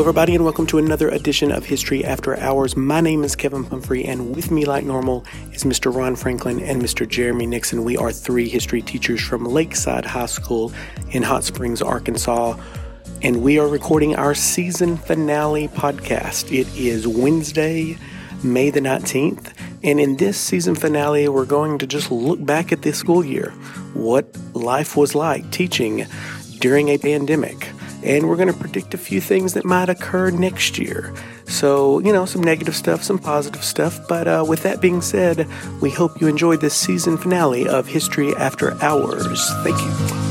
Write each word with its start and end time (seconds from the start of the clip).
Everybody, 0.00 0.34
and 0.34 0.44
welcome 0.44 0.66
to 0.68 0.78
another 0.78 1.10
edition 1.10 1.52
of 1.52 1.66
History 1.66 2.06
After 2.06 2.34
Hours. 2.38 2.74
My 2.74 3.02
name 3.02 3.22
is 3.22 3.36
Kevin 3.36 3.64
Pumphrey, 3.64 4.02
and 4.06 4.34
with 4.34 4.50
me, 4.50 4.64
like 4.64 4.82
normal, 4.82 5.26
is 5.52 5.64
Mr. 5.64 5.94
Ron 5.94 6.16
Franklin 6.16 6.58
and 6.60 6.80
Mr. 6.80 7.06
Jeremy 7.06 7.44
Nixon. 7.44 7.84
We 7.84 7.98
are 7.98 8.10
three 8.10 8.48
history 8.48 8.80
teachers 8.80 9.20
from 9.20 9.44
Lakeside 9.44 10.06
High 10.06 10.24
School 10.24 10.72
in 11.10 11.22
Hot 11.22 11.44
Springs, 11.44 11.82
Arkansas, 11.82 12.58
and 13.20 13.42
we 13.42 13.58
are 13.58 13.68
recording 13.68 14.16
our 14.16 14.34
season 14.34 14.96
finale 14.96 15.68
podcast. 15.68 16.50
It 16.50 16.66
is 16.74 17.06
Wednesday, 17.06 17.98
May 18.42 18.70
the 18.70 18.80
19th, 18.80 19.52
and 19.84 20.00
in 20.00 20.16
this 20.16 20.38
season 20.38 20.76
finale, 20.76 21.28
we're 21.28 21.44
going 21.44 21.76
to 21.76 21.86
just 21.86 22.10
look 22.10 22.42
back 22.42 22.72
at 22.72 22.80
this 22.80 22.96
school 22.96 23.22
year, 23.22 23.50
what 23.92 24.34
life 24.54 24.96
was 24.96 25.14
like 25.14 25.50
teaching 25.50 26.06
during 26.58 26.88
a 26.88 26.96
pandemic 26.96 27.68
and 28.02 28.28
we're 28.28 28.36
going 28.36 28.52
to 28.52 28.58
predict 28.58 28.94
a 28.94 28.98
few 28.98 29.20
things 29.20 29.54
that 29.54 29.64
might 29.64 29.88
occur 29.88 30.30
next 30.30 30.78
year. 30.78 31.14
So, 31.46 31.98
you 32.00 32.12
know, 32.12 32.24
some 32.24 32.42
negative 32.42 32.76
stuff, 32.76 33.02
some 33.02 33.18
positive 33.18 33.64
stuff. 33.64 34.06
But 34.08 34.28
uh, 34.28 34.44
with 34.48 34.62
that 34.62 34.80
being 34.80 35.00
said, 35.00 35.46
we 35.80 35.90
hope 35.90 36.20
you 36.20 36.26
enjoyed 36.26 36.60
this 36.60 36.74
season 36.74 37.16
finale 37.16 37.68
of 37.68 37.86
History 37.86 38.34
After 38.36 38.80
Hours. 38.82 39.50
Thank 39.62 39.78
you. 39.80 40.30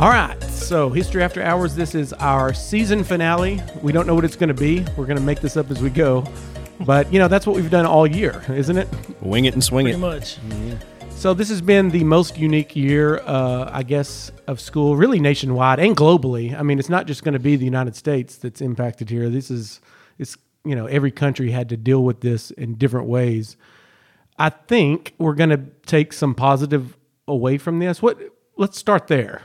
All 0.00 0.10
right, 0.10 0.36
so 0.50 0.90
History 0.90 1.22
After 1.22 1.40
Hours, 1.40 1.76
this 1.76 1.94
is 1.94 2.12
our 2.14 2.52
season 2.52 3.04
finale. 3.04 3.62
We 3.80 3.92
don't 3.92 4.08
know 4.08 4.14
what 4.14 4.24
it's 4.24 4.34
going 4.34 4.48
to 4.48 4.52
be. 4.52 4.84
We're 4.96 5.06
going 5.06 5.16
to 5.16 5.22
make 5.22 5.40
this 5.40 5.56
up 5.56 5.70
as 5.70 5.80
we 5.80 5.88
go. 5.88 6.24
But 6.80 7.12
you 7.12 7.18
know 7.18 7.28
that's 7.28 7.46
what 7.46 7.56
we've 7.56 7.70
done 7.70 7.86
all 7.86 8.06
year, 8.06 8.42
isn't 8.48 8.76
it? 8.76 8.88
Wing 9.20 9.44
it 9.44 9.54
and 9.54 9.62
swing 9.62 9.84
Pretty 9.86 9.96
it. 9.96 10.00
much. 10.00 10.38
So 11.10 11.32
this 11.32 11.48
has 11.48 11.60
been 11.62 11.88
the 11.90 12.04
most 12.04 12.36
unique 12.36 12.74
year, 12.76 13.18
uh, 13.24 13.70
I 13.72 13.82
guess, 13.82 14.30
of 14.46 14.60
school, 14.60 14.96
really 14.96 15.20
nationwide 15.20 15.78
and 15.78 15.96
globally. 15.96 16.58
I 16.58 16.62
mean, 16.62 16.78
it's 16.78 16.88
not 16.90 17.06
just 17.06 17.22
going 17.24 17.32
to 17.32 17.38
be 17.38 17.56
the 17.56 17.64
United 17.64 17.96
States 17.96 18.36
that's 18.36 18.60
impacted 18.60 19.08
here. 19.08 19.30
This 19.30 19.50
is, 19.50 19.80
it's 20.18 20.36
you 20.64 20.74
know, 20.74 20.86
every 20.86 21.10
country 21.12 21.50
had 21.50 21.68
to 21.70 21.76
deal 21.76 22.02
with 22.04 22.20
this 22.20 22.50
in 22.50 22.74
different 22.74 23.06
ways. 23.06 23.56
I 24.38 24.50
think 24.50 25.14
we're 25.16 25.34
going 25.34 25.50
to 25.50 25.60
take 25.86 26.12
some 26.12 26.34
positive 26.34 26.96
away 27.28 27.56
from 27.56 27.78
this. 27.78 28.02
What? 28.02 28.18
Let's 28.56 28.76
start 28.78 29.06
there. 29.06 29.42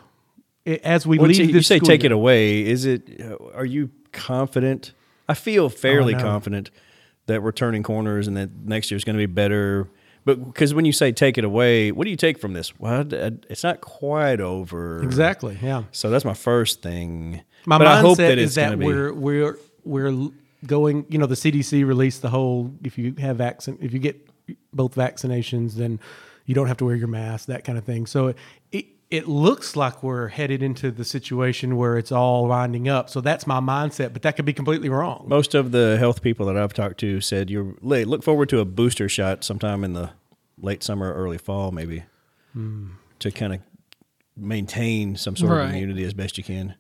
I- 0.68 0.82
As 0.84 1.06
we 1.08 1.18
Once 1.20 1.38
leave 1.38 1.48
you, 1.48 1.54
this 1.54 1.56
you 1.56 1.62
say 1.62 1.78
school 1.78 1.88
take 1.88 2.04
it 2.04 2.12
away, 2.12 2.66
is 2.66 2.86
it? 2.86 3.22
uh, 3.22 3.36
Are 3.56 3.66
you 3.66 3.92
confident? 4.12 4.94
I 5.30 5.36
feel 5.36 5.70
fairly 5.70 6.16
Oh, 6.16 6.18
no. 6.18 6.24
confident 6.24 6.72
that 7.30 7.42
we're 7.42 7.52
turning 7.54 7.82
corners 7.82 8.28
and 8.28 8.36
that 8.38 8.50
next 8.66 8.92
year's 8.92 9.04
going 9.04 9.16
to 9.16 9.22
be 9.22 9.32
better. 9.32 9.90
But 10.26 10.44
because 10.46 10.74
when 10.74 10.86
you 10.86 10.92
say 10.92 11.12
take 11.12 11.38
it 11.38 11.44
away, 11.44 11.92
what 11.92 12.04
do 12.04 12.12
you 12.12 12.18
take 12.18 12.38
from 12.38 12.54
this? 12.54 12.78
Well, 12.78 13.06
it's 13.12 13.64
not 13.64 13.82
quite 13.82 14.42
over. 14.42 15.02
Exactly. 15.02 15.58
Yeah. 15.62 15.84
So 15.92 16.10
that's 16.10 16.26
my 16.26 16.34
first 16.34 16.82
thing. 16.82 17.42
My 17.66 17.78
but 17.78 17.86
mindset 17.86 17.88
I 17.88 18.02
hope 18.02 18.18
that 18.18 18.38
is 18.38 18.56
that 18.56 18.68
going 18.68 18.72
to 18.72 18.78
be. 18.78 18.86
we're 18.86 19.14
we're 19.14 19.60
we're 19.86 20.30
going. 20.66 21.06
You 21.10 21.18
know, 21.18 21.26
the 21.26 21.36
CDC 21.36 21.86
released 21.86 22.22
the 22.22 22.30
whole 22.30 22.74
if 22.84 22.98
you 22.98 23.16
have 23.20 23.38
vaccine 23.38 23.78
if 23.82 23.94
you 23.94 24.00
get 24.00 24.30
both 24.74 24.96
vaccinations, 24.96 25.76
then 25.76 26.00
you 26.46 26.56
don't 26.56 26.68
have 26.68 26.78
to 26.78 26.86
wear 26.86 26.96
your 26.96 27.08
mask, 27.08 27.48
that 27.48 27.64
kind 27.64 27.78
of 27.78 27.84
thing. 27.84 28.06
So 28.08 28.34
it 29.12 29.18
it 29.18 29.28
looks 29.28 29.76
like 29.76 30.04
we're 30.04 30.28
headed 30.28 30.62
into 30.62 30.92
the 30.92 31.04
situation 31.04 31.76
where 31.78 31.98
it's 31.98 32.12
all 32.12 32.48
winding 32.48 32.88
up. 32.88 33.10
So 33.10 33.22
that's 33.22 33.48
my 33.48 33.60
mindset, 33.60 34.14
but 34.14 34.22
that 34.22 34.36
could 34.36 34.46
be 34.46 34.54
completely 34.54 34.90
wrong. 34.90 35.26
Most 35.28 35.56
of 35.56 35.72
the 35.72 35.98
health 35.98 36.22
people 36.22 36.46
that 36.46 36.56
I've 36.58 36.74
talked 36.74 37.00
to 37.00 37.20
said 37.22 37.50
you're 37.50 37.74
late. 37.82 38.08
Look 38.08 38.22
forward 38.24 38.50
to 38.50 38.60
a 38.60 38.66
booster 38.66 39.10
shot 39.10 39.44
sometime 39.44 39.84
in 39.84 39.94
the 39.94 40.12
late 40.62 40.84
summer, 40.84 41.14
early 41.14 41.38
fall, 41.38 41.72
maybe, 41.72 42.04
Hmm. 42.54 42.88
to 43.20 43.32
kind 43.32 43.54
of 43.54 43.60
maintain 44.38 45.16
some 45.16 45.36
sort 45.36 45.60
of 45.60 45.70
immunity 45.72 46.04
as 46.04 46.14
best 46.14 46.38
you 46.38 46.44
can. 46.44 46.76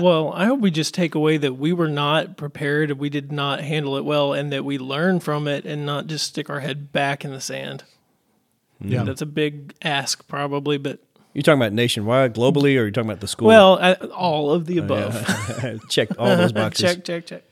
well, 0.00 0.32
I 0.32 0.46
hope 0.46 0.60
we 0.60 0.70
just 0.70 0.94
take 0.94 1.14
away 1.14 1.36
that 1.38 1.54
we 1.54 1.72
were 1.72 1.88
not 1.88 2.36
prepared, 2.36 2.92
we 2.92 3.10
did 3.10 3.30
not 3.32 3.60
handle 3.60 3.96
it 3.96 4.04
well, 4.04 4.32
and 4.32 4.50
that 4.52 4.64
we 4.64 4.78
learn 4.78 5.20
from 5.20 5.46
it 5.48 5.64
and 5.66 5.84
not 5.84 6.06
just 6.06 6.26
stick 6.26 6.48
our 6.48 6.60
head 6.60 6.92
back 6.92 7.24
in 7.24 7.32
the 7.32 7.40
sand. 7.40 7.84
Yeah. 8.80 9.02
That's 9.04 9.22
a 9.22 9.26
big 9.26 9.74
ask, 9.82 10.26
probably, 10.28 10.78
but 10.78 11.00
You 11.34 11.42
talking 11.42 11.60
about 11.60 11.72
nationwide, 11.72 12.34
globally, 12.34 12.76
or 12.78 12.82
are 12.82 12.86
you 12.86 12.92
talking 12.92 13.10
about 13.10 13.20
the 13.20 13.26
school? 13.28 13.48
well, 13.48 13.78
I, 13.80 13.94
all 13.94 14.52
of 14.52 14.66
the 14.66 14.80
uh, 14.80 14.84
above. 14.84 15.80
check 15.90 16.08
all 16.18 16.36
those 16.36 16.52
boxes. 16.62 16.94
check, 16.94 17.04
check, 17.04 17.26
check. 17.26 17.42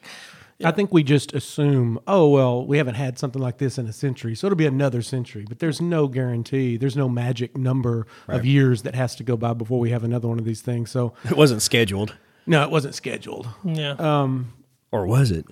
I 0.64 0.70
think 0.70 0.92
we 0.92 1.02
just 1.02 1.32
assume, 1.34 1.98
oh 2.06 2.28
well, 2.28 2.64
we 2.64 2.78
haven't 2.78 2.94
had 2.94 3.18
something 3.18 3.42
like 3.42 3.58
this 3.58 3.78
in 3.78 3.88
a 3.88 3.92
century, 3.92 4.36
so 4.36 4.46
it'll 4.46 4.54
be 4.56 4.66
another 4.66 5.02
century. 5.02 5.44
But 5.48 5.58
there's 5.58 5.80
no 5.80 6.06
guarantee. 6.06 6.76
There's 6.76 6.96
no 6.96 7.08
magic 7.08 7.56
number 7.56 8.06
of 8.28 8.46
years 8.46 8.82
that 8.82 8.94
has 8.94 9.16
to 9.16 9.24
go 9.24 9.36
by 9.36 9.54
before 9.54 9.80
we 9.80 9.90
have 9.90 10.04
another 10.04 10.28
one 10.28 10.38
of 10.38 10.44
these 10.44 10.60
things. 10.60 10.90
So 10.92 11.14
It 11.24 11.36
wasn't 11.36 11.62
scheduled, 11.62 12.16
no, 12.46 12.62
it 12.62 12.70
wasn't 12.70 12.94
scheduled. 12.94 13.48
Yeah. 13.64 13.94
Um, 13.98 14.52
or 14.92 15.04
was 15.06 15.32
it? 15.32 15.46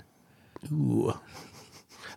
Ooh. 0.72 1.12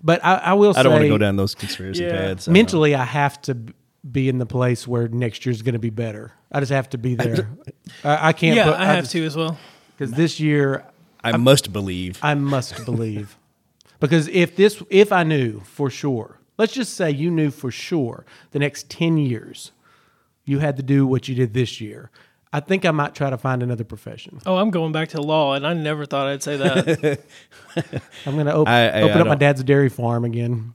But 0.04 0.24
I, 0.24 0.36
I 0.36 0.54
will 0.54 0.74
say, 0.76 0.82
I 0.82 0.84
don't 0.84 0.92
want 0.92 1.04
to 1.04 1.10
go 1.10 1.18
down 1.18 1.36
those 1.38 1.56
conspiracy 1.56 2.04
Yeah. 2.04 2.12
paths. 2.12 2.48
mentally, 2.48 2.94
I 2.94 3.06
have 3.06 3.42
to 3.44 3.56
b- 3.56 3.74
be 4.10 4.28
in 4.30 4.38
the 4.38 4.46
place 4.46 4.88
where 4.88 5.08
next 5.08 5.46
year's 5.46 5.62
going 5.62 5.74
to 5.74 5.80
be 5.80 5.90
better. 5.90 6.32
I 6.52 6.60
just 6.60 6.72
have 6.72 6.90
to 6.92 6.98
be 6.98 7.16
there. 7.16 7.50
I, 8.04 8.30
I 8.30 8.34
can't. 8.34 8.56
yeah, 8.56 8.66
put, 8.66 8.74
I 8.76 8.86
have 8.86 9.08
to 9.10 9.26
as 9.26 9.36
well. 9.36 9.58
because 9.98 10.12
this 10.14 10.40
year 10.40 10.84
I 11.24 11.38
must 11.38 11.72
believe. 11.72 12.20
I 12.22 12.36
must 12.36 12.84
believe. 12.86 13.38
Because 14.00 14.28
if 14.28 14.56
this, 14.58 14.84
if 14.90 15.12
I 15.14 15.24
knew 15.24 15.62
for 15.62 15.90
sure, 15.90 16.40
let's 16.58 16.74
just 16.74 16.96
say 16.96 17.10
you 17.12 17.32
knew 17.32 17.50
for 17.50 17.72
sure 17.72 18.26
the 18.52 18.60
next 18.60 18.90
10 18.90 19.18
years 19.18 19.72
you 20.44 20.60
had 20.60 20.76
to 20.76 20.84
do 20.84 21.08
what 21.08 21.30
you 21.30 21.36
did 21.36 21.54
this 21.54 21.80
year, 21.80 22.12
I 22.52 22.60
think 22.60 22.84
I 22.86 22.92
might 22.92 23.16
try 23.16 23.30
to 23.30 23.38
find 23.38 23.64
another 23.64 23.86
profession. 23.86 24.40
Oh, 24.46 24.58
I'm 24.58 24.70
going 24.70 24.92
back 24.92 25.10
to 25.10 25.22
law, 25.22 25.54
and 25.54 25.66
I 25.66 25.74
never 25.74 26.06
thought 26.06 26.28
I'd 26.28 26.44
say 26.44 26.58
that. 26.58 27.24
I'm 28.26 28.34
going 28.36 28.46
to 28.48 28.56
op- 28.56 28.68
I- 28.68 28.90
I- 28.90 29.02
open 29.04 29.18
I 29.18 29.22
up 29.22 29.28
my 29.28 29.36
dad's 29.36 29.64
dairy 29.64 29.90
farm 29.90 30.26
again. 30.26 30.74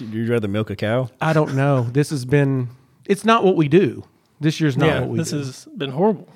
You'd 0.00 0.28
rather 0.28 0.48
milk 0.48 0.70
a 0.70 0.76
cow? 0.76 1.10
I 1.20 1.32
don't 1.32 1.54
know. 1.54 1.82
This 1.84 2.10
has 2.10 2.24
been, 2.24 2.68
it's 3.06 3.24
not 3.24 3.44
what 3.44 3.56
we 3.56 3.68
do. 3.68 4.04
This 4.40 4.60
year's 4.60 4.76
not 4.76 4.86
yeah, 4.86 5.00
what 5.00 5.08
we 5.10 5.18
this 5.18 5.30
do. 5.30 5.38
has 5.38 5.66
been 5.76 5.90
horrible. 5.90 6.28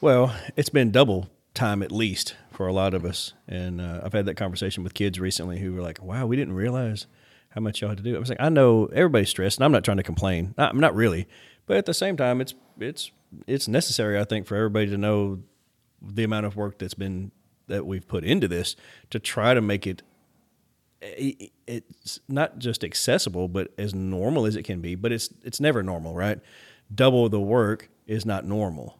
Well, 0.00 0.34
it's 0.56 0.68
been 0.68 0.90
double 0.90 1.28
time 1.54 1.82
at 1.82 1.90
least 1.90 2.36
for 2.52 2.66
a 2.66 2.72
lot 2.72 2.94
of 2.94 3.04
us, 3.04 3.32
and 3.48 3.80
uh, 3.80 4.00
I've 4.04 4.12
had 4.12 4.26
that 4.26 4.34
conversation 4.36 4.84
with 4.84 4.94
kids 4.94 5.18
recently 5.18 5.58
who 5.58 5.72
were 5.72 5.80
like, 5.80 6.02
"Wow, 6.02 6.26
we 6.26 6.36
didn't 6.36 6.54
realize 6.54 7.06
how 7.50 7.60
much 7.60 7.80
y'all 7.80 7.88
had 7.88 7.98
to 7.98 8.04
do." 8.04 8.14
I 8.14 8.18
was 8.18 8.28
like, 8.28 8.40
"I 8.40 8.48
know 8.48 8.86
everybody's 8.86 9.30
stressed, 9.30 9.58
and 9.58 9.64
I'm 9.64 9.72
not 9.72 9.82
trying 9.84 9.96
to 9.96 10.02
complain. 10.02 10.54
I'm 10.58 10.78
not 10.78 10.94
really, 10.94 11.26
but 11.66 11.76
at 11.78 11.86
the 11.86 11.94
same 11.94 12.16
time, 12.16 12.40
it's 12.40 12.54
it's 12.78 13.10
it's 13.46 13.66
necessary, 13.66 14.18
I 14.20 14.24
think, 14.24 14.46
for 14.46 14.54
everybody 14.56 14.86
to 14.90 14.98
know 14.98 15.40
the 16.02 16.22
amount 16.24 16.46
of 16.46 16.54
work 16.56 16.78
that's 16.78 16.94
been 16.94 17.32
that 17.66 17.86
we've 17.86 18.06
put 18.06 18.24
into 18.24 18.46
this 18.48 18.76
to 19.10 19.18
try 19.18 19.52
to 19.54 19.60
make 19.60 19.86
it 19.86 20.02
i- 20.02 20.06
it's 21.00 22.20
not 22.28 22.58
just 22.58 22.82
accessible, 22.84 23.48
but 23.48 23.72
as 23.78 23.94
normal 23.94 24.46
as 24.46 24.56
it 24.56 24.64
can 24.64 24.80
be. 24.80 24.94
But 24.94 25.12
it's 25.12 25.30
it's 25.42 25.60
never 25.60 25.82
normal, 25.82 26.14
right? 26.14 26.40
Double 26.94 27.28
the 27.28 27.40
work 27.40 27.88
is 28.06 28.24
not 28.26 28.44
normal. 28.44 28.98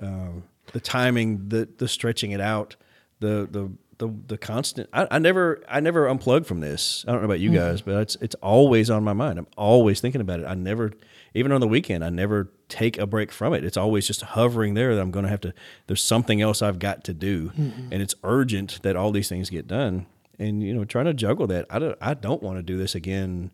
Um, 0.00 0.44
the 0.72 0.80
timing, 0.80 1.48
the 1.48 1.68
the 1.78 1.88
stretching 1.88 2.32
it 2.32 2.40
out, 2.40 2.76
the 3.20 3.48
the 3.50 3.70
the, 3.98 4.14
the 4.26 4.38
constant. 4.38 4.88
I, 4.92 5.06
I 5.10 5.18
never 5.18 5.62
I 5.68 5.80
never 5.80 6.06
unplug 6.06 6.46
from 6.46 6.60
this. 6.60 7.04
I 7.08 7.12
don't 7.12 7.22
know 7.22 7.26
about 7.26 7.40
you 7.40 7.50
guys, 7.50 7.80
but 7.80 7.94
it's 8.02 8.16
it's 8.16 8.34
always 8.36 8.90
on 8.90 9.02
my 9.04 9.14
mind. 9.14 9.38
I'm 9.38 9.46
always 9.56 10.00
thinking 10.00 10.20
about 10.20 10.40
it. 10.40 10.46
I 10.46 10.54
never, 10.54 10.92
even 11.34 11.50
on 11.50 11.60
the 11.60 11.68
weekend, 11.68 12.04
I 12.04 12.10
never 12.10 12.50
take 12.68 12.98
a 12.98 13.06
break 13.06 13.32
from 13.32 13.54
it. 13.54 13.64
It's 13.64 13.76
always 13.78 14.06
just 14.06 14.20
hovering 14.20 14.74
there 14.74 14.94
that 14.94 15.00
I'm 15.00 15.10
going 15.10 15.24
to 15.24 15.30
have 15.30 15.40
to. 15.42 15.54
There's 15.86 16.02
something 16.02 16.42
else 16.42 16.60
I've 16.60 16.78
got 16.78 17.04
to 17.04 17.14
do, 17.14 17.52
and 17.56 18.02
it's 18.02 18.14
urgent 18.22 18.80
that 18.82 18.96
all 18.96 19.12
these 19.12 19.28
things 19.30 19.48
get 19.48 19.66
done. 19.66 20.06
And 20.38 20.62
you 20.62 20.74
know, 20.74 20.84
trying 20.84 21.06
to 21.06 21.14
juggle 21.14 21.46
that. 21.48 21.66
I 21.70 21.78
don't 21.78 21.98
I 22.00 22.14
don't 22.14 22.42
want 22.42 22.58
to 22.58 22.62
do 22.62 22.76
this 22.76 22.94
again 22.94 23.50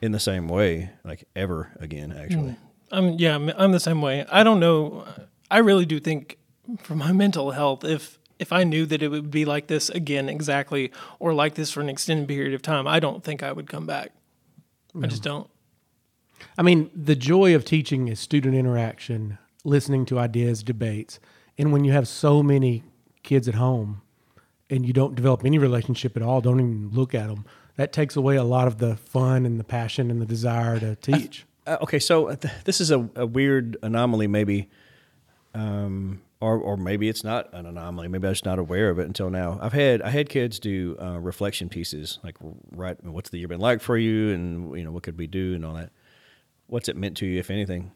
in 0.00 0.12
the 0.12 0.20
same 0.20 0.48
way, 0.48 0.90
like 1.04 1.24
ever 1.34 1.72
again. 1.80 2.12
Actually, 2.12 2.52
hmm. 2.52 2.66
I'm 2.92 3.12
yeah, 3.18 3.34
I'm, 3.34 3.48
I'm 3.50 3.72
the 3.72 3.80
same 3.80 4.02
way. 4.02 4.24
I 4.30 4.42
don't 4.42 4.60
know. 4.60 5.06
I 5.50 5.58
really 5.58 5.86
do 5.86 5.98
think 6.00 6.38
for 6.82 6.94
my 6.94 7.12
mental 7.12 7.52
health, 7.52 7.84
if 7.84 8.18
if 8.38 8.52
I 8.52 8.64
knew 8.64 8.86
that 8.86 9.02
it 9.02 9.08
would 9.08 9.30
be 9.30 9.44
like 9.44 9.66
this 9.66 9.90
again 9.90 10.28
exactly, 10.28 10.92
or 11.18 11.34
like 11.34 11.54
this 11.54 11.70
for 11.70 11.80
an 11.80 11.88
extended 11.88 12.28
period 12.28 12.54
of 12.54 12.62
time, 12.62 12.86
I 12.86 13.00
don't 13.00 13.22
think 13.22 13.42
I 13.42 13.52
would 13.52 13.68
come 13.68 13.86
back. 13.86 14.12
I 15.00 15.06
just 15.06 15.22
don't. 15.22 15.48
I 16.58 16.62
mean, 16.62 16.90
the 16.94 17.14
joy 17.14 17.54
of 17.54 17.64
teaching 17.64 18.08
is 18.08 18.18
student 18.18 18.54
interaction, 18.54 19.38
listening 19.64 20.04
to 20.06 20.18
ideas, 20.18 20.62
debates. 20.62 21.20
And 21.58 21.72
when 21.72 21.84
you 21.84 21.92
have 21.92 22.08
so 22.08 22.42
many 22.42 22.82
kids 23.22 23.46
at 23.46 23.54
home 23.54 24.02
and 24.70 24.86
you 24.86 24.92
don't 24.92 25.14
develop 25.14 25.44
any 25.44 25.58
relationship 25.58 26.16
at 26.16 26.22
all, 26.22 26.40
don't 26.40 26.60
even 26.60 26.90
look 26.90 27.14
at 27.14 27.28
them, 27.28 27.44
that 27.76 27.92
takes 27.92 28.16
away 28.16 28.36
a 28.36 28.44
lot 28.44 28.66
of 28.66 28.78
the 28.78 28.96
fun 28.96 29.44
and 29.44 29.58
the 29.58 29.64
passion 29.64 30.10
and 30.10 30.20
the 30.20 30.26
desire 30.26 30.78
to 30.78 30.96
teach. 30.96 31.44
Uh, 31.66 31.76
okay, 31.82 31.98
so 31.98 32.28
uh, 32.28 32.36
th- 32.36 32.54
this 32.64 32.80
is 32.80 32.90
a, 32.90 33.08
a 33.16 33.26
weird 33.26 33.76
anomaly, 33.82 34.26
maybe. 34.26 34.68
Um, 35.54 36.22
or 36.40 36.58
or 36.58 36.76
maybe 36.76 37.08
it's 37.08 37.22
not 37.22 37.52
an 37.52 37.66
anomaly. 37.66 38.08
Maybe 38.08 38.26
I'm 38.26 38.32
just 38.32 38.46
not 38.46 38.58
aware 38.58 38.88
of 38.88 38.98
it 38.98 39.06
until 39.06 39.30
now. 39.30 39.58
I've 39.60 39.72
had 39.72 40.00
I 40.02 40.10
had 40.10 40.28
kids 40.28 40.58
do 40.58 40.96
uh, 41.00 41.18
reflection 41.18 41.68
pieces, 41.68 42.18
like 42.24 42.36
write 42.70 43.04
what's 43.04 43.30
the 43.30 43.38
year 43.38 43.48
been 43.48 43.60
like 43.60 43.80
for 43.80 43.96
you, 43.98 44.32
and 44.32 44.76
you 44.76 44.84
know 44.84 44.90
what 44.90 45.02
could 45.02 45.18
we 45.18 45.26
do, 45.26 45.54
and 45.54 45.64
all 45.64 45.74
that. 45.74 45.90
What's 46.66 46.88
it 46.88 46.96
meant 46.96 47.16
to 47.18 47.26
you, 47.26 47.38
if 47.38 47.50
anything? 47.50 47.92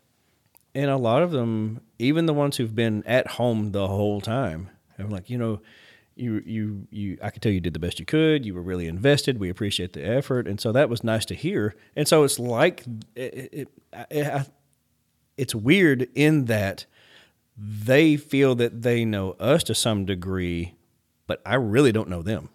And 0.74 0.90
a 0.90 0.96
lot 0.96 1.22
of 1.22 1.30
them, 1.30 1.80
even 1.98 2.26
the 2.26 2.34
ones 2.34 2.56
who've 2.56 2.74
been 2.74 3.04
at 3.06 3.28
home 3.28 3.70
the 3.70 3.86
whole 3.86 4.20
time, 4.20 4.70
I'm 4.98 5.08
like, 5.08 5.30
you 5.30 5.38
know, 5.38 5.60
you 6.16 6.42
you 6.44 6.86
you 6.90 7.18
I 7.22 7.30
could 7.30 7.42
tell 7.42 7.52
you 7.52 7.60
did 7.60 7.74
the 7.74 7.78
best 7.78 7.98
you 7.98 8.06
could. 8.06 8.44
You 8.46 8.54
were 8.54 8.62
really 8.62 8.86
invested. 8.86 9.38
We 9.38 9.50
appreciate 9.50 9.92
the 9.92 10.04
effort, 10.04 10.46
and 10.46 10.60
so 10.60 10.72
that 10.72 10.88
was 10.88 11.02
nice 11.02 11.24
to 11.26 11.34
hear. 11.34 11.74
And 11.96 12.06
so 12.06 12.24
it's 12.24 12.38
like 12.38 12.84
it, 13.14 13.50
it, 13.52 13.68
it, 14.10 14.48
it's 15.36 15.54
weird 15.54 16.08
in 16.14 16.46
that 16.46 16.86
they 17.56 18.16
feel 18.16 18.54
that 18.56 18.82
they 18.82 19.04
know 19.04 19.32
us 19.40 19.62
to 19.64 19.74
some 19.74 20.04
degree, 20.04 20.74
but 21.26 21.40
I 21.46 21.54
really 21.54 21.92
don't 21.92 22.08
know 22.08 22.22
them. 22.22 22.48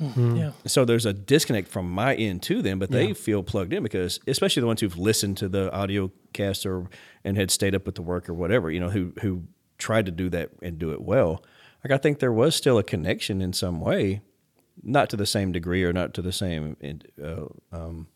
Mm-hmm. 0.00 0.36
Yeah. 0.36 0.52
So 0.66 0.84
there's 0.84 1.06
a 1.06 1.12
disconnect 1.12 1.68
from 1.68 1.90
my 1.90 2.14
end 2.16 2.42
to 2.44 2.62
them, 2.62 2.78
but 2.80 2.90
they 2.90 3.08
yeah. 3.08 3.14
feel 3.14 3.42
plugged 3.44 3.72
in 3.72 3.82
because, 3.82 4.18
especially 4.26 4.60
the 4.60 4.66
ones 4.66 4.80
who've 4.80 4.98
listened 4.98 5.36
to 5.38 5.48
the 5.48 5.72
audio 5.72 6.10
cast 6.32 6.66
or 6.66 6.88
and 7.22 7.36
had 7.36 7.50
stayed 7.50 7.74
up 7.74 7.86
with 7.86 7.94
the 7.94 8.02
work 8.02 8.28
or 8.28 8.34
whatever, 8.34 8.70
you 8.70 8.80
know, 8.80 8.90
who 8.90 9.12
who 9.20 9.44
tried 9.78 10.06
to 10.06 10.12
do 10.12 10.28
that 10.30 10.50
and 10.62 10.78
do 10.78 10.90
it 10.92 11.00
well. 11.00 11.44
Like 11.84 11.92
I 11.92 11.98
think 11.98 12.18
there 12.18 12.32
was 12.32 12.56
still 12.56 12.78
a 12.78 12.82
connection 12.82 13.42
in 13.42 13.52
some 13.52 13.80
way, 13.80 14.22
not 14.82 15.10
to 15.10 15.16
the 15.16 15.26
same 15.26 15.52
degree 15.52 15.84
or 15.84 15.92
not 15.92 16.14
to 16.14 16.22
the 16.22 16.32
same 16.32 16.76
uh, 17.22 17.44
um, 17.70 18.08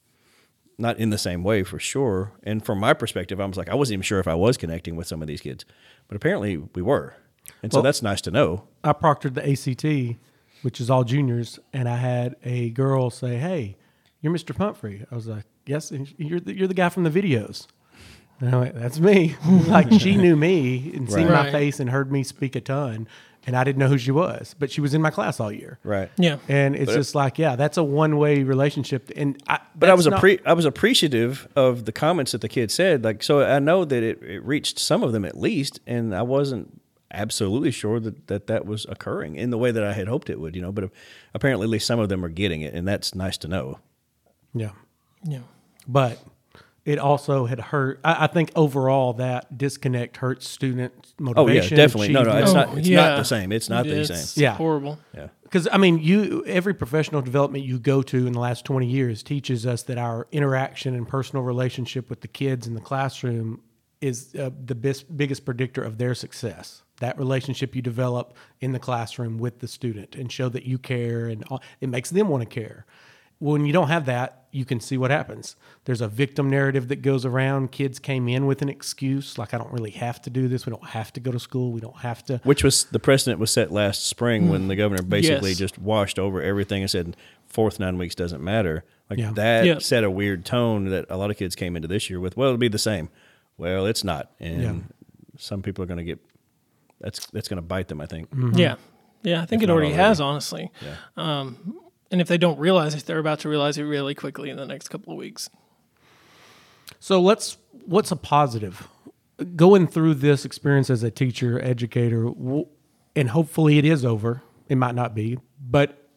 not 0.79 0.99
in 0.99 1.11
the 1.11 1.19
same 1.19 1.43
way 1.43 1.65
for 1.65 1.79
sure. 1.79 2.33
And 2.45 2.65
from 2.65 2.79
my 2.79 2.95
perspective, 2.95 3.41
I 3.41 3.45
was 3.45 3.59
like, 3.59 3.69
I 3.69 3.75
wasn't 3.75 3.95
even 3.95 4.03
sure 4.03 4.21
if 4.21 4.29
I 4.29 4.35
was 4.35 4.57
connecting 4.57 4.97
with 4.97 5.07
some 5.07 5.21
of 5.21 5.29
these 5.29 5.41
kids, 5.41 5.65
but 6.07 6.17
apparently 6.17 6.57
we 6.57 6.81
were. 6.81 7.15
And 7.63 7.73
well, 7.73 7.81
so 7.81 7.83
that's 7.83 8.03
nice 8.03 8.21
to 8.23 8.31
know. 8.31 8.65
I 8.85 8.93
proctored 8.93 9.35
the 9.35 9.51
ACT, 9.51 10.19
which 10.63 10.81
is 10.81 10.89
all 10.89 11.05
juniors, 11.05 11.59
and 11.73 11.89
I 11.89 11.97
had 11.97 12.37
a 12.45 12.71
girl 12.71 13.11
say, 13.11 13.37
"Hey, 13.37 13.77
you're 14.23 14.33
Mr. 14.33 14.57
Pumphrey." 14.57 15.05
I 15.11 15.15
was 15.15 15.27
like, 15.27 15.45
"Yes, 15.67 15.93
you're 16.17 16.41
the, 16.41 16.57
you're 16.57 16.69
the 16.69 16.75
guy 16.75 16.89
from 16.89 17.05
the 17.05 17.11
videos." 17.11 17.67
And 18.41 18.55
I 18.55 18.59
went, 18.59 18.75
"That's 18.75 19.01
me." 19.01 19.37
like 19.67 19.91
she 19.93 20.17
knew 20.17 20.37
me 20.37 20.93
and 20.95 21.11
right. 21.11 21.13
seen 21.13 21.29
my 21.29 21.51
face 21.51 21.81
and 21.81 21.91
heard 21.91 22.13
me 22.13 22.23
speak 22.23 22.55
a 22.55 22.61
ton 22.61 23.09
and 23.49 23.57
I 23.57 23.65
didn't 23.65 23.79
know 23.79 23.89
who 23.89 23.97
she 23.97 24.11
was, 24.11 24.55
but 24.59 24.71
she 24.71 24.83
was 24.83 24.93
in 24.93 25.01
my 25.01 25.11
class 25.11 25.41
all 25.41 25.51
year. 25.51 25.79
Right. 25.83 26.11
Yeah. 26.19 26.37
And 26.49 26.77
it's 26.77 26.85
but 26.85 26.95
just 26.95 27.15
it, 27.15 27.19
like, 27.19 27.39
yeah, 27.39 27.57
that's 27.57 27.79
a 27.79 27.83
one 27.83 28.19
way 28.19 28.43
relationship. 28.43 29.11
And 29.17 29.43
I, 29.49 29.59
but 29.75 29.89
I 29.89 29.95
was 29.95 30.07
appre- 30.07 30.43
I 30.45 30.53
was 30.53 30.67
appreciative 30.67 31.49
of 31.57 31.87
the 31.87 31.93
comments 31.93 32.33
that 32.33 32.43
the 32.43 32.49
kid 32.49 32.71
said. 32.71 33.05
Like, 33.05 33.23
so 33.23 33.43
I 33.43 33.59
know 33.59 33.87
that 33.87 34.03
it, 34.03 34.23
it 34.23 34.45
reached 34.45 34.79
some 34.79 35.03
of 35.03 35.13
them 35.13 35.25
at 35.25 35.35
least, 35.35 35.81
and 35.87 36.15
I 36.15 36.21
wasn't 36.21 36.83
absolutely 37.11 37.71
sure 37.71 37.99
that, 38.01 38.27
that 38.27 38.49
that 38.49 38.67
was 38.67 38.85
occurring 38.91 39.37
in 39.37 39.49
the 39.49 39.57
way 39.57 39.71
that 39.71 39.83
I 39.83 39.95
had 39.95 40.09
hoped 40.09 40.29
it 40.29 40.39
would. 40.39 40.55
You 40.55 40.61
know, 40.61 40.73
but 40.73 40.91
apparently 41.33 41.65
at 41.65 41.71
least 41.71 41.87
some 41.87 41.99
of 41.99 42.11
them 42.11 42.23
are 42.23 42.29
getting 42.29 42.61
it, 42.61 42.75
and 42.75 42.87
that's 42.87 43.15
nice 43.15 43.39
to 43.39 43.49
know. 43.49 43.79
Yeah. 44.53 44.73
Yeah. 45.25 45.41
But 45.87 46.19
it 46.89 46.99
also 46.99 47.45
had 47.45 47.61
hurt. 47.61 48.01
I, 48.03 48.25
I, 48.25 48.27
think 48.29 48.51
overall 48.57 49.13
that 49.15 49.59
disconnect 49.59 50.17
hurts 50.17 50.49
student 50.49 51.13
motivation. 51.19 51.75
Oh 51.75 51.77
yeah, 51.77 51.85
definitely. 51.85 52.09
No, 52.15 52.23
no, 52.23 52.35
it's 52.39 52.51
oh, 52.51 52.55
not. 52.55 52.79
It's 52.79 52.89
yeah. 52.89 53.09
not 53.09 53.17
the 53.19 53.25
same. 53.25 53.53
It's 53.53 53.69
not 53.69 53.87
it's 53.87 54.09
the 54.09 54.17
same. 54.17 54.43
Yeah, 54.43 54.55
horrible. 54.55 54.99
Yeah, 55.15 55.29
because 55.43 55.69
I 55.71 55.77
mean, 55.77 55.99
you 55.99 56.43
every 56.47 56.73
professional 56.73 57.21
development 57.21 57.67
you 57.67 57.79
go 57.79 58.01
to 58.01 58.27
in 58.27 58.33
the 58.33 58.41
last 58.41 58.65
twenty 58.65 58.87
years 58.87 59.23
teaches 59.23 59.67
us 59.67 59.83
that 59.83 59.99
our 59.99 60.29
interaction 60.33 60.95
and 60.95 61.07
personal 61.07 61.45
relationship 61.45 62.09
with 62.09 62.23
the 62.23 62.29
kids 62.29 62.67
in 62.67 62.73
the 62.73 62.81
classroom 62.81 63.61
is 64.01 64.35
uh, 64.37 64.49
the 64.65 64.75
best, 64.75 65.15
biggest 65.15 65.45
predictor 65.45 65.83
of 65.83 65.99
their 65.99 66.15
success. 66.15 66.85
That 67.01 67.19
relationship 67.19 67.77
you 67.77 67.83
develop 67.83 68.35
in 68.63 68.73
the 68.73 68.79
classroom 68.79 69.37
with 69.37 69.59
the 69.59 69.69
student 69.69 70.15
and 70.15 70.33
show 70.33 70.49
that 70.49 70.65
you 70.65 70.79
care, 70.79 71.27
and 71.27 71.45
all, 71.51 71.63
it 71.83 71.91
makes 71.91 72.09
them 72.09 72.29
want 72.29 72.49
to 72.49 72.49
care 72.49 72.87
when 73.39 73.65
you 73.65 73.73
don't 73.73 73.89
have 73.89 74.07
that, 74.07 74.47
you 74.51 74.65
can 74.65 74.81
see 74.81 74.97
what 74.97 75.11
happens. 75.11 75.57
There's 75.85 76.01
a 76.01 76.09
victim 76.09 76.49
narrative 76.49 76.89
that 76.89 77.03
goes 77.03 77.25
around. 77.25 77.71
Kids 77.71 77.99
came 77.99 78.29
in 78.29 78.47
with 78.47 78.63
an 78.63 78.69
excuse, 78.69 79.37
like 79.37 79.53
I 79.53 79.59
don't 79.59 79.73
really 79.73 79.91
have 79.91 80.23
to 80.23 80.31
do 80.31 80.49
this. 80.49 80.65
We 80.65 80.71
don't 80.71 80.87
have 80.89 81.13
to 81.15 81.21
go 81.21 81.31
to 81.31 81.39
school. 81.39 81.73
We 81.73 81.81
don't 81.81 81.99
have 81.99 82.25
to. 82.27 82.41
Which 82.45 82.65
was 82.65 82.85
the 82.85 82.99
precedent 82.99 83.41
was 83.41 83.51
set 83.51 83.71
last 83.71 84.07
spring 84.07 84.49
when 84.49 84.69
the 84.69 84.77
governor 84.77 85.03
basically 85.03 85.51
yes. 85.51 85.59
just 85.59 85.79
washed 85.79 86.19
over 86.19 86.41
everything 86.41 86.83
and 86.83 86.91
said 86.91 87.17
fourth 87.47 87.79
nine 87.79 87.99
weeks 87.99 88.15
doesn't 88.15 88.43
matter. 88.43 88.85
Like 89.11 89.19
yeah. 89.19 89.33
that 89.33 89.67
yep. 89.67 89.83
set 89.83 90.05
a 90.05 90.11
weird 90.11 90.45
tone 90.45 90.87
that 90.87 91.07
a 91.11 91.17
lot 91.17 91.31
of 91.31 91.37
kids 91.37 91.55
came 91.55 91.77
into 91.77 91.89
this 91.89 92.09
year 92.09 92.21
with. 92.21 92.37
Well, 92.37 92.49
it'll 92.49 92.59
be 92.59 92.69
the 92.69 92.79
same. 92.79 93.11
Well, 93.57 93.87
it's 93.87 94.05
not, 94.05 94.31
and 94.39 94.63
yeah. 94.63 94.75
some 95.37 95.63
people 95.63 95.83
are 95.83 95.87
going 95.87 95.99
to 95.99 96.05
get 96.05 96.21
that's 97.01 97.27
that's 97.27 97.49
going 97.49 97.57
to 97.57 97.63
bite 97.63 97.89
them. 97.89 98.01
I 98.01 98.07
think. 98.07 98.31
Mm-hmm. 98.31 98.59
Yeah, 98.59 98.77
yeah. 99.23 99.43
I 99.43 99.47
think 99.47 99.63
if 99.63 99.69
it 99.69 99.73
already, 99.73 99.89
already, 99.89 100.03
has. 100.03 100.21
Honestly, 100.21 100.71
yeah. 100.83 100.95
Um, 101.17 101.81
and 102.11 102.21
if 102.21 102.29
they 102.29 102.39
don't 102.39 102.59
realize 102.59 102.95
it, 102.95 103.07
they're 103.07 103.19
about 103.19 103.41
to 103.41 103.49
realize 103.49 103.79
it 103.79 103.83
really 103.83 104.15
quickly 104.15 104.51
in 104.51 104.57
the 104.57 104.67
next 104.67 104.89
couple 104.89 105.13
of 105.13 105.19
weeks. 105.19 105.51
So 107.01 107.21
let's 107.21 107.59
what's 107.85 108.11
a 108.11 108.17
positive 108.17 108.89
going 109.55 109.87
through 109.87 110.15
this 110.15 110.45
experience 110.45 110.91
as 110.91 111.03
a 111.03 111.11
teacher, 111.11 111.63
educator, 111.63 112.29
and 113.15 113.31
hopefully 113.31 113.79
it 113.79 113.85
is 113.85 114.05
over. 114.05 114.43
It 114.69 114.77
might 114.77 114.95
not 114.95 115.15
be, 115.15 115.39
but 115.61 116.09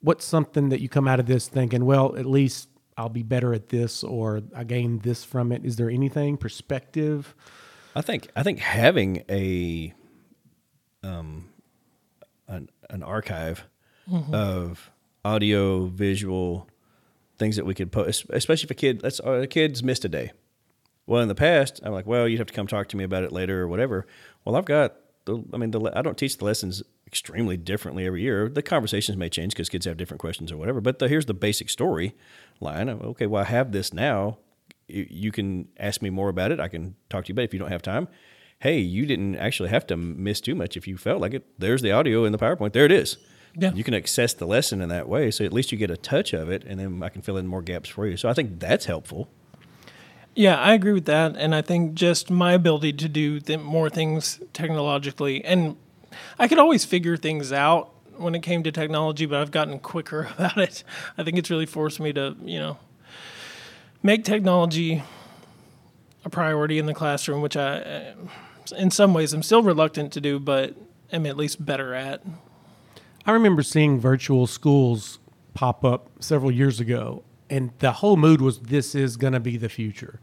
what's 0.00 0.24
something 0.24 0.68
that 0.68 0.80
you 0.80 0.88
come 0.88 1.08
out 1.08 1.20
of 1.20 1.26
this 1.26 1.48
thinking, 1.48 1.84
well, 1.84 2.16
at 2.16 2.26
least 2.26 2.68
I'll 2.96 3.08
be 3.08 3.22
better 3.22 3.52
at 3.52 3.68
this, 3.68 4.02
or 4.02 4.42
I 4.54 4.64
gained 4.64 5.02
this 5.02 5.24
from 5.24 5.52
it. 5.52 5.64
Is 5.64 5.76
there 5.76 5.90
anything 5.90 6.36
perspective? 6.36 7.34
I 7.94 8.02
think 8.02 8.28
I 8.36 8.42
think 8.42 8.58
having 8.60 9.24
a 9.28 9.92
um 11.02 11.48
an, 12.46 12.70
an 12.88 13.02
archive 13.02 13.64
mm-hmm. 14.10 14.34
of 14.34 14.90
audio, 15.28 15.86
visual 15.86 16.68
things 17.38 17.56
that 17.56 17.66
we 17.66 17.74
could 17.74 17.92
put, 17.92 18.08
especially 18.08 18.66
if 18.66 18.70
a 18.70 18.74
kid, 18.74 19.02
let's, 19.02 19.20
a 19.20 19.46
kid's 19.46 19.82
missed 19.82 20.04
a 20.04 20.08
day. 20.08 20.32
Well, 21.06 21.22
in 21.22 21.28
the 21.28 21.34
past, 21.34 21.80
I'm 21.82 21.92
like, 21.92 22.06
well, 22.06 22.26
you'd 22.26 22.38
have 22.38 22.48
to 22.48 22.54
come 22.54 22.66
talk 22.66 22.88
to 22.88 22.96
me 22.96 23.04
about 23.04 23.24
it 23.24 23.32
later 23.32 23.62
or 23.62 23.68
whatever. 23.68 24.06
Well, 24.44 24.56
I've 24.56 24.64
got 24.64 24.96
the, 25.24 25.42
I 25.52 25.56
mean, 25.56 25.70
the, 25.70 25.80
I 25.94 26.02
don't 26.02 26.18
teach 26.18 26.36
the 26.38 26.44
lessons 26.44 26.82
extremely 27.06 27.56
differently 27.56 28.06
every 28.06 28.22
year. 28.22 28.48
The 28.48 28.62
conversations 28.62 29.16
may 29.16 29.28
change 29.28 29.52
because 29.52 29.68
kids 29.68 29.86
have 29.86 29.96
different 29.96 30.20
questions 30.20 30.52
or 30.52 30.56
whatever. 30.56 30.80
But 30.80 30.98
the, 30.98 31.08
here's 31.08 31.26
the 31.26 31.34
basic 31.34 31.70
story 31.70 32.14
line. 32.60 32.88
Okay, 32.88 33.26
well, 33.26 33.42
I 33.42 33.46
have 33.46 33.72
this 33.72 33.92
now. 33.94 34.38
You, 34.86 35.06
you 35.08 35.32
can 35.32 35.68
ask 35.78 36.02
me 36.02 36.10
more 36.10 36.28
about 36.28 36.52
it. 36.52 36.60
I 36.60 36.68
can 36.68 36.96
talk 37.08 37.24
to 37.24 37.28
you 37.28 37.34
about 37.34 37.42
it 37.42 37.46
if 37.46 37.54
you 37.54 37.60
don't 37.60 37.70
have 37.70 37.82
time. 37.82 38.08
Hey, 38.60 38.78
you 38.78 39.06
didn't 39.06 39.36
actually 39.36 39.68
have 39.68 39.86
to 39.86 39.96
miss 39.96 40.40
too 40.40 40.54
much 40.54 40.76
if 40.76 40.88
you 40.88 40.96
felt 40.96 41.20
like 41.20 41.32
it. 41.32 41.46
There's 41.58 41.80
the 41.80 41.92
audio 41.92 42.24
in 42.24 42.32
the 42.32 42.38
PowerPoint. 42.38 42.72
There 42.72 42.84
it 42.84 42.92
is. 42.92 43.16
Yeah. 43.58 43.72
You 43.72 43.82
can 43.82 43.94
access 43.94 44.32
the 44.34 44.46
lesson 44.46 44.80
in 44.80 44.88
that 44.88 45.08
way. 45.08 45.30
So 45.32 45.44
at 45.44 45.52
least 45.52 45.72
you 45.72 45.78
get 45.78 45.90
a 45.90 45.96
touch 45.96 46.32
of 46.32 46.48
it, 46.48 46.64
and 46.64 46.78
then 46.78 47.02
I 47.02 47.08
can 47.08 47.22
fill 47.22 47.36
in 47.36 47.46
more 47.46 47.60
gaps 47.60 47.88
for 47.88 48.06
you. 48.06 48.16
So 48.16 48.28
I 48.28 48.34
think 48.34 48.60
that's 48.60 48.86
helpful. 48.86 49.28
Yeah, 50.34 50.56
I 50.56 50.74
agree 50.74 50.92
with 50.92 51.06
that. 51.06 51.36
And 51.36 51.52
I 51.54 51.62
think 51.62 51.94
just 51.94 52.30
my 52.30 52.52
ability 52.52 52.92
to 52.92 53.08
do 53.08 53.40
th- 53.40 53.58
more 53.58 53.90
things 53.90 54.40
technologically, 54.52 55.44
and 55.44 55.76
I 56.38 56.46
could 56.46 56.58
always 56.58 56.84
figure 56.84 57.16
things 57.16 57.52
out 57.52 57.92
when 58.16 58.36
it 58.36 58.42
came 58.42 58.62
to 58.62 58.70
technology, 58.70 59.26
but 59.26 59.40
I've 59.40 59.50
gotten 59.50 59.80
quicker 59.80 60.30
about 60.38 60.58
it. 60.58 60.84
I 61.16 61.24
think 61.24 61.38
it's 61.38 61.50
really 61.50 61.66
forced 61.66 61.98
me 61.98 62.12
to, 62.12 62.36
you 62.44 62.60
know, 62.60 62.78
make 64.02 64.24
technology 64.24 65.02
a 66.24 66.30
priority 66.30 66.78
in 66.78 66.86
the 66.86 66.94
classroom, 66.94 67.42
which 67.42 67.56
I, 67.56 68.14
in 68.76 68.90
some 68.90 69.14
ways, 69.14 69.32
I'm 69.32 69.42
still 69.42 69.62
reluctant 69.62 70.12
to 70.12 70.20
do, 70.20 70.38
but 70.38 70.76
am 71.12 71.26
at 71.26 71.36
least 71.36 71.64
better 71.64 71.94
at. 71.94 72.22
I 73.28 73.32
remember 73.32 73.62
seeing 73.62 74.00
virtual 74.00 74.46
schools 74.46 75.18
pop 75.52 75.84
up 75.84 76.08
several 76.18 76.50
years 76.50 76.80
ago, 76.80 77.24
and 77.50 77.72
the 77.78 77.92
whole 77.92 78.16
mood 78.16 78.40
was 78.40 78.58
this 78.58 78.94
is 78.94 79.18
going 79.18 79.34
to 79.34 79.40
be 79.40 79.58
the 79.58 79.68
future. 79.68 80.18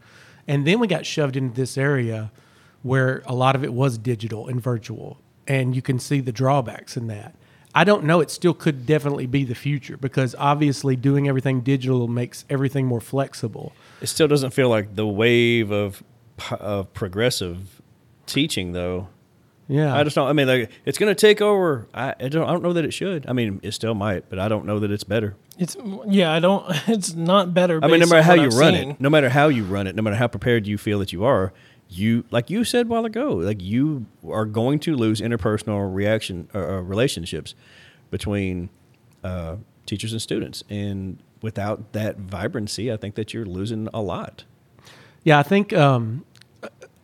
And 0.48 0.66
then 0.66 0.80
we 0.80 0.88
got 0.88 1.06
shoved 1.06 1.36
into 1.36 1.54
this 1.54 1.78
area 1.78 2.32
where 2.82 3.22
a 3.24 3.32
lot 3.32 3.54
of 3.54 3.62
it 3.62 3.72
was 3.72 3.96
digital 3.96 4.48
and 4.48 4.60
virtual, 4.60 5.20
and 5.46 5.76
you 5.76 5.82
can 5.82 6.00
see 6.00 6.18
the 6.18 6.32
drawbacks 6.32 6.96
in 6.96 7.06
that. 7.06 7.36
I 7.76 7.84
don't 7.84 8.02
know. 8.02 8.18
It 8.18 8.30
still 8.32 8.54
could 8.54 8.86
definitely 8.86 9.26
be 9.26 9.44
the 9.44 9.54
future 9.54 9.96
because 9.96 10.34
obviously 10.36 10.96
doing 10.96 11.28
everything 11.28 11.60
digital 11.60 12.08
makes 12.08 12.44
everything 12.50 12.86
more 12.86 13.00
flexible. 13.00 13.72
It 14.00 14.08
still 14.08 14.26
doesn't 14.26 14.50
feel 14.50 14.68
like 14.68 14.96
the 14.96 15.06
wave 15.06 15.70
of 15.70 16.02
of 16.58 16.92
progressive 16.92 17.80
teaching, 18.26 18.72
though. 18.72 19.06
Yeah, 19.68 19.96
I 19.96 20.04
just 20.04 20.14
don't. 20.14 20.28
I 20.28 20.32
mean, 20.32 20.46
like 20.46 20.70
it's 20.84 20.96
going 20.96 21.10
to 21.10 21.20
take 21.20 21.40
over. 21.40 21.88
I, 21.92 22.14
I, 22.20 22.28
don't. 22.28 22.48
I 22.48 22.52
don't 22.52 22.62
know 22.62 22.72
that 22.72 22.84
it 22.84 22.92
should. 22.92 23.26
I 23.28 23.32
mean, 23.32 23.58
it 23.62 23.72
still 23.72 23.94
might, 23.94 24.28
but 24.30 24.38
I 24.38 24.48
don't 24.48 24.64
know 24.64 24.78
that 24.78 24.90
it's 24.92 25.02
better. 25.02 25.34
It's 25.58 25.76
yeah. 26.06 26.32
I 26.32 26.38
don't. 26.38 26.64
It's 26.88 27.14
not 27.14 27.52
better. 27.52 27.80
I 27.82 27.88
mean, 27.88 28.00
no 28.00 28.06
matter 28.06 28.22
how 28.22 28.34
you 28.34 28.46
I've 28.46 28.54
run 28.54 28.74
seen. 28.74 28.90
it, 28.92 29.00
no 29.00 29.10
matter 29.10 29.28
how 29.28 29.48
you 29.48 29.64
run 29.64 29.86
it, 29.86 29.96
no 29.96 30.02
matter 30.02 30.16
how 30.16 30.28
prepared 30.28 30.66
you 30.66 30.78
feel 30.78 31.00
that 31.00 31.12
you 31.12 31.24
are, 31.24 31.52
you 31.88 32.24
like 32.30 32.48
you 32.48 32.62
said 32.64 32.86
a 32.86 32.88
while 32.88 33.04
ago, 33.04 33.30
like 33.32 33.60
you 33.60 34.06
are 34.28 34.44
going 34.44 34.78
to 34.80 34.94
lose 34.94 35.20
interpersonal 35.20 35.92
reaction 35.92 36.48
uh, 36.54 36.58
uh, 36.58 36.80
relationships 36.80 37.54
between 38.10 38.70
uh, 39.24 39.56
teachers 39.84 40.12
and 40.12 40.22
students, 40.22 40.62
and 40.68 41.18
without 41.42 41.92
that 41.92 42.18
vibrancy, 42.18 42.92
I 42.92 42.96
think 42.96 43.16
that 43.16 43.34
you're 43.34 43.46
losing 43.46 43.88
a 43.92 44.00
lot. 44.00 44.44
Yeah, 45.24 45.40
I 45.40 45.42
think 45.42 45.72
um, 45.72 46.24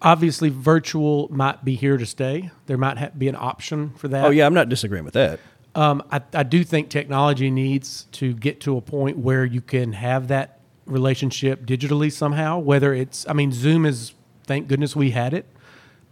obviously 0.03 0.49
virtual 0.51 1.29
might 1.31 1.65
be 1.65 1.77
here 1.77 1.97
to 1.97 2.05
stay. 2.05 2.51
There 2.67 2.77
might 2.77 2.99
ha- 2.99 3.11
be 3.17 3.29
an 3.29 3.37
option 3.37 3.91
for 3.97 4.09
that. 4.09 4.25
Oh 4.25 4.31
yeah, 4.31 4.47
I'm 4.47 4.55
not 4.55 4.69
disagreeing 4.69 5.05
with 5.05 5.15
that. 5.15 5.41
Um, 5.75 6.03
I, 6.11 6.21
I 6.35 6.43
do 6.43 6.65
think 6.65 6.91
technology 6.91 7.51
needs 7.51 8.05
to 8.13 8.35
get 8.35 8.61
to 8.63 8.77
a 8.77 8.81
point 8.83 9.17
where 9.17 9.45
you 9.45 9.63
can 9.63 9.95
have 9.95 10.29
that 10.29 10.61
relationship 10.85 11.65
digitally 11.65 12.13
somehow. 12.13 12.59
Whether 12.59 12.93
it's, 12.93 13.27
I 13.29 13.33
mean, 13.33 13.53
Zoom 13.53 13.87
is, 13.87 14.13
thank 14.45 14.69
goodness 14.69 14.95
we 14.95 15.13
had 15.13 15.33
it, 15.33 15.47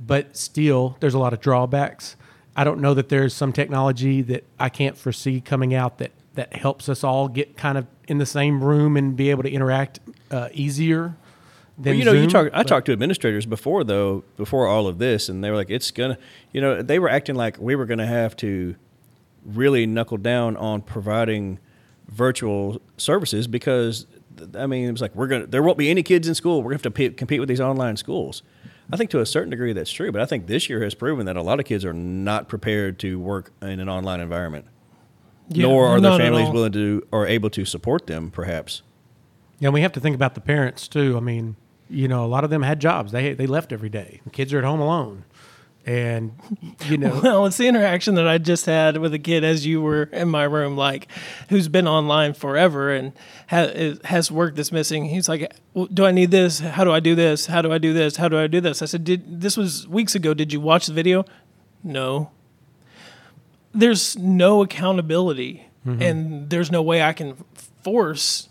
but 0.00 0.36
still, 0.36 0.96
there's 1.00 1.12
a 1.14 1.18
lot 1.18 1.34
of 1.34 1.40
drawbacks. 1.40 2.16
I 2.56 2.64
don't 2.64 2.80
know 2.80 2.94
that 2.94 3.10
there's 3.10 3.34
some 3.34 3.52
technology 3.52 4.22
that 4.22 4.44
I 4.58 4.70
can't 4.70 4.96
foresee 4.96 5.40
coming 5.40 5.74
out 5.74 5.98
that 5.98 6.12
that 6.34 6.54
helps 6.54 6.88
us 6.88 7.02
all 7.02 7.28
get 7.28 7.56
kind 7.56 7.76
of 7.76 7.86
in 8.08 8.18
the 8.18 8.26
same 8.26 8.62
room 8.62 8.96
and 8.96 9.16
be 9.16 9.30
able 9.30 9.42
to 9.42 9.50
interact 9.50 9.98
uh, 10.30 10.48
easier. 10.52 11.16
Well, 11.82 11.94
you 11.94 12.04
know, 12.04 12.12
you 12.12 12.26
talk. 12.28 12.50
I 12.52 12.62
talked 12.62 12.86
to 12.86 12.92
administrators 12.92 13.46
before 13.46 13.84
though, 13.84 14.24
before 14.36 14.66
all 14.66 14.86
of 14.86 14.98
this, 14.98 15.28
and 15.28 15.42
they 15.42 15.50
were 15.50 15.56
like, 15.56 15.70
"It's 15.70 15.90
gonna," 15.90 16.18
you 16.52 16.60
know, 16.60 16.82
they 16.82 16.98
were 16.98 17.08
acting 17.08 17.36
like 17.36 17.58
we 17.58 17.74
were 17.74 17.86
gonna 17.86 18.06
have 18.06 18.36
to 18.36 18.74
really 19.44 19.86
knuckle 19.86 20.18
down 20.18 20.56
on 20.56 20.82
providing 20.82 21.58
virtual 22.08 22.80
services 22.96 23.46
because, 23.46 24.06
I 24.54 24.66
mean, 24.66 24.88
it 24.88 24.92
was 24.92 25.00
like 25.00 25.14
we're 25.14 25.26
gonna 25.28 25.46
there 25.46 25.62
won't 25.62 25.78
be 25.78 25.88
any 25.90 26.02
kids 26.02 26.28
in 26.28 26.34
school. 26.34 26.58
We're 26.58 26.70
gonna 26.70 26.74
have 26.76 26.82
to 26.82 26.90
pe- 26.90 27.10
compete 27.10 27.40
with 27.40 27.48
these 27.48 27.60
online 27.60 27.96
schools. 27.96 28.42
I 28.92 28.96
think 28.96 29.10
to 29.10 29.20
a 29.20 29.26
certain 29.26 29.50
degree 29.50 29.72
that's 29.72 29.92
true, 29.92 30.10
but 30.10 30.20
I 30.20 30.26
think 30.26 30.48
this 30.48 30.68
year 30.68 30.82
has 30.82 30.94
proven 30.94 31.26
that 31.26 31.36
a 31.36 31.42
lot 31.42 31.60
of 31.60 31.66
kids 31.66 31.84
are 31.84 31.92
not 31.92 32.48
prepared 32.48 32.98
to 33.00 33.20
work 33.20 33.52
in 33.62 33.78
an 33.78 33.88
online 33.88 34.20
environment, 34.20 34.66
Yeah, 35.48 35.66
nor 35.66 35.86
are 35.86 36.00
their 36.00 36.18
families 36.18 36.50
willing 36.50 36.72
to 36.72 37.06
or 37.12 37.26
able 37.26 37.50
to 37.50 37.64
support 37.64 38.06
them. 38.08 38.30
Perhaps. 38.30 38.82
Yeah, 39.60 39.68
we 39.68 39.82
have 39.82 39.92
to 39.92 40.00
think 40.00 40.16
about 40.16 40.34
the 40.34 40.40
parents 40.40 40.88
too. 40.88 41.16
I 41.16 41.20
mean, 41.20 41.54
you 41.90 42.08
know, 42.08 42.24
a 42.24 42.28
lot 42.28 42.44
of 42.44 42.50
them 42.50 42.62
had 42.62 42.80
jobs. 42.80 43.12
They 43.12 43.34
they 43.34 43.46
left 43.46 43.72
every 43.72 43.88
day. 43.88 44.20
The 44.24 44.30
kids 44.30 44.52
are 44.52 44.58
at 44.58 44.64
home 44.64 44.80
alone, 44.80 45.24
and 45.86 46.32
you 46.86 46.96
know, 46.96 47.20
Well, 47.22 47.46
it's 47.46 47.56
the 47.56 47.66
interaction 47.66 48.14
that 48.16 48.28
I 48.28 48.38
just 48.38 48.66
had 48.66 48.98
with 48.98 49.14
a 49.14 49.18
kid 49.18 49.44
as 49.44 49.66
you 49.66 49.80
were 49.80 50.04
in 50.04 50.28
my 50.28 50.44
room, 50.44 50.76
like 50.76 51.08
who's 51.48 51.68
been 51.68 51.88
online 51.88 52.34
forever 52.34 52.92
and 52.92 53.12
has, 53.48 53.98
has 54.04 54.30
work 54.30 54.56
that's 54.56 54.72
missing. 54.72 55.06
He's 55.06 55.28
like, 55.28 55.52
well, 55.74 55.86
"Do 55.86 56.04
I 56.04 56.10
need 56.10 56.30
this? 56.30 56.60
How 56.60 56.84
do 56.84 56.92
I 56.92 57.00
do 57.00 57.14
this? 57.14 57.46
How 57.46 57.62
do 57.62 57.72
I 57.72 57.78
do 57.78 57.92
this? 57.92 58.16
How 58.16 58.28
do 58.28 58.38
I 58.38 58.46
do 58.46 58.60
this?" 58.60 58.82
I 58.82 58.86
said, 58.86 59.04
"Did 59.04 59.40
this 59.40 59.56
was 59.56 59.88
weeks 59.88 60.14
ago? 60.14 60.34
Did 60.34 60.52
you 60.52 60.60
watch 60.60 60.86
the 60.86 60.92
video?" 60.92 61.24
No. 61.82 62.30
There's 63.72 64.18
no 64.18 64.62
accountability, 64.62 65.66
mm-hmm. 65.86 66.02
and 66.02 66.50
there's 66.50 66.70
no 66.70 66.82
way 66.82 67.02
I 67.02 67.12
can 67.12 67.36
force 67.82 68.49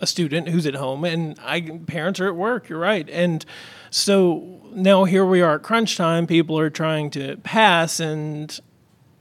a 0.00 0.06
student 0.06 0.48
who's 0.48 0.66
at 0.66 0.74
home 0.74 1.04
and 1.04 1.38
I 1.42 1.60
parents 1.86 2.20
are 2.20 2.28
at 2.28 2.36
work. 2.36 2.68
You're 2.68 2.78
right, 2.78 3.08
and 3.10 3.44
so 3.90 4.60
now 4.72 5.04
here 5.04 5.24
we 5.24 5.40
are 5.40 5.56
at 5.56 5.62
crunch 5.62 5.96
time. 5.96 6.26
People 6.26 6.58
are 6.58 6.70
trying 6.70 7.10
to 7.10 7.36
pass, 7.38 7.98
and 8.00 8.58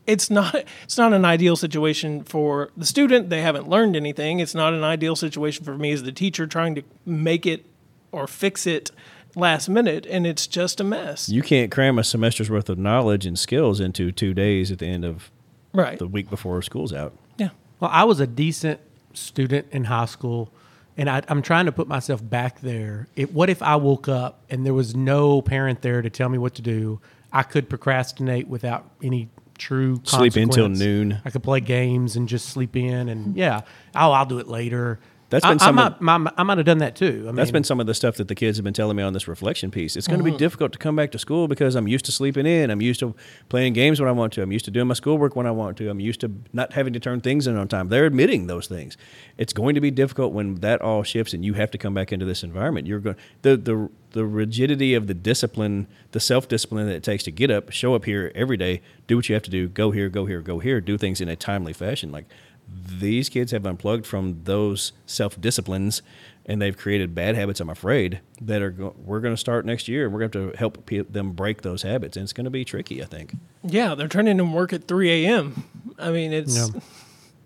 it's 0.06 0.30
not 0.30 0.56
it's 0.84 0.98
not 0.98 1.14
an 1.14 1.26
ideal 1.26 1.56
situation 1.56 2.24
for 2.24 2.72
the 2.76 2.86
student. 2.86 3.30
They 3.30 3.42
haven't 3.42 3.70
learned 3.70 3.96
anything. 3.96 4.40
It's 4.40 4.56
not 4.56 4.74
an 4.74 4.84
ideal 4.84 5.16
situation 5.16 5.64
for 5.66 5.78
me 5.78 5.92
as 5.92 6.04
the 6.04 6.12
teacher 6.12 6.46
trying 6.48 6.76
to 6.76 6.84
make 7.06 7.46
it 7.46 7.66
or 8.12 8.28
fix 8.28 8.66
it 8.66 8.92
last 9.36 9.68
minute, 9.68 10.06
and 10.10 10.26
it's 10.26 10.48
just 10.48 10.80
a 10.80 10.84
mess. 10.84 11.28
You 11.30 11.42
can't 11.42 11.72
cram 11.72 12.00
a 12.00 12.04
semester's 12.04 12.50
worth 12.50 12.70
of 12.70 12.78
knowledge 12.78 13.26
and 13.26 13.38
skills 13.38 13.80
into 13.80 14.12
two 14.12 14.34
days 14.34 14.72
at 14.72 14.80
the 14.80 14.86
end 14.88 15.04
of 15.04 15.30
right? 15.74 16.00
the 16.00 16.08
week 16.08 16.30
before 16.30 16.62
school's 16.62 16.94
out. 16.94 17.14
yeah. 17.38 17.50
Well, 17.80 17.92
I 17.94 18.06
was 18.06 18.22
a 18.22 18.28
decent 18.28 18.80
student 19.14 19.68
in 19.72 19.86
high 19.86 20.06
school, 20.06 20.50
and 20.98 21.10
I, 21.10 21.22
I'm 21.28 21.42
trying 21.42 21.66
to 21.66 21.72
put 21.72 21.88
myself 21.88 22.28
back 22.28 22.62
there. 22.62 23.08
It, 23.16 23.34
what 23.34 23.50
if 23.50 23.62
I 23.62 23.76
woke 23.76 24.08
up 24.08 24.44
and 24.50 24.66
there 24.66 24.74
was 24.74 24.96
no 24.96 25.42
parent 25.42 25.82
there 25.82 26.02
to 26.02 26.10
tell 26.10 26.30
me 26.30 26.38
what 26.38 26.56
to 26.56 26.62
do? 26.62 27.02
I 27.34 27.44
could 27.44 27.70
procrastinate 27.70 28.48
without 28.48 28.90
any 29.04 29.30
true 29.58 30.02
Sleep 30.04 30.34
consequence. 30.34 30.80
noon. 30.80 31.22
I 31.26 31.30
could 31.30 31.44
play 31.44 31.60
games 31.60 32.16
and 32.16 32.28
just 32.28 32.50
sleep 32.50 32.76
in, 32.76 33.10
and 33.10 33.36
yeah, 33.36 33.62
oh, 33.96 34.12
I'll 34.12 34.26
do 34.26 34.40
it 34.40 34.48
later. 34.48 35.00
That's 35.32 35.44
I, 35.44 35.50
been 35.50 35.60
I 35.62 35.66
some 35.66 35.76
might, 35.76 35.86
of- 35.94 36.02
my- 36.02 36.32
I 36.38 36.44
might 36.44 36.58
have 36.60 36.68
done 36.68 36.78
that 36.78 36.96
too. 36.96 37.24
I 37.24 37.26
mean, 37.28 37.36
That's 37.36 37.50
been 37.52 37.64
some 37.64 37.80
of 37.80 37.88
the 37.88 37.96
stuff 37.96 38.16
that 38.18 38.28
the 38.28 38.36
kids 38.36 38.58
have 38.58 38.64
been 38.64 38.76
telling 38.76 38.96
me 38.96 39.02
on 39.02 39.14
this 39.14 39.28
reflection 39.28 39.72
piece. 39.72 39.96
It's 39.96 40.08
going 40.08 40.20
Mm-hmm. 40.20 40.28
to 40.28 40.32
be 40.34 40.38
difficult 40.38 40.72
to 40.74 40.78
come 40.78 40.96
back 40.96 41.12
to 41.14 41.20
school 41.20 41.48
because 41.48 41.74
I'm 41.76 41.88
used 41.88 42.06
to 42.06 42.12
sleeping 42.12 42.46
in. 42.46 42.70
I'm 42.70 42.80
used 42.82 43.00
to 43.00 43.16
playing 43.50 43.74
games 43.74 44.00
when 44.00 44.08
I 44.08 44.12
want 44.12 44.34
to. 44.34 44.44
I'm 44.44 44.52
used 44.52 44.66
to 44.66 44.72
doing 44.72 44.88
my 44.88 44.94
schoolwork 44.94 45.36
when 45.36 45.48
I 45.48 45.52
want 45.52 45.78
to. 45.78 45.90
I'm 45.90 46.00
used 46.00 46.22
to 46.22 46.32
not 46.54 46.74
having 46.74 46.94
to 46.94 47.00
turn 47.00 47.22
things 47.22 47.48
in 47.48 47.58
on 47.58 47.68
time. 47.68 47.90
They're 47.90 48.06
admitting 48.06 48.46
those 48.48 48.68
things. 48.68 48.98
It's 49.38 49.52
going 49.52 49.74
to 49.76 49.82
be 49.82 49.90
difficult 49.90 50.32
when 50.32 50.56
that 50.56 50.82
all 50.82 51.02
shifts 51.02 51.34
and 51.34 51.44
you 51.44 51.54
have 51.56 51.72
to 51.72 51.78
come 51.80 51.94
back 51.96 52.12
into 52.14 52.26
this 52.26 52.44
environment. 52.44 52.86
You're 52.86 53.00
going 53.00 53.16
the 53.42 53.58
the 53.58 53.90
the 54.12 54.26
rigidity 54.26 54.94
of 54.94 55.08
the 55.08 55.14
discipline, 55.14 55.88
the 56.12 56.20
self 56.22 56.48
discipline 56.48 56.86
that 56.88 56.96
it 56.96 57.04
takes 57.04 57.24
to 57.24 57.32
get 57.32 57.52
up, 57.52 57.72
show 57.72 57.96
up 57.96 58.06
here 58.06 58.32
every 58.34 58.56
day, 58.58 58.82
do 59.08 59.18
what 59.18 59.28
you 59.28 59.34
have 59.36 59.44
to 59.44 59.50
do, 59.52 59.68
go 59.68 59.92
here, 59.92 60.08
go 60.08 60.26
here, 60.26 60.40
go 60.40 60.60
here, 60.60 60.80
do 60.80 60.98
things 60.98 61.20
in 61.20 61.28
a 61.28 61.36
timely 61.36 61.74
fashion. 61.74 62.12
Like 62.14 62.26
these 62.68 63.30
kids 63.30 63.52
have 63.52 63.66
unplugged 63.66 64.06
from 64.06 64.42
those 64.44 64.92
self 65.06 65.40
disciplines 65.40 66.02
and 66.48 66.62
they've 66.62 66.78
created 66.78 67.14
bad 67.16 67.36
habits 67.36 67.60
i'm 67.60 67.70
afraid 67.70 68.20
that 68.42 68.62
are 68.62 68.70
go- 68.72 68.96
we're 69.04 69.20
going 69.20 69.34
to 69.34 69.38
start 69.40 69.66
next 69.66 69.88
year 69.88 70.06
and 70.06 70.14
we're 70.14 70.20
going 70.20 70.32
to 70.32 70.42
have 70.44 70.52
to 70.54 70.58
help 70.58 70.86
pe- 70.86 71.00
them 71.02 71.32
break 71.32 71.62
those 71.62 71.82
habits 71.84 72.16
and 72.18 72.24
it's 72.24 72.34
going 72.34 72.46
to 72.46 72.52
be 72.52 72.64
tricky 72.66 73.02
i 73.02 73.06
think 73.06 73.34
Yeah, 73.64 73.96
they're 73.96 74.08
turning 74.08 74.40
in 74.40 74.52
work 74.52 74.74
at 74.74 74.88
3 74.88 75.26
a.m. 75.26 75.64
I 75.98 76.12
mean, 76.12 76.34
it's 76.34 76.56
Yeah. 76.56 76.80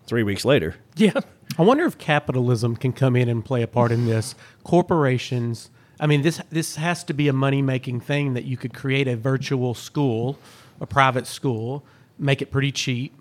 three 0.06 0.22
weeks 0.22 0.44
later 0.44 0.76
yeah. 0.96 1.20
I 1.58 1.62
wonder 1.62 1.84
if 1.84 1.98
capitalism 1.98 2.76
can 2.76 2.92
come 2.92 3.16
in 3.16 3.28
and 3.28 3.44
play 3.44 3.62
a 3.62 3.66
part 3.66 3.90
in 3.92 4.06
this. 4.06 4.34
Corporations, 4.64 5.68
I 5.98 6.06
mean, 6.06 6.22
this 6.22 6.40
this 6.50 6.76
has 6.76 7.04
to 7.04 7.12
be 7.12 7.28
a 7.28 7.32
money 7.32 7.60
making 7.60 8.00
thing 8.00 8.32
that 8.34 8.44
you 8.44 8.56
could 8.56 8.72
create 8.72 9.06
a 9.08 9.16
virtual 9.16 9.74
school, 9.74 10.38
a 10.80 10.86
private 10.86 11.26
school, 11.26 11.84
make 12.18 12.40
it 12.40 12.50
pretty 12.50 12.72
cheap, 12.72 13.12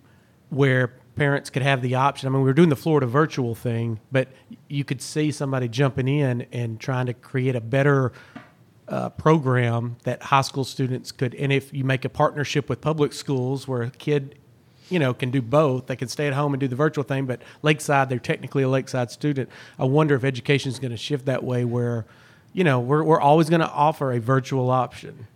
where 0.49 0.93
parents 1.19 1.49
could 1.49 1.61
have 1.61 1.81
the 1.81 1.95
option. 1.95 2.27
I 2.27 2.29
mean, 2.29 2.41
we 2.41 2.47
were 2.47 2.53
doing 2.53 2.69
the 2.69 2.77
Florida 2.77 3.05
virtual 3.05 3.53
thing, 3.53 3.99
but 4.09 4.29
you 4.69 4.85
could 4.85 5.01
see 5.01 5.31
somebody 5.31 5.67
jumping 5.67 6.07
in 6.07 6.47
and 6.53 6.79
trying 6.79 7.07
to 7.07 7.13
create 7.13 7.57
a 7.57 7.61
better 7.61 8.13
uh, 8.88 9.09
program 9.09 9.97
that 10.03 10.23
high 10.23 10.41
school 10.41 10.63
students 10.63 11.11
could. 11.11 11.35
And 11.35 11.51
if 11.51 11.73
you 11.73 11.83
make 11.83 12.05
a 12.05 12.09
partnership 12.09 12.69
with 12.69 12.79
public 12.79 13.11
schools 13.11 13.67
where 13.67 13.81
a 13.81 13.89
kid, 13.89 14.39
you 14.89 14.97
know, 14.97 15.13
can 15.13 15.29
do 15.29 15.41
both, 15.41 15.88
they 15.88 15.97
can 15.97 16.07
stay 16.07 16.25
at 16.25 16.33
home 16.33 16.53
and 16.53 16.61
do 16.61 16.69
the 16.69 16.77
virtual 16.77 17.03
thing, 17.03 17.25
but 17.25 17.41
Lakeside, 17.63 18.07
they're 18.07 18.17
technically 18.17 18.63
a 18.63 18.69
Lakeside 18.69 19.11
student. 19.11 19.49
I 19.77 19.83
wonder 19.83 20.15
if 20.15 20.23
education 20.23 20.71
is 20.71 20.79
going 20.79 20.91
to 20.91 20.97
shift 20.97 21.25
that 21.25 21.43
way 21.43 21.65
where, 21.65 22.05
you 22.53 22.63
know, 22.63 22.79
we're, 22.79 23.03
we're 23.03 23.19
always 23.19 23.49
going 23.49 23.61
to 23.61 23.69
offer 23.69 24.13
a 24.13 24.19
virtual 24.19 24.71
option. 24.71 25.27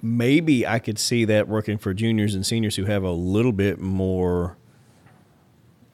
maybe 0.00 0.64
i 0.64 0.78
could 0.78 0.96
see 0.96 1.24
that 1.24 1.48
working 1.48 1.76
for 1.76 1.92
juniors 1.92 2.36
and 2.36 2.46
seniors 2.46 2.76
who 2.76 2.84
have 2.84 3.02
a 3.02 3.10
little 3.10 3.50
bit 3.50 3.80
more 3.80 4.56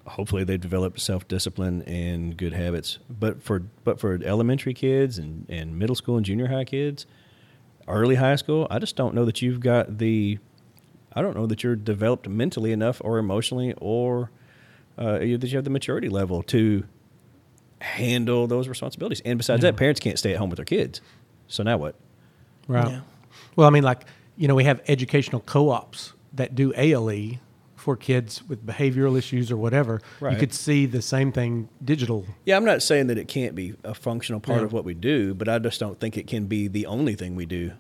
hopefully 0.06 0.44
they've 0.44 0.60
developed 0.60 1.00
self-discipline 1.00 1.82
and 1.82 2.36
good 2.36 2.52
habits. 2.52 2.98
But 3.08 3.42
for 3.42 3.60
but 3.84 4.00
for 4.00 4.18
elementary 4.25 4.75
kids 4.75 5.18
and, 5.18 5.46
and 5.48 5.78
middle 5.78 5.94
school 5.94 6.16
and 6.16 6.25
junior 6.25 6.48
high 6.48 6.64
kids 6.64 7.06
early 7.88 8.16
high 8.16 8.34
school 8.34 8.66
i 8.68 8.80
just 8.80 8.96
don't 8.96 9.14
know 9.14 9.25
that 9.25 9.40
you've 9.40 9.60
got 9.60 9.98
the 9.98 10.36
i 11.12 11.22
don't 11.22 11.36
know 11.36 11.46
that 11.46 11.62
you're 11.62 11.76
developed 11.76 12.28
mentally 12.28 12.72
enough 12.72 13.00
or 13.04 13.18
emotionally 13.18 13.72
or 13.76 14.28
uh, 14.98 15.18
that 15.18 15.26
you 15.26 15.56
have 15.56 15.64
the 15.64 15.70
maturity 15.70 16.08
level 16.08 16.42
to 16.42 16.84
handle 17.80 18.46
those 18.46 18.68
responsibilities. 18.68 19.20
And 19.25 19.38
besides 19.38 19.62
that 19.62 19.76
parents 19.76 20.00
can't 20.00 20.18
stay 20.18 20.32
at 20.32 20.38
home 20.38 20.50
with 20.50 20.56
their 20.56 20.64
kids. 20.64 21.00
So 21.48 21.62
now 21.62 21.76
what? 21.76 21.94
Right. 22.68 22.90
Yeah. 22.90 23.00
Well, 23.54 23.66
I 23.66 23.70
mean, 23.70 23.84
like, 23.84 24.06
you 24.36 24.48
know, 24.48 24.54
we 24.54 24.64
have 24.64 24.80
educational 24.88 25.40
co 25.40 25.70
ops 25.70 26.12
that 26.32 26.54
do 26.54 26.72
ALE 26.76 27.38
for 27.87 27.95
kids 27.97 28.43
with 28.49 28.66
behavioral 28.66 29.16
issues 29.16 29.49
or 29.49 29.57
whatever. 29.57 30.00
You 30.21 30.37
could 30.37 30.52
see 30.52 30.87
the 30.87 31.00
same 31.00 31.31
thing 31.31 31.69
digital. 31.85 32.26
Yeah, 32.45 32.57
I'm 32.57 32.64
not 32.64 32.83
saying 32.83 33.07
that 33.07 33.16
it 33.16 33.28
can't 33.28 33.55
be 33.55 33.75
a 33.85 33.95
functional 33.95 34.40
part 34.40 34.59
Yeah. 34.59 34.64
of 34.64 34.73
what 34.73 34.85
we 34.85 34.93
do, 34.93 35.35
but 35.35 35.49
I 35.49 35.61
just 35.61 35.78
don't 35.78 36.00
think 36.00 36.16
it 36.16 36.26
can 36.26 36.47
be 36.47 36.66
the 36.66 36.85
only 36.87 37.14
thing 37.14 37.37
we 37.37 37.47
do. 37.47 37.71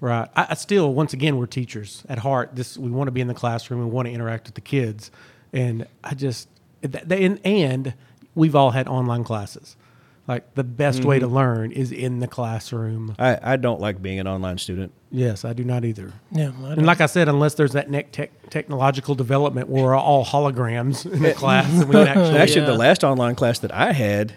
Right. 0.00 0.28
I, 0.34 0.48
I 0.50 0.54
still, 0.54 0.92
once 0.92 1.12
again, 1.12 1.36
we're 1.36 1.46
teachers 1.46 2.02
at 2.08 2.18
heart. 2.18 2.56
This 2.56 2.76
we 2.76 2.90
want 2.90 3.06
to 3.06 3.12
be 3.12 3.20
in 3.20 3.28
the 3.28 3.34
classroom. 3.34 3.78
We 3.78 3.86
want 3.86 4.08
to 4.08 4.12
interact 4.12 4.46
with 4.48 4.56
the 4.56 4.60
kids, 4.60 5.12
and 5.52 5.86
I 6.02 6.14
just 6.14 6.48
they, 6.82 7.24
and, 7.24 7.38
and 7.46 7.94
we've 8.34 8.56
all 8.56 8.72
had 8.72 8.88
online 8.88 9.22
classes. 9.22 9.76
Like 10.26 10.54
the 10.54 10.64
best 10.64 11.04
way 11.04 11.18
to 11.18 11.26
mm-hmm. 11.26 11.34
learn 11.34 11.72
is 11.72 11.92
in 11.92 12.20
the 12.20 12.26
classroom. 12.26 13.14
I, 13.18 13.38
I 13.42 13.56
don't 13.56 13.80
like 13.80 14.00
being 14.00 14.18
an 14.18 14.26
online 14.26 14.56
student. 14.56 14.92
Yes, 15.10 15.44
I 15.44 15.52
do 15.52 15.64
not 15.64 15.84
either. 15.84 16.12
Yeah. 16.30 16.52
I 16.64 16.72
And 16.72 16.86
like 16.86 17.02
I 17.02 17.06
said, 17.06 17.28
unless 17.28 17.54
there's 17.54 17.72
that 17.72 17.90
next 17.90 18.12
tech, 18.12 18.30
technological 18.48 19.14
development 19.14 19.68
where 19.68 19.84
we're 19.84 19.94
all 19.94 20.24
holograms 20.24 21.04
in 21.04 21.22
the 21.22 21.34
class, 21.34 21.70
and 21.70 21.88
we 21.88 21.96
actually 22.00 22.38
Actually, 22.38 22.60
Yeah. 22.62 22.66
the 22.68 22.74
uh, 22.74 22.78
last 22.78 23.04
online 23.04 23.34
class 23.34 23.58
that 23.58 23.72
I 23.72 23.92
had 23.92 24.34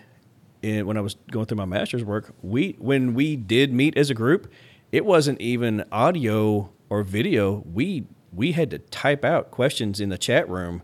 in, 0.62 0.86
when 0.86 0.98
I 0.98 1.02
was 1.02 1.16
going 1.32 1.46
through 1.46 1.58
my 1.58 1.66
master's 1.66 2.04
work, 2.04 2.34
we 2.42 2.76
when 2.80 3.14
we 3.14 3.38
did 3.38 3.72
meet 3.72 3.98
as 3.98 4.10
a 4.10 4.14
group, 4.14 4.52
it 4.92 5.06
wasn't 5.06 5.40
even 5.40 5.86
audio 5.90 6.70
or 6.90 7.04
video. 7.04 7.64
We 7.72 8.08
we 8.34 8.52
had 8.52 8.72
to 8.72 8.80
type 8.80 9.24
out 9.24 9.52
questions 9.52 10.02
in 10.02 10.10
the 10.10 10.18
chat 10.18 10.50
room 10.50 10.82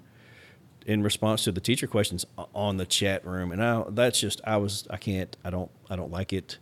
in 0.85 1.03
response 1.03 1.43
to 1.45 1.51
the 1.51 1.61
teacher 1.61 1.87
questions 1.87 2.25
on 2.53 2.77
the 2.77 2.85
chat 2.85 3.25
room, 3.25 3.51
and 3.51 3.63
I, 3.63 3.83
that's 3.89 4.19
just 4.19 4.41
I 4.45 4.57
was 4.57 4.87
I 4.89 4.97
can't 4.97 5.35
I 5.43 5.49
don't 5.49 5.71
I 5.89 5.95
don't 5.95 6.11
like 6.11 6.33
it. 6.33 6.57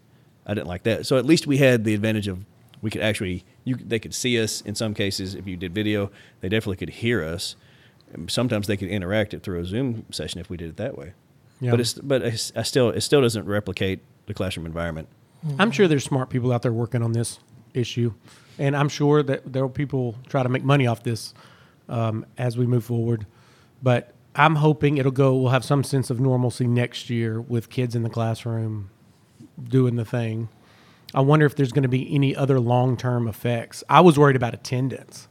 I 0.46 0.54
didn't 0.54 0.68
like 0.68 0.84
that. 0.84 1.06
So 1.06 1.18
at 1.18 1.26
least 1.26 1.48
we 1.48 1.58
had 1.58 1.84
the 1.84 1.94
advantage 1.94 2.28
of 2.28 2.46
we 2.82 2.90
could 2.90 3.02
actually 3.02 3.44
you 3.64 3.76
they 3.76 4.00
could 4.00 4.14
see 4.14 4.42
us 4.42 4.62
in 4.62 4.76
some 4.76 4.94
cases. 4.94 5.36
If 5.36 5.48
you 5.48 5.58
did 5.58 5.74
video, 5.74 6.12
they 6.42 6.50
definitely 6.50 6.78
could 6.78 6.90
hear 6.90 7.24
us. 7.24 7.56
Sometimes 8.28 8.68
they 8.68 8.76
could 8.76 8.90
interact 8.90 9.34
it 9.34 9.42
through 9.44 9.60
a 9.60 9.66
Zoom 9.66 10.06
session 10.12 10.40
if 10.42 10.50
we 10.50 10.58
did 10.58 10.70
it 10.70 10.78
that 10.78 10.98
way. 10.98 11.14
Yeah. 11.62 11.72
But 11.72 11.80
it's 11.80 11.94
but 11.94 12.22
it's, 12.24 12.52
I 12.56 12.64
still 12.64 12.90
it 12.90 13.02
still 13.02 13.22
doesn't 13.22 13.46
replicate 13.46 14.00
the 14.26 14.34
classroom 14.34 14.66
environment. 14.66 15.08
I'm 15.58 15.72
sure 15.72 15.88
there's 15.88 16.04
smart 16.04 16.30
people 16.30 16.52
out 16.52 16.62
there 16.62 16.74
working 16.74 17.02
on 17.02 17.14
this 17.14 17.40
issue, 17.74 18.14
and 18.60 18.76
I'm 18.76 18.90
sure 18.90 19.24
that 19.24 19.52
there 19.52 19.64
will 19.64 19.70
people 19.70 20.16
try 20.28 20.44
to 20.44 20.50
make 20.50 20.64
money 20.64 20.86
off 20.86 21.02
this 21.04 21.34
um, 21.90 22.26
as 22.38 22.58
we 22.58 22.66
move 22.66 22.86
forward. 22.86 23.26
But 23.82 24.14
I'm 24.36 24.56
hoping 24.56 24.98
it'll 24.98 25.12
go. 25.12 25.36
We'll 25.36 25.52
have 25.52 25.66
some 25.66 25.84
sense 25.84 26.10
of 26.10 26.20
normalcy 26.20 26.68
next 26.68 27.10
year 27.10 27.42
with 27.42 27.70
kids 27.70 27.96
in 27.96 28.04
the 28.04 28.10
classroom 28.10 28.90
doing 29.62 29.96
the 29.96 30.06
thing. 30.06 30.50
I 31.14 31.22
wonder 31.22 31.46
if 31.46 31.56
there's 31.56 31.72
going 31.72 31.84
to 31.84 31.90
be 31.90 32.14
any 32.14 32.36
other 32.36 32.60
long 32.60 32.96
term 32.96 33.28
effects. 33.28 33.84
I 33.90 34.02
was 34.02 34.18
worried 34.18 34.36
about 34.36 34.54
attendance. 34.54 35.28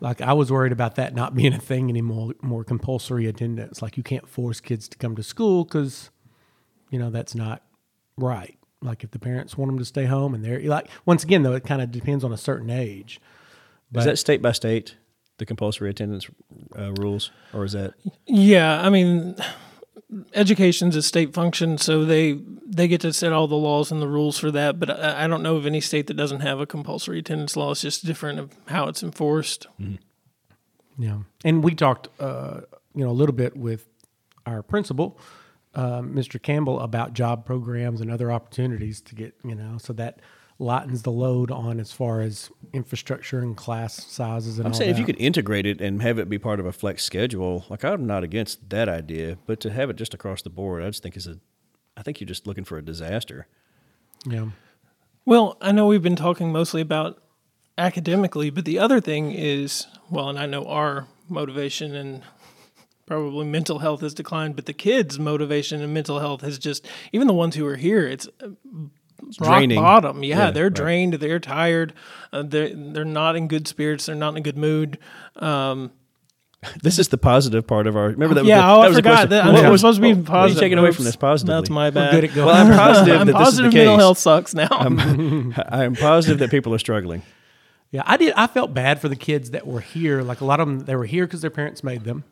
Like 0.00 0.20
I 0.20 0.32
was 0.32 0.52
worried 0.52 0.70
about 0.70 0.94
that 0.94 1.14
not 1.14 1.34
being 1.34 1.52
a 1.52 1.58
thing 1.58 1.88
anymore. 1.88 2.34
More 2.40 2.62
compulsory 2.62 3.26
attendance. 3.26 3.82
Like 3.82 3.96
you 3.96 4.02
can't 4.02 4.28
force 4.28 4.60
kids 4.60 4.88
to 4.88 4.98
come 4.98 5.16
to 5.16 5.22
school 5.22 5.64
because 5.64 6.10
you 6.90 6.98
know 6.98 7.10
that's 7.10 7.34
not 7.34 7.62
right 8.16 8.58
like 8.82 9.02
if 9.04 9.10
the 9.10 9.18
parents 9.18 9.56
want 9.56 9.68
them 9.70 9.78
to 9.78 9.84
stay 9.84 10.04
home 10.04 10.34
and 10.34 10.44
they're 10.44 10.60
like 10.62 10.88
once 11.04 11.24
again 11.24 11.42
though 11.42 11.54
it 11.54 11.64
kind 11.64 11.82
of 11.82 11.90
depends 11.90 12.24
on 12.24 12.32
a 12.32 12.36
certain 12.36 12.70
age 12.70 13.20
is 13.94 14.04
that 14.04 14.18
state 14.18 14.42
by 14.42 14.52
state 14.52 14.96
the 15.38 15.46
compulsory 15.46 15.90
attendance 15.90 16.28
uh, 16.78 16.92
rules, 16.94 17.30
or 17.52 17.64
is 17.64 17.72
that 17.72 17.94
Yeah, 18.26 18.80
I 18.80 18.90
mean, 18.90 19.36
education's 20.34 20.96
a 20.96 21.02
state 21.02 21.32
function, 21.34 21.78
so 21.78 22.04
they 22.04 22.40
they 22.66 22.88
get 22.88 23.00
to 23.02 23.12
set 23.12 23.32
all 23.32 23.48
the 23.48 23.56
laws 23.56 23.90
and 23.90 24.02
the 24.02 24.08
rules 24.08 24.38
for 24.38 24.50
that. 24.50 24.78
But 24.78 24.90
I, 24.90 25.24
I 25.24 25.26
don't 25.26 25.42
know 25.42 25.56
of 25.56 25.66
any 25.66 25.80
state 25.80 26.06
that 26.08 26.14
doesn't 26.14 26.40
have 26.40 26.60
a 26.60 26.66
compulsory 26.66 27.18
attendance 27.20 27.56
law. 27.56 27.70
It's 27.70 27.82
just 27.82 28.04
different 28.04 28.38
of 28.38 28.54
how 28.66 28.88
it's 28.88 29.02
enforced. 29.02 29.66
yeah 30.98 31.18
and 31.44 31.62
we 31.62 31.74
talked 31.74 32.08
uh, 32.20 32.60
you 32.94 33.04
know 33.04 33.10
a 33.10 33.12
little 33.12 33.34
bit 33.34 33.56
with 33.56 33.88
our 34.46 34.62
principal 34.62 35.18
uh, 35.74 36.00
mr 36.00 36.42
campbell 36.42 36.80
about 36.80 37.12
job 37.12 37.44
programs 37.46 38.00
and 38.00 38.10
other 38.10 38.32
opportunities 38.32 39.00
to 39.00 39.14
get 39.14 39.34
you 39.44 39.54
know 39.54 39.78
so 39.78 39.92
that 39.92 40.18
lightens 40.58 41.02
the 41.02 41.12
load 41.12 41.50
on 41.50 41.78
as 41.78 41.92
far 41.92 42.20
as 42.20 42.50
infrastructure 42.72 43.38
and 43.38 43.56
class 43.56 44.04
sizes 44.06 44.58
and 44.58 44.66
I'm 44.66 44.72
all 44.72 44.78
saying 44.78 44.90
if 44.90 44.98
you 44.98 45.04
could 45.04 45.20
integrate 45.20 45.66
it 45.66 45.80
and 45.80 46.02
have 46.02 46.18
it 46.18 46.28
be 46.28 46.38
part 46.38 46.58
of 46.58 46.66
a 46.66 46.72
flex 46.72 47.04
schedule, 47.04 47.64
like 47.68 47.84
I'm 47.84 48.06
not 48.06 48.24
against 48.24 48.68
that 48.70 48.88
idea, 48.88 49.38
but 49.46 49.60
to 49.60 49.70
have 49.70 49.88
it 49.88 49.96
just 49.96 50.14
across 50.14 50.42
the 50.42 50.50
board, 50.50 50.82
I 50.82 50.88
just 50.88 51.02
think 51.02 51.16
is 51.16 51.28
a, 51.28 51.38
I 51.96 52.02
think 52.02 52.20
you're 52.20 52.26
just 52.26 52.46
looking 52.46 52.64
for 52.64 52.76
a 52.76 52.82
disaster. 52.84 53.46
yeah 54.26 54.48
Well, 55.24 55.56
I 55.60 55.70
know 55.72 55.86
we've 55.86 56.02
been 56.02 56.16
talking 56.16 56.50
mostly 56.50 56.80
about 56.80 57.22
academically, 57.76 58.50
but 58.50 58.64
the 58.64 58.80
other 58.80 59.00
thing 59.00 59.30
is, 59.30 59.86
well, 60.10 60.28
and 60.28 60.38
I 60.38 60.46
know 60.46 60.66
our 60.66 61.06
motivation 61.28 61.94
and 61.94 62.24
probably 63.06 63.46
mental 63.46 63.78
health 63.78 64.00
has 64.00 64.12
declined, 64.12 64.56
but 64.56 64.66
the 64.66 64.72
kids' 64.72 65.18
motivation 65.18 65.80
and 65.80 65.94
mental 65.94 66.18
health 66.18 66.40
has 66.42 66.58
just, 66.58 66.86
even 67.12 67.26
the 67.28 67.32
ones 67.32 67.54
who 67.54 67.66
are 67.66 67.76
here, 67.76 68.06
it's 68.06 68.28
uh, 69.22 69.26
rock 69.44 69.58
draining. 69.58 69.80
bottom. 69.80 70.22
Yeah, 70.24 70.36
Yeah, 70.46 70.50
they're 70.50 70.64
right. 70.64 70.72
drained, 70.74 71.14
they're 71.14 71.40
tired, 71.40 71.92
uh, 72.32 72.42
they're 72.42 72.70
they're 72.74 73.04
not 73.04 73.36
in 73.36 73.48
good 73.48 73.66
spirits, 73.68 74.06
they're 74.06 74.14
not 74.14 74.30
in 74.30 74.36
a 74.38 74.40
good 74.40 74.58
mood. 74.58 74.98
Um, 75.36 75.90
This 76.82 76.98
is 76.98 77.06
the 77.08 77.18
positive 77.18 77.66
part 77.68 77.86
of 77.86 77.96
our. 77.96 78.08
Remember 78.08 78.34
that? 78.34 78.44
yeah, 78.44 78.56
was 78.56 78.64
the, 78.64 78.68
oh, 78.68 78.80
that 78.80 78.84
I 78.84 78.88
was 78.88 78.96
forgot. 78.96 79.10
question. 79.12 79.30
That, 79.30 79.52
What 79.52 79.64
I'm 79.64 79.70
was- 79.70 79.80
supposed 79.80 79.96
to 79.98 80.02
be 80.02 80.12
what- 80.14 80.16
what 80.18 80.28
are 80.28 80.36
you 80.38 80.42
positive. 80.42 80.60
taking 80.60 80.78
away 80.78 80.90
from 80.90 81.04
this 81.04 81.14
positively? 81.16 81.54
That's 81.60 81.70
my 81.70 81.86
We're 81.86 81.90
bad. 81.92 82.10
good 82.10 82.24
at 82.24 82.34
going 82.34 82.46
Well, 82.48 82.56
I'm 82.56 82.72
positive 82.76 83.16
I'm 83.20 83.26
that 83.28 83.32
positive 83.34 83.64
this 83.64 83.68
is 83.68 83.72
the 83.72 83.78
mental 83.78 83.94
case. 83.96 84.00
health 84.00 84.18
sucks 84.18 84.54
now. 84.54 84.68
I 85.68 85.84
am 85.84 85.94
positive 86.00 86.38
that 86.40 86.50
people 86.50 86.74
are 86.74 86.78
struggling. 86.80 87.22
Yeah, 87.92 88.02
I 88.04 88.16
did. 88.16 88.34
I 88.36 88.48
felt 88.48 88.74
bad 88.74 89.00
for 89.00 89.08
the 89.08 89.16
kids 89.16 89.52
that 89.52 89.66
were 89.68 89.80
here. 89.80 90.22
Like 90.22 90.40
a 90.40 90.44
lot 90.44 90.58
of 90.60 90.66
them, 90.68 90.80
they 90.80 90.96
were 90.96 91.06
here 91.06 91.26
because 91.26 91.40
their 91.42 91.50
parents 91.50 91.82
made 91.84 92.02
them, 92.04 92.24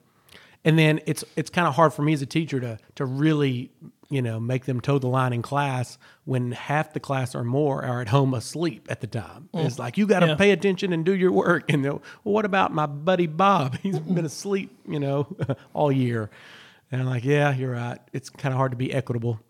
and 0.64 0.76
then 0.78 1.00
it's 1.06 1.24
it's 1.36 1.48
kind 1.48 1.66
of 1.68 1.74
hard 1.76 1.94
for 1.94 2.02
me 2.02 2.12
as 2.12 2.20
a 2.20 2.26
teacher 2.26 2.58
to 2.60 2.78
to 2.96 3.04
really 3.06 3.70
you 4.10 4.22
know 4.22 4.38
make 4.40 4.64
them 4.66 4.80
toe 4.80 4.98
the 4.98 5.06
line 5.08 5.32
in 5.32 5.42
class 5.42 5.98
when 6.24 6.52
half 6.52 6.92
the 6.92 7.00
class 7.00 7.34
or 7.34 7.42
more 7.44 7.84
are 7.84 8.00
at 8.00 8.08
home 8.08 8.34
asleep 8.34 8.86
at 8.90 9.00
the 9.00 9.06
time. 9.06 9.48
Mm. 9.54 9.64
It's 9.66 9.78
like 9.78 9.96
you 9.98 10.06
got 10.06 10.20
to 10.20 10.26
Yeah. 10.28 10.34
pay 10.36 10.50
attention 10.52 10.92
and 10.92 11.04
do 11.04 11.14
your 11.14 11.32
work. 11.32 11.70
And 11.72 11.84
they'll, 11.84 12.02
well, 12.24 12.34
what 12.34 12.44
about 12.44 12.72
my 12.72 12.86
buddy 12.86 13.26
Bob? 13.26 13.76
He's 13.82 13.98
been 13.98 14.24
asleep, 14.24 14.70
you 14.88 15.00
know, 15.00 15.26
all 15.74 15.90
year. 15.90 16.30
And 16.92 17.00
I'm 17.00 17.08
like, 17.08 17.24
yeah, 17.24 17.54
you're 17.54 17.72
right. 17.72 17.98
It's 18.12 18.30
kind 18.30 18.52
of 18.52 18.58
hard 18.58 18.70
to 18.72 18.76
be 18.76 18.92
equitable, 18.94 19.40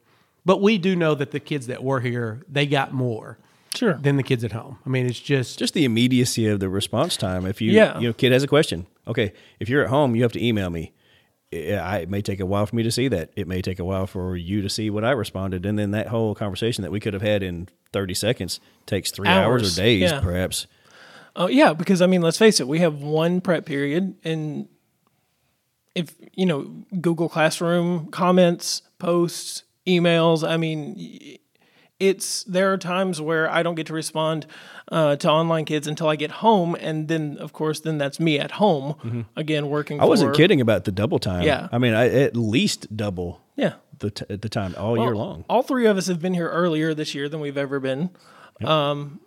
but 0.44 0.62
we 0.62 0.78
do 0.78 0.96
know 0.96 1.14
that 1.14 1.32
the 1.32 1.40
kids 1.40 1.66
that 1.66 1.82
were 1.84 2.00
here 2.00 2.42
they 2.48 2.66
got 2.66 2.92
more 2.94 3.38
Sure. 3.74 3.92
than 3.94 4.16
the 4.16 4.22
kids 4.22 4.42
at 4.42 4.52
home. 4.52 4.78
I 4.86 4.88
mean, 4.88 5.04
it's 5.04 5.20
just 5.20 5.58
Just 5.58 5.74
the 5.74 5.84
immediacy 5.84 6.46
of 6.46 6.60
the 6.60 6.70
response 6.70 7.14
time. 7.18 7.44
If 7.44 7.60
you, 7.60 7.72
Yeah. 7.72 7.98
you 7.98 8.08
know, 8.08 8.12
kid 8.14 8.32
has 8.32 8.42
a 8.42 8.46
question. 8.48 8.86
Okay, 9.06 9.32
if 9.60 9.68
you're 9.68 9.82
at 9.84 9.90
home, 9.90 10.16
you 10.16 10.22
have 10.22 10.32
to 10.32 10.42
email 10.42 10.70
me. 10.70 10.92
It, 11.50 11.78
I, 11.78 11.98
it 11.98 12.10
may 12.10 12.22
take 12.22 12.40
a 12.40 12.46
while 12.46 12.66
for 12.66 12.74
me 12.74 12.82
to 12.82 12.90
see 12.90 13.08
that. 13.08 13.30
It 13.36 13.46
may 13.46 13.62
take 13.62 13.78
a 13.78 13.84
while 13.84 14.06
for 14.06 14.36
you 14.36 14.62
to 14.62 14.68
see 14.68 14.90
what 14.90 15.04
I 15.04 15.12
responded, 15.12 15.64
and 15.64 15.78
then 15.78 15.92
that 15.92 16.08
whole 16.08 16.34
conversation 16.34 16.82
that 16.82 16.90
we 16.90 17.00
could 17.00 17.14
have 17.14 17.22
had 17.22 17.42
in 17.42 17.68
30 17.92 18.14
seconds 18.14 18.60
takes 18.84 19.10
three 19.10 19.28
hours, 19.28 19.62
Hours, 19.62 19.78
or 19.78 19.82
days, 19.82 20.10
yeah. 20.10 20.20
perhaps. 20.20 20.66
Oh 21.36 21.46
yeah, 21.48 21.72
because 21.72 22.02
I 22.02 22.06
mean, 22.06 22.22
let's 22.22 22.38
face 22.38 22.60
it, 22.60 22.66
we 22.66 22.80
have 22.80 23.02
one 23.02 23.40
prep 23.40 23.66
period, 23.66 24.16
and 24.24 24.68
if 25.94 26.14
you 26.34 26.46
know 26.46 26.62
Google 27.00 27.28
Classroom 27.28 28.08
comments, 28.10 28.82
posts, 28.98 29.62
emails. 29.86 30.46
I 30.46 30.56
mean, 30.56 31.38
it's 31.98 32.44
there 32.44 32.72
are 32.72 32.76
times 32.78 33.20
where 33.20 33.50
I 33.50 33.62
don't 33.62 33.74
get 33.74 33.86
to 33.86 33.94
respond 33.94 34.46
uh, 34.92 35.16
to 35.16 35.30
online 35.30 35.64
kids 35.64 35.86
until 35.86 36.08
I 36.08 36.16
get 36.16 36.30
home, 36.30 36.74
and 36.78 37.08
then 37.08 37.38
of 37.38 37.52
course, 37.52 37.80
then 37.80 37.96
that's 37.98 38.20
me 38.20 38.38
at 38.38 38.52
home 38.52 39.26
again 39.34 39.68
working. 39.68 39.96
Mm-hmm. 39.96 40.04
I 40.04 40.08
wasn't 40.08 40.30
for- 40.32 40.36
kidding 40.36 40.60
about 40.60 40.84
the 40.84 40.92
double 40.92 41.18
time. 41.18 41.42
Yeah. 41.42 41.68
I 41.72 41.78
mean, 41.78 41.94
I, 41.94 42.08
at 42.08 42.36
least 42.36 42.94
double 42.96 43.40
Yeah. 43.56 43.74
the, 43.98 44.10
t- 44.10 44.36
the 44.36 44.48
time 44.48 44.74
all 44.78 44.98
year 44.98 45.16
long. 45.16 45.44
All 45.48 45.62
three 45.62 45.86
of 45.86 45.96
us 45.96 46.06
have 46.08 46.20
been 46.20 46.34
here 46.34 46.48
earlier 46.50 46.92
this 46.92 47.14
year 47.14 47.28
than 47.30 47.40
we've 47.40 47.56
ever 47.58 47.80
been. 47.80 48.10
Um, 48.62 49.20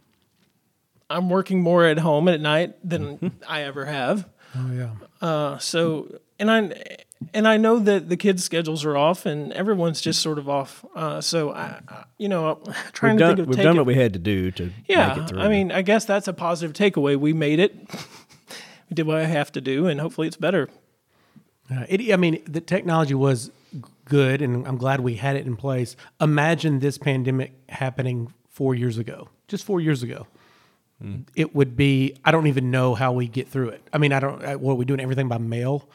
I'm 1.10 1.30
working 1.30 1.62
more 1.62 1.86
at 1.86 1.98
home 2.00 2.28
at 2.28 2.40
night 2.40 2.76
than 2.88 3.18
Mm-hmm. 3.18 3.28
I 3.48 3.64
ever 3.64 3.86
have. 3.86 4.30
oh 4.56 4.72
yeah. 4.72 4.92
Uh, 5.22 5.58
so 5.58 6.20
and 6.40 6.50
I 6.52 6.98
and 7.34 7.48
I 7.48 7.58
know 7.58 7.80
that 7.80 8.10
the 8.10 8.18
kids' 8.18 8.44
schedules 8.44 8.86
are 8.86 8.96
off 8.96 9.26
and 9.26 9.52
everyone's 9.54 10.00
just 10.02 10.22
sort 10.22 10.38
of 10.38 10.48
off. 10.48 10.86
Uh, 10.96 11.20
so 11.22 11.52
I, 11.52 11.82
I, 11.88 12.04
you 12.18 12.30
know, 12.30 12.62
trying 12.94 13.16
We've 13.16 13.20
to 13.20 13.26
done, 13.26 13.36
think 13.36 13.40
of 13.40 13.48
we've 13.48 13.56
take 13.58 13.64
done 13.64 13.76
it- 13.76 13.80
what 13.80 13.86
we 13.88 13.96
had 13.96 14.14
to 14.14 14.20
do 14.20 14.52
to 14.52 14.64
make 14.66 14.74
yeah. 14.88 15.24
it 15.24 15.30
through. 15.30 15.42
I 15.42 15.50
mean, 15.50 15.72
I 15.72 15.82
guess 15.82 16.06
that's 16.06 16.28
a 16.28 16.34
positive 16.34 16.74
takeaway. 16.74 17.18
We 17.18 17.34
made 17.34 17.60
it. 17.60 17.76
we 18.90 18.96
did 18.96 19.06
what 19.06 19.18
I 19.18 19.26
have 19.26 19.52
to 19.54 19.62
do, 19.62 19.88
and 19.88 20.00
hopefully 20.00 20.28
it's 20.28 20.38
better. 20.38 20.70
Uh, 21.70 21.86
it, 21.90 22.12
I 22.12 22.16
mean, 22.16 22.42
the 22.46 22.62
technology 22.62 23.14
was 23.14 23.52
good, 24.06 24.42
and 24.42 24.66
I'm 24.66 24.78
glad 24.78 25.02
we 25.02 25.16
had 25.16 25.36
it 25.36 25.46
in 25.46 25.56
place. 25.56 25.96
Imagine 26.20 26.80
this 26.80 26.98
pandemic 26.98 27.52
happening 27.70 28.34
four 28.50 28.74
years 28.74 28.98
ago, 28.98 29.30
just 29.48 29.66
four 29.66 29.80
years 29.82 30.04
ago. 30.04 30.26
It 31.34 31.56
would 31.56 31.78
be. 31.78 32.18
I 32.26 32.32
don't 32.32 32.48
even 32.48 32.72
know 32.72 32.94
how 32.94 33.14
we 33.14 33.30
get 33.30 33.48
through 33.48 33.70
it. 33.70 33.82
I 33.94 33.98
mean, 34.00 34.12
I 34.12 34.20
don't. 34.20 34.44
I, 34.44 34.58
what 34.58 34.74
are 34.74 34.76
we 34.76 34.84
doing? 34.84 35.00
Everything 35.00 35.30
by 35.30 35.38
mail. 35.38 35.88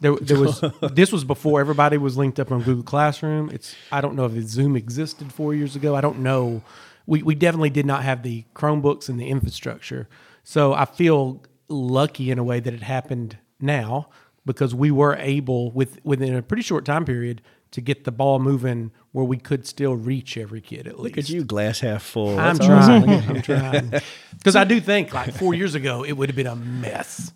There, 0.00 0.16
there 0.16 0.38
was. 0.38 0.62
this 0.92 1.12
was 1.12 1.24
before 1.24 1.60
everybody 1.60 1.98
was 1.98 2.16
linked 2.16 2.40
up 2.40 2.50
on 2.50 2.62
Google 2.62 2.82
Classroom. 2.84 3.50
It's. 3.50 3.74
I 3.92 4.00
don't 4.00 4.16
know 4.16 4.24
if 4.26 4.32
Zoom 4.46 4.76
existed 4.76 5.32
four 5.32 5.54
years 5.54 5.76
ago. 5.76 5.94
I 5.94 6.00
don't 6.00 6.20
know. 6.20 6.62
We 7.06 7.22
we 7.22 7.34
definitely 7.34 7.70
did 7.70 7.86
not 7.86 8.02
have 8.02 8.22
the 8.22 8.44
Chromebooks 8.54 9.08
and 9.08 9.20
the 9.20 9.28
infrastructure. 9.28 10.08
So 10.42 10.72
I 10.72 10.84
feel 10.84 11.42
lucky 11.68 12.30
in 12.30 12.38
a 12.38 12.44
way 12.44 12.60
that 12.60 12.72
it 12.74 12.82
happened 12.82 13.38
now 13.60 14.08
because 14.46 14.74
we 14.74 14.90
were 14.90 15.16
able 15.16 15.70
with 15.70 15.98
within 16.04 16.34
a 16.34 16.42
pretty 16.42 16.62
short 16.62 16.84
time 16.84 17.04
period 17.04 17.42
to 17.72 17.80
get 17.80 18.04
the 18.04 18.10
ball 18.10 18.38
moving 18.40 18.90
where 19.12 19.24
we 19.24 19.36
could 19.36 19.66
still 19.66 19.94
reach 19.94 20.36
every 20.36 20.60
kid 20.60 20.86
at 20.88 20.98
Look 20.98 21.16
least. 21.16 21.30
at 21.30 21.34
you, 21.34 21.44
glass 21.44 21.80
half 21.80 22.02
full. 22.02 22.38
I'm 22.38 22.56
That's 22.56 22.68
awesome. 22.68 23.04
trying. 23.04 23.28
I'm 23.30 23.42
trying. 23.42 24.02
Because 24.38 24.56
I 24.56 24.64
do 24.64 24.80
think 24.80 25.12
like 25.14 25.34
four 25.34 25.54
years 25.54 25.74
ago 25.74 26.04
it 26.04 26.12
would 26.12 26.28
have 26.28 26.36
been 26.36 26.46
a 26.46 26.56
mess. 26.56 27.32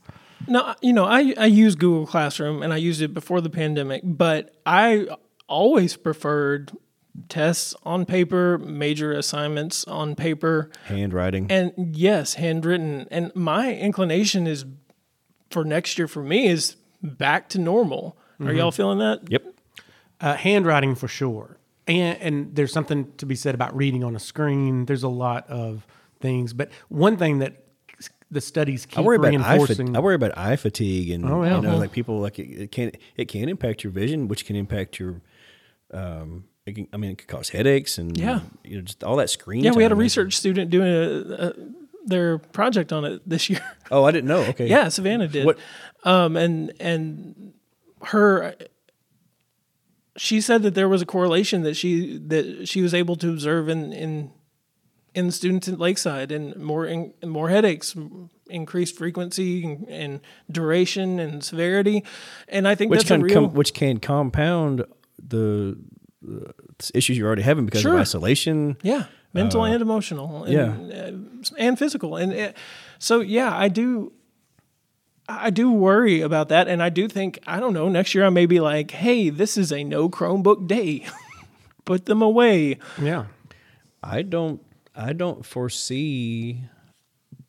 No, 0.47 0.75
you 0.81 0.93
know, 0.93 1.05
I, 1.05 1.35
I 1.39 1.47
use 1.47 1.75
Google 1.75 2.07
Classroom 2.07 2.63
and 2.63 2.73
I 2.73 2.77
used 2.77 3.01
it 3.03 3.15
before 3.15 3.41
the 3.41 3.51
pandemic, 3.51 4.03
but 4.05 4.55
I 4.67 5.07
always 5.49 5.97
preferred 5.97 6.73
tests 7.29 7.75
on 7.85 8.05
paper, 8.05 8.59
major 8.59 9.13
assignments 9.13 9.85
on 9.85 10.15
paper, 10.17 10.71
Handwriting. 10.87 11.47
and 11.51 11.73
yes, 11.97 12.35
handwritten. 12.35 13.07
And 13.11 13.35
my 13.35 13.73
inclination 13.75 14.47
is 14.47 14.65
for 15.51 15.65
next 15.65 15.97
year 15.99 16.09
for 16.09 16.23
me 16.23 16.49
is 16.49 16.77
back 17.03 17.49
to 17.51 17.59
normal. 17.59 18.17
Are 18.41 18.53
y'all 18.53 18.73
feeling 18.73 18.99
that? 18.99 19.31
yep. 19.31 19.45
Uh, 20.21 20.35
handwriting 20.35 20.95
for 20.95 21.07
sure. 21.09 21.59
And, 21.87 22.19
and 22.21 22.57
there's 22.57 22.73
something 22.73 23.13
to 23.19 23.27
be 23.27 23.37
said 23.37 23.55
about 23.55 23.77
reading 23.77 24.03
on 24.03 24.17
a 24.17 24.21
screen. 24.21 24.87
There's 24.87 25.03
a 25.03 25.09
lot 25.09 25.49
of 25.49 25.87
things, 26.21 26.53
but 26.53 26.71
one 26.89 27.17
thing 27.17 27.39
that 27.39 27.64
the 28.35 28.41
studies 28.41 28.85
keep 28.85 28.99
I 28.99 29.03
worry 29.03 29.17
about 29.17 29.35
eye 29.35 29.55
reinforcing. 29.57 29.97
I 29.97 30.01
worry 30.01 30.15
about 30.15 30.37
eye 30.37 30.57
fatigue, 30.57 31.11
and 31.11 31.25
yeah. 31.25 31.57
you 31.57 31.63
know, 31.63 31.79
like 31.79 31.93
people 31.93 32.21
like 32.21 32.39
it, 32.39 32.65
it 32.65 32.73
can 32.73 32.93
it 33.17 33.29
can 33.29 33.49
impact 33.49 33.83
your 33.85 33.93
vision, 33.93 34.29
which 34.29 34.45
can 34.45 34.57
impact 34.57 34.99
your 34.99 35.23
um, 35.93 36.45
it 36.67 36.75
can, 36.75 36.89
I 36.93 36.97
mean, 36.97 37.13
it 37.13 37.19
could 37.19 37.29
cause 37.29 37.51
headaches 37.51 37.99
and 37.99 38.17
Yeah. 38.17 38.41
you 38.65 38.77
know, 38.77 38.83
just 38.83 39.05
all 39.05 39.17
that 39.17 39.31
screen. 39.31 39.63
Yeah, 39.65 39.73
we 39.73 39.83
had 39.83 39.93
a 39.93 39.97
research 39.97 40.35
student 40.35 40.71
doing 40.71 40.89
a, 40.89 41.49
a, 41.49 41.53
their 42.07 42.39
project 42.39 42.93
on 42.93 43.05
it 43.05 43.29
this 43.29 43.49
year. 43.51 43.63
Oh, 43.91 44.05
I 44.05 44.11
didn't 44.11 44.29
know. 44.29 44.43
Okay. 44.45 44.67
yeah, 44.69 44.89
Savannah 44.89 45.29
did. 45.29 45.45
What? 45.47 45.59
Um, 46.05 46.37
and 46.37 46.73
and 46.81 47.53
her, 48.03 48.55
she 50.17 50.41
said 50.41 50.63
that 50.63 50.75
there 50.75 50.89
was 50.89 51.03
a 51.03 51.07
correlation 51.07 51.63
that 51.63 51.75
she 51.75 52.19
that 52.19 52.67
she 52.69 52.81
was 52.83 52.95
able 52.95 53.17
to 53.17 53.31
observe 53.31 53.69
in 53.69 53.93
in 53.93 54.33
in 55.15 55.27
the 55.27 55.33
students 55.33 55.69
at 55.69 55.79
Lakeside 55.79 56.33
and 56.33 56.57
more 56.57 56.87
in, 56.87 57.13
more 57.25 57.49
headaches, 57.49 57.95
increased 58.49 58.97
frequency 58.97 59.65
and, 59.65 59.89
and 59.89 60.21
duration 60.51 61.19
and 61.21 61.43
severity, 61.45 62.05
and 62.49 62.67
I 62.67 62.75
think 62.75 62.91
Which 62.91 63.07
can 63.07 63.23
real. 63.23 63.35
com- 63.47 63.55
which 63.55 63.73
can 63.75 63.99
compound 63.99 64.85
the, 65.23 65.79
the 66.21 66.53
issues 66.95 67.17
you're 67.17 67.27
already 67.27 67.43
having 67.43 67.65
because 67.65 67.81
Sure. 67.83 67.95
of 67.95 68.01
isolation. 68.01 68.77
Yeah, 68.83 69.05
mental 69.33 69.65
and 69.65 69.81
emotional, 69.81 70.45
and, 70.45 70.53
yeah. 70.91 70.97
uh, 71.05 71.13
and 71.59 71.79
physical, 71.79 72.17
and 72.17 72.33
uh, 72.33 72.53
so 72.99 73.21
yeah, 73.21 73.57
I 73.57 73.69
do, 73.69 74.13
I 75.29 75.51
do 75.51 75.71
worry 75.71 76.21
about 76.21 76.49
that, 76.49 76.67
and 76.69 76.83
I 76.83 76.89
do 76.89 77.09
think 77.09 77.39
I 77.47 77.61
don't 77.61 77.73
know. 77.73 77.89
Next 77.89 78.15
year, 78.15 78.25
I 78.27 78.31
may 78.31 78.47
be 78.47 78.61
like, 78.61 78.91
hey, 78.91 79.31
this 79.31 79.57
is 79.57 79.73
a 79.73 79.85
no 79.85 80.09
Chromebook 80.09 80.67
day, 80.67 81.07
put 81.85 82.07
them 82.07 82.21
away. 82.23 82.79
Yeah. 83.01 83.27
I 84.03 84.21
don't. 84.21 84.61
I 84.97 85.13
don't 85.13 85.45
foresee 85.45 86.61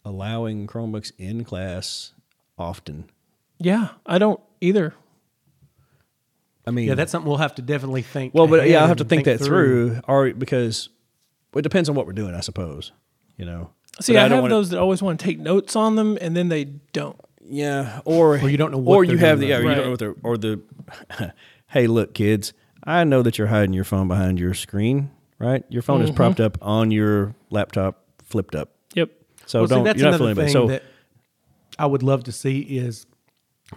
allowing 0.03 0.67
Chromebooks 0.67 1.11
in 1.17 1.43
class 1.43 2.13
often. 2.57 3.09
Yeah, 3.59 3.89
I 4.05 4.17
don't 4.17 4.39
either. 4.61 4.93
I 6.67 6.71
mean, 6.71 6.87
Yeah, 6.87 6.95
that's 6.95 7.11
something 7.11 7.27
we'll 7.29 7.37
have 7.37 7.55
to 7.55 7.61
definitely 7.61 8.01
think. 8.01 8.33
well, 8.33 8.47
but 8.47 8.67
yeah, 8.67 8.81
I'll 8.81 8.87
have 8.87 8.97
to 8.97 9.03
and 9.03 9.09
think, 9.09 9.25
that 9.25 9.39
through, 9.39 9.99
or 10.07 10.31
because 10.33 10.89
well, 11.53 11.59
it 11.59 11.63
depends 11.63 11.89
on 11.89 11.95
what 11.95 12.07
we're 12.07 12.13
doing, 12.13 12.33
I 12.33 12.39
suppose. 12.39 12.91
You 13.37 13.45
know. 13.45 13.69
See, 14.01 14.13
But 14.13 14.23
I, 14.23 14.27
don't 14.27 14.37
have 14.37 14.41
wanna- 14.43 14.55
those 14.55 14.69
that 14.71 14.79
always 14.79 15.01
want 15.01 15.19
to 15.19 15.25
take 15.25 15.39
notes 15.39 15.75
on 15.75 15.95
them, 15.95 16.17
and 16.19 16.35
then 16.35 16.49
they 16.49 16.65
don't. 16.65 17.19
Yeah, 17.47 18.01
or 18.05 18.39
Or 18.39 18.49
you 18.49 18.57
don't 18.57 18.71
know 18.71 18.79
what 18.79 18.95
or 18.95 19.03
you 19.03 19.17
have 19.17 19.39
the 19.39 19.47
yeah, 19.47 19.57
or 19.57 19.61
you 19.61 19.75
don't 19.75 19.83
know 19.85 19.89
what 19.91 19.99
they're 19.99 20.15
or 20.23 20.37
the. 20.37 20.61
hey, 21.67 21.85
look, 21.85 22.15
kids, 22.15 22.53
I 22.83 23.03
know 23.03 23.21
that 23.21 23.37
you're 23.37 23.47
hiding 23.47 23.73
your 23.73 23.83
phone 23.83 24.07
behind 24.07 24.39
your 24.39 24.55
screen, 24.55 25.11
right? 25.39 25.63
Your 25.69 25.81
phone 25.81 25.99
Mm-hmm. 26.01 26.09
is 26.09 26.15
propped 26.15 26.39
up 26.39 26.57
on 26.61 26.91
your 26.91 27.35
laptop, 27.49 28.03
flipped 28.23 28.55
up. 28.55 28.71
Yep. 28.93 29.11
So 29.45 29.59
well, 29.59 29.67
don't. 29.67 29.83
that's 29.83 29.99
you're 29.99 30.11
not 30.11 30.21
another 30.21 30.35
thing 30.35 30.43
anybody. 30.45 30.51
So 30.51 30.67
that 30.67 30.83
I 31.77 31.85
would 31.85 32.03
love 32.03 32.23
to 32.25 32.31
see 32.31 32.59
is 32.61 33.05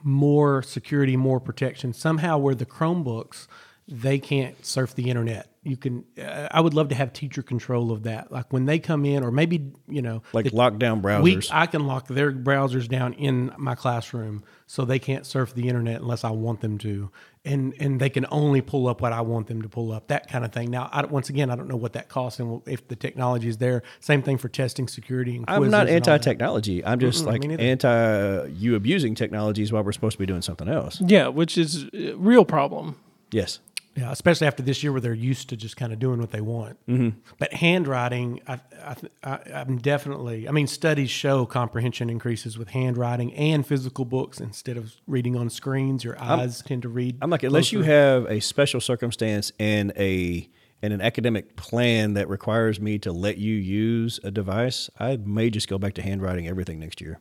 more 0.03 0.63
security, 0.63 1.17
more 1.17 1.41
protection. 1.41 1.93
Somehow, 1.93 2.39
where 2.39 2.55
the 2.55 2.67
Chromebooks 2.67 3.47
they 3.91 4.19
can't 4.19 4.65
surf 4.67 4.95
the 4.95 5.09
internet. 5.09 5.51
You 5.63 5.77
can. 5.77 6.05
Uh, 6.19 6.47
I 6.51 6.61
would 6.61 6.75
love 6.75 6.91
to 6.91 6.95
have 6.95 7.13
teacher 7.13 7.43
control 7.43 7.91
of 7.91 8.03
that. 8.03 8.31
Like 8.31 8.53
when 8.53 8.67
they 8.67 8.79
come 8.79 9.07
in, 9.07 9.25
or 9.25 9.31
maybe 9.31 9.73
you 9.89 10.03
know, 10.03 10.23
like 10.35 10.47
lockdown 10.47 11.01
browsers. 11.01 11.23
we, 11.23 11.41
I 11.51 11.67
can 11.67 11.87
lock 11.87 12.07
their 12.07 12.31
browsers 12.31 12.87
down 12.87 13.15
in 13.15 13.51
my 13.57 13.75
classroom 13.75 14.45
so 14.67 14.85
they 14.85 14.99
can't 14.99 15.25
surf 15.25 15.55
the 15.55 15.69
internet 15.69 16.03
unless 16.03 16.23
I 16.23 16.31
want 16.31 16.61
them 16.61 16.77
to, 16.79 17.11
and 17.49 17.75
and 17.81 17.99
they 18.01 18.11
can 18.11 18.27
only 18.31 18.61
pull 18.61 18.87
up 18.89 19.01
what 19.01 19.13
I 19.13 19.21
want 19.23 19.47
them 19.49 19.63
to 19.63 19.69
pull 19.69 19.91
up. 19.93 20.09
That 20.09 20.29
kind 20.29 20.45
of 20.45 20.53
thing. 20.53 20.71
Now, 20.71 20.89
I, 20.93 21.03
don't- 21.03 21.11
once 21.13 21.29
again, 21.31 21.51
I 21.51 21.57
don't 21.57 21.69
know 21.69 21.77
what 21.77 21.95
that 21.95 22.09
costs, 22.09 22.39
and 22.41 22.63
if 22.67 22.87
the 22.89 22.97
technology 22.97 23.49
is 23.49 23.57
there. 23.59 23.83
Same 24.01 24.23
thing 24.23 24.37
for 24.39 24.49
testing 24.49 24.87
security 24.89 25.37
and 25.37 25.45
I'm 25.49 25.63
not 25.63 25.65
and 25.65 25.75
all 25.75 25.85
that. 25.87 25.93
anti-technology. 25.93 26.85
I'm 26.85 27.01
just 27.01 27.25
like 27.25 27.41
me 27.43 27.49
neither. 27.49 27.63
anti 27.63 28.47
you 28.53 28.75
abusing 28.75 29.15
technologies 29.15 29.73
while 29.73 29.83
we're 29.83 29.93
supposed 29.93 30.15
to 30.15 30.19
be 30.19 30.27
doing 30.27 30.43
something 30.43 30.69
else. 30.69 31.01
Yeah, 31.01 31.29
which 31.29 31.57
is 31.59 31.87
a 31.95 32.13
real 32.15 32.45
problem. 32.45 32.97
Yes. 33.31 33.61
Yeah, 33.99 34.13
especially 34.13 34.47
after 34.47 34.63
this 34.63 34.85
year 34.85 34.93
where 34.93 35.01
they're 35.01 35.13
used 35.13 35.49
to 35.49 35.57
just 35.57 35.77
kind 35.77 35.93
of 35.93 35.99
doing 35.99 36.21
what 36.21 36.31
they 36.31 36.41
want. 36.41 36.79
Mm-hmm. 36.87 37.19
But 37.41 37.53
handwriting, 37.53 38.41
I, 38.47 38.61
I, 38.81 38.97
I, 39.25 39.39
I'm 39.55 39.79
definitely. 39.79 40.47
I 40.47 40.53
mean, 40.53 40.69
studies 40.69 41.11
show 41.11 41.47
comprehension 41.47 42.09
increases 42.09 42.57
with 42.57 42.69
handwriting 42.69 43.35
and 43.35 43.67
physical 43.67 44.05
books 44.05 44.39
instead 44.39 44.77
of 44.77 44.95
reading 45.09 45.35
on 45.35 45.51
screens. 45.51 46.05
Your 46.05 46.17
eyes 46.23 46.63
tend 46.63 46.83
to 46.83 46.89
read. 46.89 47.19
I'm 47.21 47.29
like, 47.29 47.43
unless 47.43 47.73
you 47.73 47.83
have 47.83 48.27
a 48.27 48.39
special 48.39 48.81
circumstance 48.81 49.51
and 49.59 49.93
a 49.97 50.49
and 50.81 50.93
an 50.93 51.01
academic 51.01 51.57
plan 51.57 52.15
that 52.15 52.29
requires 52.29 52.79
me 52.79 53.01
to 53.01 53.11
let 53.11 53.37
you 53.39 53.57
use 53.57 54.21
a 54.23 54.31
device, 54.31 54.89
I 55.01 55.17
may 55.17 55.51
just 55.51 55.67
go 55.67 55.77
back 55.77 55.95
to 55.95 56.03
handwriting 56.03 56.47
everything 56.47 56.79
next 56.79 57.01
year. 57.01 57.19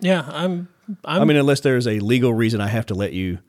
Yeah, 0.00 0.24
I'm. 0.32 0.68
I'm 1.04 1.20
I 1.20 1.24
mean, 1.26 1.36
unless 1.36 1.60
there's 1.60 1.86
a 1.86 1.98
legal 1.98 2.32
reason 2.32 2.62
I 2.62 2.68
have 2.68 2.86
to 2.86 2.94
let 2.94 3.12
you 3.12 3.40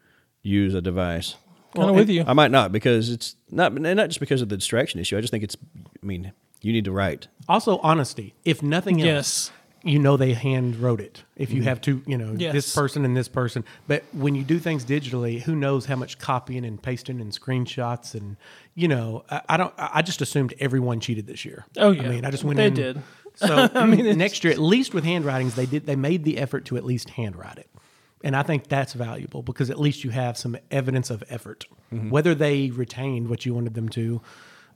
use 0.41 0.73
a 0.73 0.81
device. 0.81 1.35
Kind 1.75 1.89
of 1.89 1.95
with 1.95 2.09
you. 2.09 2.23
I 2.25 2.33
might 2.33 2.51
not 2.51 2.71
because 2.71 3.09
it's 3.09 3.35
not 3.51 3.73
not 3.73 4.07
just 4.07 4.19
because 4.19 4.41
of 4.41 4.49
the 4.49 4.57
distraction 4.57 4.99
issue. 4.99 5.17
I 5.17 5.21
just 5.21 5.31
think 5.31 5.43
it's. 5.43 5.57
I 6.01 6.05
mean, 6.05 6.31
you 6.61 6.73
need 6.73 6.85
to 6.85 6.91
write. 6.91 7.27
also 7.47 7.77
honesty. 7.79 8.33
If 8.43 8.61
nothing 8.63 8.99
else, 9.01 9.05
Yes. 9.05 9.51
you 9.83 9.99
know 9.99 10.17
they 10.17 10.33
hand 10.33 10.77
wrote 10.77 10.99
it. 11.01 11.23
If 11.35 11.51
you 11.51 11.57
mm-hmm. 11.61 11.67
have 11.67 11.81
two, 11.81 12.01
you 12.05 12.17
know, 12.17 12.33
Yes. 12.37 12.53
this 12.53 12.75
person 12.75 13.05
and 13.05 13.15
this 13.15 13.27
person. 13.27 13.63
But 13.87 14.03
when 14.13 14.35
you 14.35 14.43
do 14.43 14.59
things 14.59 14.83
digitally, 14.85 15.41
who 15.41 15.55
knows 15.55 15.85
how 15.85 15.95
much 15.95 16.17
copying 16.17 16.65
and 16.65 16.81
pasting 16.81 17.21
and 17.21 17.31
screenshots 17.31 18.13
and 18.15 18.37
you 18.73 18.87
know, 18.87 19.23
I, 19.29 19.41
I 19.49 19.57
don't. 19.57 19.73
I 19.77 19.89
I 19.95 20.01
just 20.01 20.21
assumed 20.21 20.53
everyone 20.59 20.99
cheated 20.99 21.27
this 21.27 21.45
year. 21.45 21.65
Oh, 21.77 21.91
yeah. 21.91 22.03
I 22.03 22.07
mean, 22.09 22.25
I 22.25 22.31
just 22.31 22.43
went 22.43 22.57
They 22.57 22.67
in. 22.67 22.73
did. 22.73 23.01
So 23.35 23.69
I 23.75 23.85
mean, 23.85 24.17
next 24.17 24.43
year, 24.43 24.53
at 24.53 24.59
least 24.59 24.93
with 24.93 25.03
handwritings, 25.03 25.55
they 25.55 25.65
did. 25.65 25.85
They 25.85 25.95
made 25.95 26.23
the 26.23 26.37
effort 26.37 26.65
to 26.65 26.77
at 26.77 26.85
least 26.85 27.11
handwrite 27.11 27.57
it, 27.57 27.69
and 28.23 28.35
I 28.35 28.43
think 28.43 28.67
that's 28.67 28.93
valuable 28.93 29.41
because 29.43 29.69
at 29.69 29.79
least 29.79 30.03
you 30.03 30.09
have 30.11 30.37
some 30.37 30.57
evidence 30.71 31.09
of 31.09 31.23
effort, 31.29 31.65
Mm-hmm. 31.93 32.09
whether 32.09 32.33
they 32.33 32.71
retained 32.71 33.29
what 33.29 33.45
you 33.45 33.53
wanted 33.53 33.75
them 33.75 33.87
to. 33.89 34.21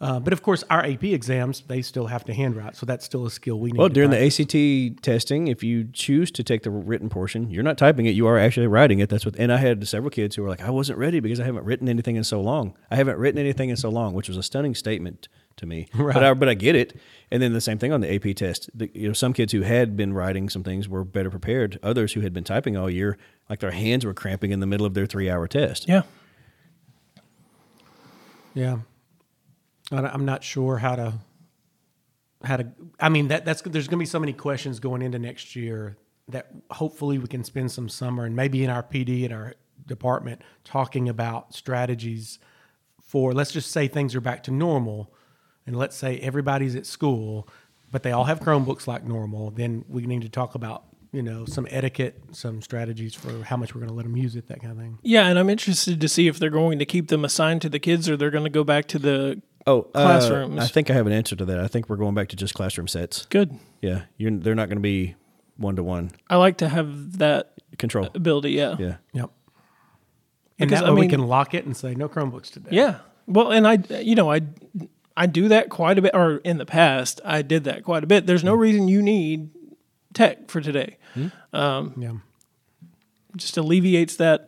Uh, 0.02 0.18
but 0.18 0.32
of 0.32 0.42
course, 0.42 0.64
our 0.70 0.86
AP 0.86 1.04
exams 1.06 1.62
they 1.68 1.82
still 1.82 2.08
have 2.08 2.24
to 2.24 2.34
handwrite, 2.34 2.76
so 2.78 2.86
that's 2.86 3.04
still 3.04 3.26
a 3.26 3.32
skill 3.32 3.60
we 3.60 3.72
need. 3.72 3.78
Well, 3.80 3.90
during 3.90 4.12
practice. 4.12 4.38
the 4.38 4.92
ACT 4.94 5.04
testing, 5.04 5.48
if 5.50 5.62
you 5.62 5.90
choose 5.92 6.32
to 6.32 6.44
take 6.44 6.64
the 6.64 6.70
written 6.70 7.10
portion, 7.10 7.50
you're 7.50 7.64
not 7.64 7.78
typing 7.78 8.06
it; 8.06 8.12
you 8.12 8.26
are 8.26 8.38
actually 8.38 8.68
writing 8.68 9.00
it. 9.00 9.10
That's 9.10 9.26
what. 9.26 9.36
And 9.38 9.52
I 9.52 9.58
had 9.58 9.86
several 9.90 10.10
kids 10.10 10.38
who 10.38 10.44
were 10.44 10.50
like, 10.50 10.62
"I 10.62 10.70
wasn't 10.70 11.00
ready 11.00 11.20
because 11.20 11.42
I 11.42 11.44
haven't 11.46 11.66
written 11.66 11.90
anything 11.90 12.16
in 12.16 12.24
so 12.24 12.40
long. 12.40 12.78
I 12.90 12.96
haven't 12.96 13.18
written 13.18 13.40
anything 13.40 13.68
in 13.70 13.76
so 13.76 13.90
long," 13.90 14.14
which 14.14 14.30
was 14.30 14.38
a 14.38 14.44
stunning 14.44 14.74
statement 14.74 15.28
to 15.60 15.66
me. 15.66 15.88
But 15.98 16.24
I, 16.24 16.34
but 16.34 16.50
I 16.50 16.54
get 16.56 16.76
it. 16.76 17.00
And 17.32 17.42
then 17.42 17.54
the 17.54 17.62
same 17.62 17.78
thing 17.78 17.92
on 17.94 18.02
the 18.02 18.14
AP 18.14 18.36
test. 18.36 18.70
The, 18.74 18.90
you 18.94 19.08
know, 19.08 19.14
some 19.14 19.34
kids 19.34 19.54
who 19.54 19.62
had 19.62 19.96
been 19.96 20.14
writing 20.14 20.50
some 20.50 20.64
things 20.64 20.90
were 20.90 21.04
better 21.04 21.30
prepared. 21.30 21.78
Others 21.84 22.14
who 22.14 22.22
had 22.22 22.34
been 22.34 22.44
typing 22.44 22.76
all 22.76 22.90
year, 22.90 23.18
like 23.50 23.60
their 23.60 23.72
hands 23.72 24.06
were 24.06 24.14
cramping 24.14 24.52
in 24.52 24.60
the 24.60 24.66
middle 24.68 24.86
of 24.86 24.94
their 24.96 25.06
three-hour 25.06 25.48
test. 25.48 25.88
Yeah. 25.88 26.02
Yeah, 28.54 28.80
I- 29.92 29.98
I'm 30.08 30.26
not 30.26 30.44
sure 30.44 30.78
how 30.78 30.96
to 30.96 31.14
how 32.44 32.58
to. 32.58 32.68
I 33.00 33.10
mean, 33.10 33.28
that 33.28 33.46
that's 33.46 33.62
there's 33.62 33.88
going 33.88 33.98
to 34.00 34.04
be 34.04 34.06
so 34.06 34.20
many 34.20 34.34
questions 34.34 34.80
going 34.80 35.02
into 35.02 35.20
next 35.20 35.56
year 35.56 35.98
that 36.30 36.52
hopefully 36.72 37.18
we 37.20 37.28
can 37.28 37.44
spend 37.44 37.72
some 37.72 37.90
summer 37.90 38.26
and 38.26 38.36
maybe 38.36 38.64
in 38.64 38.70
our 38.70 38.84
PD 38.84 39.24
in 39.24 39.32
our 39.32 39.54
department 39.86 40.42
talking 40.64 41.08
about 41.10 41.54
strategies 41.54 42.40
for. 43.02 43.34
Let's 43.34 43.52
just 43.52 43.72
say 43.72 43.88
things 43.88 44.16
are 44.16 44.22
back 44.22 44.44
to 44.44 44.52
normal, 44.52 45.14
and 45.70 45.78
let's 45.78 45.96
say 45.96 46.18
everybody's 46.18 46.76
at 46.76 46.88
school, 46.88 47.48
but 47.92 48.02
they 48.02 48.12
all 48.12 48.24
have 48.24 48.40
Chromebooks 48.40 48.88
like 48.88 49.04
normal. 49.04 49.52
Then 49.52 49.86
we 49.88 50.02
need 50.08 50.24
to 50.24 50.30
talk 50.30 50.56
about 50.56 50.84
you 51.12 51.22
know 51.22 51.46
some 51.46 51.68
etiquette, 51.70 52.20
some 52.32 52.60
strategies 52.64 53.14
for 53.14 53.44
how 53.44 53.56
much 53.56 53.76
we're 53.76 53.82
going 53.82 53.90
to 53.90 53.94
let 53.96 54.04
them 54.04 54.18
use 54.18 54.36
it, 54.36 54.48
that 54.48 54.60
kind 54.62 54.72
of 54.72 54.80
thing. 54.80 54.98
Yeah, 55.04 55.28
and 55.28 55.38
I'm 55.38 55.48
interested 55.48 56.02
to 56.02 56.08
see 56.10 56.28
if 56.28 56.40
they're 56.40 56.50
going 56.50 56.80
to 56.80 56.86
keep 56.86 57.10
them 57.10 57.24
assigned 57.24 57.62
to 57.62 57.70
the 57.70 57.78
kids 57.78 58.10
or 58.10 58.18
they're 58.18 58.32
going 58.32 58.46
to 58.46 58.50
go 58.50 58.64
back 58.64 58.88
to 58.88 58.98
the 59.00 59.42
Oh, 59.68 59.82
uh, 59.94 60.02
Classrooms. 60.04 60.60
I 60.60 60.66
think 60.66 60.90
I 60.90 60.94
have 60.94 61.06
an 61.06 61.14
answer 61.14 61.36
to 61.36 61.46
that. 61.46 61.60
I 61.60 61.68
think 61.68 61.88
we're 61.88 61.98
going 61.98 62.16
back 62.16 62.30
to 62.30 62.36
just 62.36 62.56
classroom 62.56 62.88
sets. 62.88 63.28
good. 63.28 63.60
Yeah, 63.82 64.04
you're, 64.18 64.32
they're 64.32 64.56
not 64.56 64.70
going 64.70 64.78
to 64.78 64.82
be 64.82 65.16
one 65.58 65.76
to 65.76 65.84
one 65.84 66.10
I 66.30 66.38
like 66.38 66.58
to 66.58 66.70
have 66.70 67.18
that 67.20 67.54
control. 67.78 68.10
ability. 68.16 68.52
Yeah. 68.52 68.76
Yeah. 68.80 68.96
Yep. 69.14 69.30
And 70.58 70.70
Because, 70.70 70.80
that 70.82 70.88
I 70.88 70.92
way 70.92 70.96
mean- 71.02 71.06
we 71.06 71.08
can 71.10 71.28
lock 71.28 71.54
it 71.54 71.66
and 71.66 71.78
say 71.78 71.94
no 71.94 72.10
Chromebooks 72.10 72.50
today. 72.52 72.70
Yeah. 72.72 73.00
Well, 73.28 73.52
and 73.52 73.68
I, 73.68 73.76
you 74.02 74.16
know, 74.16 74.32
I, 74.32 74.42
I 75.20 75.26
do 75.26 75.50
that 75.50 75.70
quite 75.70 75.98
a 75.98 76.02
bit, 76.02 76.16
or 76.16 76.38
in 76.38 76.60
the 76.60 76.66
past, 76.66 77.20
I 77.26 77.42
did 77.42 77.66
that 77.66 77.84
quite 77.84 78.06
a 78.06 78.08
bit. 78.08 78.26
There's 78.26 78.44
no 78.44 78.56
mm. 78.56 78.60
reason 78.60 78.88
you 78.88 79.02
need 79.02 79.50
tech 80.14 80.50
for 80.50 80.62
today. 80.62 80.96
Hmm? 81.14 81.28
Um, 81.52 81.94
yeah. 81.98 82.14
Just 83.36 83.58
alleviates 83.58 84.16
that 84.16 84.48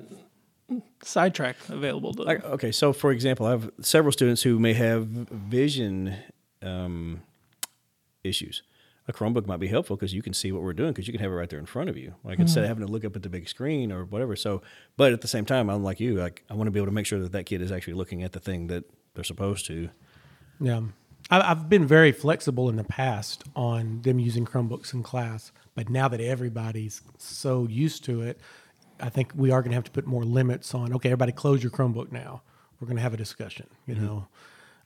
sidetrack 1.03 1.57
available 1.67 2.13
to 2.13 2.19
them. 2.19 2.27
Like, 2.27 2.45
okay, 2.45 2.71
so 2.71 2.93
for 2.93 3.11
example, 3.11 3.47
I 3.47 3.51
have 3.51 3.69
several 3.81 4.13
students 4.13 4.43
who 4.43 4.59
may 4.59 4.71
have 4.71 5.07
vision 5.07 6.15
um, 6.61 7.21
issues. 8.23 8.63
A 9.09 9.13
Chromebook 9.13 9.47
might 9.47 9.59
be 9.59 9.67
helpful 9.67 9.97
because 9.97 10.13
you 10.13 10.21
can 10.21 10.33
see 10.33 10.53
what 10.53 10.61
we're 10.61 10.71
doing 10.71 10.93
because 10.93 11.05
you 11.05 11.11
can 11.11 11.21
have 11.21 11.31
it 11.31 11.35
right 11.35 11.49
there 11.49 11.59
in 11.59 11.65
front 11.65 11.89
of 11.89 11.97
you. 11.97 12.15
Like 12.23 12.39
instead 12.39 12.59
of 12.59 12.63
mm-hmm. 12.63 12.69
having 12.69 12.87
to 12.87 12.93
look 12.93 13.03
up 13.03 13.17
at 13.17 13.23
the 13.23 13.29
big 13.29 13.49
screen 13.49 13.91
or 13.91 14.05
whatever. 14.05 14.37
So, 14.37 14.61
but 14.95 15.11
at 15.11 15.19
the 15.19 15.27
same 15.27 15.43
time, 15.43 15.69
I'm 15.69 15.83
like 15.83 15.99
you. 15.99 16.15
Like 16.15 16.45
I 16.49 16.53
want 16.53 16.67
to 16.67 16.71
be 16.71 16.79
able 16.79 16.87
to 16.87 16.93
make 16.93 17.07
sure 17.07 17.19
that 17.19 17.33
that 17.33 17.45
kid 17.45 17.61
is 17.61 17.73
actually 17.73 17.95
looking 17.95 18.23
at 18.23 18.31
the 18.31 18.39
thing 18.39 18.67
that 18.67 18.85
they're 19.15 19.25
supposed 19.25 19.65
to. 19.65 19.89
Yeah. 20.61 20.81
I- 21.29 21.51
I've 21.51 21.69
been 21.69 21.87
very 21.87 22.11
flexible 22.11 22.69
in 22.69 22.75
the 22.75 22.83
past 22.83 23.43
on 23.55 24.01
them 24.03 24.19
using 24.19 24.45
Chromebooks 24.45 24.93
in 24.93 25.01
class, 25.01 25.51
but 25.75 25.89
now 25.89 26.07
that 26.07 26.21
everybody's 26.21 27.01
so 27.17 27.67
used 27.67 28.03
to 28.05 28.21
it, 28.21 28.39
I 28.99 29.09
think 29.09 29.31
we 29.35 29.49
are 29.49 29.61
going 29.61 29.71
to 29.71 29.75
have 29.75 29.85
to 29.85 29.91
put 29.91 30.05
more 30.05 30.23
limits 30.23 30.75
on. 30.75 30.93
Okay, 30.93 31.09
everybody, 31.09 31.31
close 31.31 31.63
your 31.63 31.71
Chromebook 31.71 32.11
now, 32.11 32.43
We're 32.79 32.87
going 32.87 32.97
to 32.97 33.01
have 33.01 33.13
a 33.13 33.17
discussion. 33.17 33.67
You 33.87 33.95
know, 33.95 34.27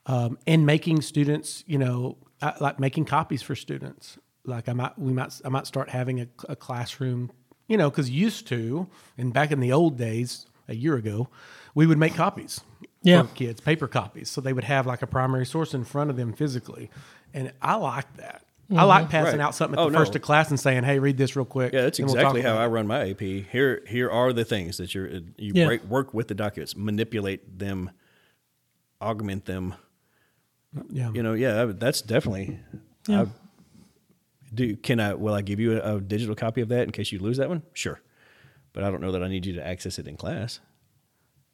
um, 0.06 0.38
and 0.48 0.66
making 0.66 1.02
students, 1.02 1.64
you 1.68 1.78
know, 1.78 2.18
I, 2.42 2.54
like 2.60 2.80
making 2.80 3.06
copies 3.06 3.42
for 3.42 3.56
students. 3.56 4.18
Like 4.46 4.70
I 4.70 4.74
might, 4.74 4.98
we 5.00 5.12
might, 5.12 5.42
I 5.44 5.50
might 5.50 5.66
start 5.66 5.90
having 5.90 6.22
a, 6.22 6.28
a 6.48 6.56
classroom. 6.56 7.32
You 7.68 7.78
know, 7.78 7.90
because 7.90 8.10
used 8.10 8.48
to, 8.48 8.88
and 9.18 9.34
back 9.34 9.52
in 9.52 9.60
the 9.60 9.74
old 9.74 9.98
days, 9.98 10.46
a 10.68 10.76
year 10.76 10.96
ago, 10.96 11.30
we 11.74 11.86
would 11.86 11.98
make 11.98 12.16
copies 12.16 12.62
Yeah. 13.06 13.22
for 13.24 13.34
kids, 13.36 13.62
paper 13.62 13.88
copies, 13.88 14.30
so 14.30 14.41
they 14.41 14.54
would 14.54 14.63
have 14.65 14.86
like 14.86 15.02
a 15.02 15.08
primary 15.08 15.46
source 15.46 15.74
in 15.74 15.84
front 15.84 16.10
of 16.10 16.18
them 16.18 16.34
physically, 16.34 16.89
and 17.34 17.52
I 17.62 17.76
like 17.76 18.18
that. 18.18 18.41
I 18.76 18.84
like 18.84 19.04
mm-hmm. 19.04 19.12
passing 19.12 19.39
Right. 19.39 19.46
out 19.46 19.54
something 19.54 19.78
at 19.80 19.84
Oh, 19.84 19.89
the 19.91 19.98
first 19.98 20.13
no. 20.13 20.18
of 20.18 20.22
class 20.24 20.50
and 20.50 20.60
saying, 20.60 20.84
"Hey, 20.86 20.98
read 20.98 21.18
this 21.18 21.36
real 21.36 21.46
quick." 21.46 21.72
Yeah, 21.72 21.84
that's 21.84 22.00
and 22.00 22.08
we'll 22.08 22.15
exactly 22.15 22.41
how 22.41 22.58
I 22.58 22.65
run 22.65 22.88
my 22.88 23.12
AP. 23.12 23.20
Here, 23.20 23.84
here 23.88 24.10
are 24.10 24.34
the 24.34 24.44
things 24.44 24.78
that 24.78 24.96
you're 24.96 25.08
you 25.08 25.54
Yeah. 25.54 25.68
break, 25.68 25.84
work 25.84 26.13
with 26.15 26.28
the 26.30 26.34
documents, 26.34 26.76
manipulate 26.76 27.60
them, 27.60 27.91
augment 29.00 29.46
them. 29.46 29.76
Yeah, 30.89 31.12
You 31.13 31.22
know, 31.24 31.34
yeah, 31.34 31.65
that's 31.65 32.02
definitely. 32.02 32.60
Yeah. 33.08 33.22
I, 33.22 33.26
do 34.54 34.76
can 34.78 35.00
I? 35.00 35.13
Will 35.13 35.34
I 35.36 35.41
give 35.41 35.60
you 35.60 35.80
a, 35.80 35.98
a 35.98 36.02
digital 36.02 36.34
copy 36.36 36.62
of 36.62 36.70
that 36.70 36.84
in 36.84 36.91
case 36.91 37.12
you 37.12 37.20
lose 37.20 37.38
that 37.38 37.50
one? 37.50 37.62
Sure, 37.74 38.02
but 38.74 38.84
I 38.84 38.89
don't 38.89 39.02
know 39.02 39.12
that 39.12 39.22
I 39.24 39.28
need 39.28 39.46
you 39.46 39.54
to 39.54 39.65
access 39.65 40.00
it 40.00 40.08
in 40.08 40.18
class. 40.18 40.60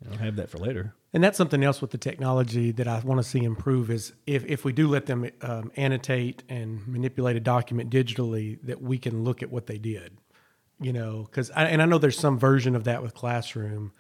I'll 0.10 0.18
have 0.18 0.38
that 0.38 0.50
for 0.50 0.58
later. 0.60 0.96
And 1.14 1.22
that's 1.24 1.38
something 1.38 1.62
else 1.64 1.82
with 1.82 1.92
the 1.92 1.98
technology 1.98 2.72
that 2.72 2.88
I 2.88 3.00
want 3.00 3.20
to 3.20 3.24
see 3.24 3.44
improve 3.44 3.92
is 3.92 4.14
if, 4.26 4.46
if 4.46 4.64
we 4.64 4.72
do 4.72 4.88
let 4.88 5.08
them 5.08 5.30
um, 5.42 5.72
annotate 5.76 6.44
and 6.48 6.88
manipulate 6.88 7.36
a 7.36 7.42
document 7.42 7.90
digitally, 7.90 8.60
that 8.64 8.82
we 8.82 8.98
can 8.98 9.24
look 9.24 9.44
at 9.44 9.52
what 9.52 9.68
they 9.68 9.78
did. 9.78 10.18
You 10.80 10.94
know, 10.94 11.28
because 11.30 11.52
and 11.52 11.82
I 11.82 11.86
know 11.86 12.00
there's 12.00 12.18
some 12.18 12.40
version 12.40 12.76
of 12.76 12.86
that 12.86 13.04
with 13.04 13.14
Classroom, 13.14 13.92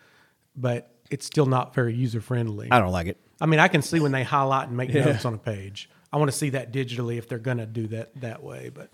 but 0.55 0.95
it's 1.11 1.25
still 1.27 1.45
not 1.45 1.75
very 1.75 1.93
user 1.93 2.21
friendly. 2.21 2.69
I 2.71 2.79
don't 2.79 2.91
like 2.91 3.05
it. 3.07 3.17
I 3.39 3.45
mean, 3.45 3.59
I 3.59 3.67
can 3.67 3.81
see 3.83 3.99
when 3.99 4.11
they 4.11 4.23
highlight 4.23 4.69
and 4.69 4.77
make 4.77 4.91
notes 4.93 5.25
on 5.25 5.33
a 5.35 5.37
page. 5.37 5.89
I 6.11 6.17
want 6.17 6.31
to 6.31 6.37
see 6.37 6.49
that 6.51 6.73
digitally 6.73 7.17
if 7.17 7.27
they're 7.27 7.37
going 7.37 7.57
to 7.57 7.65
do 7.67 7.87
that 7.87 8.19
that 8.21 8.41
way. 8.41 8.71
But 8.73 8.89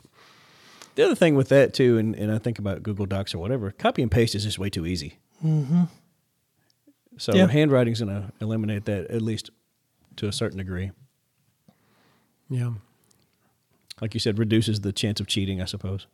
The 0.96 1.06
other 1.06 1.16
thing 1.16 1.36
with 1.36 1.50
that 1.50 1.74
too, 1.74 1.98
and, 1.98 2.14
and 2.16 2.32
I 2.32 2.40
think 2.40 2.60
about 2.60 2.84
Google 2.84 3.06
Docs 3.06 3.34
or 3.34 3.38
whatever, 3.38 3.72
copy 3.72 4.02
and 4.02 4.12
paste 4.12 4.36
is 4.36 4.44
just 4.44 4.60
way 4.60 4.70
too 4.70 4.86
easy. 4.86 5.20
Mm-hmm. 5.46 5.84
So 7.18 7.34
Yeah. 7.36 7.48
handwriting's 7.48 8.00
going 8.02 8.16
to 8.22 8.32
eliminate 8.40 8.86
that 8.86 9.08
at 9.10 9.22
least 9.22 9.50
to 10.18 10.28
a 10.28 10.32
certain 10.32 10.58
degree. 10.58 10.92
yeah, 12.50 12.74
Like 14.00 14.14
you 14.14 14.20
said, 14.20 14.38
reduces 14.40 14.82
the 14.82 14.94
chance 14.94 15.20
of 15.20 15.28
cheating, 15.28 15.60
I 15.62 15.66
suppose. 15.66 16.06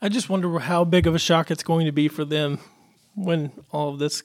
I 0.00 0.08
just 0.08 0.28
wonder 0.28 0.58
how 0.58 0.84
big 0.84 1.06
of 1.06 1.14
a 1.14 1.18
shock 1.18 1.50
it's 1.50 1.62
going 1.62 1.86
to 1.86 1.92
be 1.92 2.08
for 2.08 2.24
them 2.24 2.58
when 3.14 3.52
all 3.70 3.90
of 3.90 3.98
this 3.98 4.22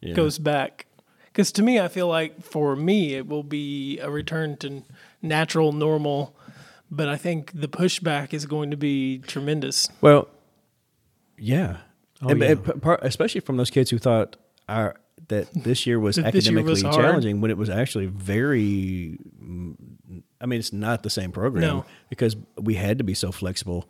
Yeah. 0.00 0.14
goes 0.14 0.38
back. 0.38 0.86
Because 1.26 1.50
to 1.52 1.62
me, 1.62 1.80
I 1.80 1.88
feel 1.88 2.08
like 2.08 2.42
for 2.42 2.76
me, 2.76 3.14
it 3.14 3.26
will 3.26 3.42
be 3.42 3.98
a 3.98 4.10
return 4.10 4.56
to 4.58 4.82
natural, 5.22 5.72
normal. 5.72 6.34
But 6.90 7.08
I 7.08 7.16
think 7.16 7.52
the 7.54 7.68
pushback 7.68 8.32
is 8.32 8.46
going 8.46 8.70
to 8.70 8.76
be 8.76 9.18
tremendous. 9.18 9.88
Well, 10.00 10.28
yeah, 11.36 11.78
Oh, 12.22 12.28
And- 12.28 12.40
yeah. 12.40 12.48
and 12.52 12.82
part- 12.82 13.00
especially 13.02 13.40
from 13.42 13.56
those 13.56 13.70
kids 13.70 13.90
who 13.90 13.98
thought 13.98 14.36
our, 14.68 14.96
that 15.28 15.48
this 15.54 15.86
year 15.86 15.98
was 16.00 16.16
this 16.16 16.24
year 16.24 16.28
academically 16.58 16.70
was 16.70 16.82
challenging 16.82 17.40
when 17.40 17.50
it 17.50 17.56
was 17.58 17.68
actually 17.70 18.06
very. 18.06 19.18
I 20.40 20.46
mean, 20.46 20.58
it's 20.58 20.72
not 20.72 21.02
the 21.02 21.10
same 21.10 21.32
program 21.32 21.62
No. 21.62 21.84
because 22.10 22.36
we 22.60 22.74
had 22.74 22.98
to 22.98 23.04
be 23.04 23.14
so 23.14 23.32
flexible. 23.32 23.88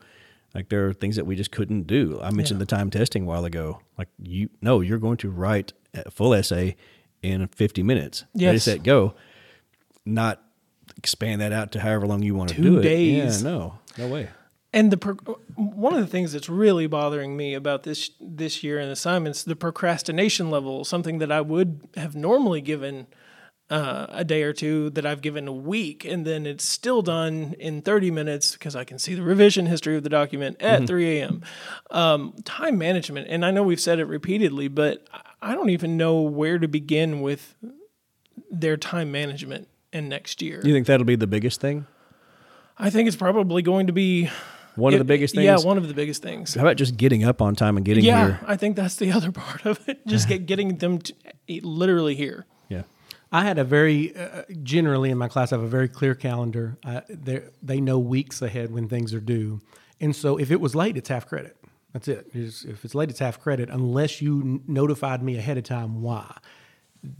Like 0.54 0.68
there 0.68 0.86
are 0.86 0.92
things 0.94 1.16
that 1.16 1.26
we 1.26 1.34
just 1.36 1.50
couldn't 1.50 1.86
do. 1.86 2.18
I 2.22 2.30
mentioned 2.30 2.58
Yeah. 2.58 2.64
the 2.64 2.76
time 2.76 2.90
testing 2.90 3.24
a 3.24 3.26
while 3.26 3.44
ago. 3.44 3.80
Like 3.98 4.08
you, 4.22 4.48
no, 4.62 4.80
you're 4.80 4.98
going 4.98 5.16
to 5.18 5.30
write 5.30 5.72
a 5.94 6.10
full 6.10 6.32
essay 6.34 6.76
in 7.22 7.46
50 7.48 7.82
minutes. 7.82 8.24
Ready, 8.34 8.44
Yes. 8.44 8.64
set, 8.64 8.82
go. 8.82 9.14
Not 10.04 10.40
expand 10.96 11.40
that 11.40 11.52
out 11.52 11.72
to 11.72 11.80
however 11.80 12.06
long 12.06 12.22
you 12.22 12.34
want 12.34 12.50
to 12.50 12.62
do 12.62 12.78
it. 12.78 12.82
days. 12.82 13.42
Yeah, 13.42 13.50
no, 13.50 13.78
no 13.98 14.06
way. 14.08 14.28
And 14.76 14.90
the 14.90 14.96
pro- 14.98 15.38
one 15.56 15.94
of 15.94 16.00
the 16.00 16.06
things 16.06 16.32
that's 16.32 16.48
really 16.50 16.86
bothering 16.86 17.36
me 17.36 17.54
about 17.54 17.82
this 17.84 18.10
this 18.20 18.62
year 18.62 18.78
in 18.78 18.88
assignments, 18.88 19.42
the 19.42 19.56
procrastination 19.56 20.50
level, 20.50 20.84
something 20.84 21.18
that 21.18 21.32
I 21.32 21.40
would 21.40 21.88
have 21.96 22.14
normally 22.14 22.60
given 22.60 23.06
uh, 23.70 24.06
a 24.10 24.22
day 24.24 24.42
or 24.42 24.52
two, 24.52 24.90
that 24.90 25.06
I've 25.06 25.22
given 25.22 25.48
a 25.48 25.52
week, 25.52 26.04
and 26.04 26.24
then 26.26 26.46
it's 26.46 26.62
still 26.64 27.00
done 27.02 27.54
in 27.58 27.80
30 27.82 28.10
minutes 28.10 28.52
because 28.52 28.76
I 28.76 28.84
can 28.84 28.98
see 28.98 29.14
the 29.14 29.22
revision 29.22 29.66
history 29.66 29.96
of 29.96 30.02
the 30.04 30.08
document 30.10 30.58
at 30.60 30.86
3 30.86 31.18
a.m. 31.20 31.42
Um, 31.90 32.34
time 32.44 32.76
management, 32.78 33.26
and 33.30 33.44
I 33.46 33.50
know 33.50 33.62
we've 33.64 33.80
said 33.80 33.98
it 33.98 34.04
repeatedly, 34.04 34.68
but 34.68 35.06
I- 35.12 35.22
I 35.42 35.54
don't 35.54 35.70
even 35.70 35.96
know 35.96 36.20
where 36.22 36.58
to 36.58 36.66
begin 36.68 37.20
with 37.22 37.54
their 38.50 38.76
time 38.76 39.10
management 39.12 39.68
in 39.92 40.08
next 40.08 40.42
year. 40.42 40.60
You 40.64 40.72
think 40.72 40.86
that'll 40.86 41.04
be 41.06 41.14
the 41.16 41.26
biggest 41.26 41.60
thing? 41.60 41.86
I 42.78 42.90
think 42.90 43.06
it's 43.06 43.16
probably 43.16 43.62
going 43.62 43.86
to 43.86 43.92
be 43.92 44.28
One 44.76 44.92
of 44.92 44.98
the 44.98 45.04
biggest 45.04 45.34
things. 45.34 45.44
Yeah, 45.44 45.58
one 45.66 45.78
of 45.78 45.88
the 45.88 45.94
biggest 45.94 46.22
things. 46.22 46.54
How 46.54 46.62
about 46.62 46.76
just 46.76 46.96
getting 46.96 47.24
up 47.24 47.40
on 47.40 47.56
time 47.56 47.76
and 47.76 47.84
getting 47.84 48.04
yeah, 48.04 48.26
here? 48.26 48.40
I 48.46 48.56
think 48.56 48.76
that's 48.76 48.96
the 48.96 49.10
other 49.16 49.32
part 49.32 49.64
of 49.64 49.86
it. 49.88 50.06
Just 50.06 50.28
get 50.28 50.46
getting 50.46 50.76
them 50.76 50.98
to, 50.98 51.14
literally 51.62 52.14
here. 52.14 52.46
Yeah. 52.68 52.82
I 53.32 53.44
had 53.44 53.58
a 53.58 53.64
very 53.64 54.16
uh, 54.16 54.42
generally 54.62 55.10
in 55.10 55.18
my 55.18 55.28
class. 55.28 55.52
I 55.52 55.56
have 55.56 55.64
a 55.64 55.68
very 55.68 55.88
clear 55.88 56.14
calendar. 56.14 56.78
I, 56.84 57.02
they 57.08 57.42
they 57.62 57.80
know 57.80 57.98
weeks 57.98 58.42
ahead 58.42 58.72
when 58.72 58.88
things 58.88 59.14
are 59.14 59.20
due, 59.20 59.60
and 60.00 60.14
so 60.14 60.36
if 60.36 60.50
it 60.50 60.60
was 60.60 60.74
late, 60.74 60.96
it's 60.96 61.08
half 61.08 61.26
credit. 61.26 61.56
That's 61.92 62.08
it. 62.08 62.30
If 62.34 62.84
it's 62.84 62.94
late, 62.94 63.08
it's 63.08 63.20
half 63.20 63.40
credit 63.40 63.70
unless 63.70 64.20
you 64.20 64.62
notified 64.66 65.22
me 65.22 65.38
ahead 65.38 65.56
of 65.56 65.64
time. 65.64 66.02
Why? 66.02 66.36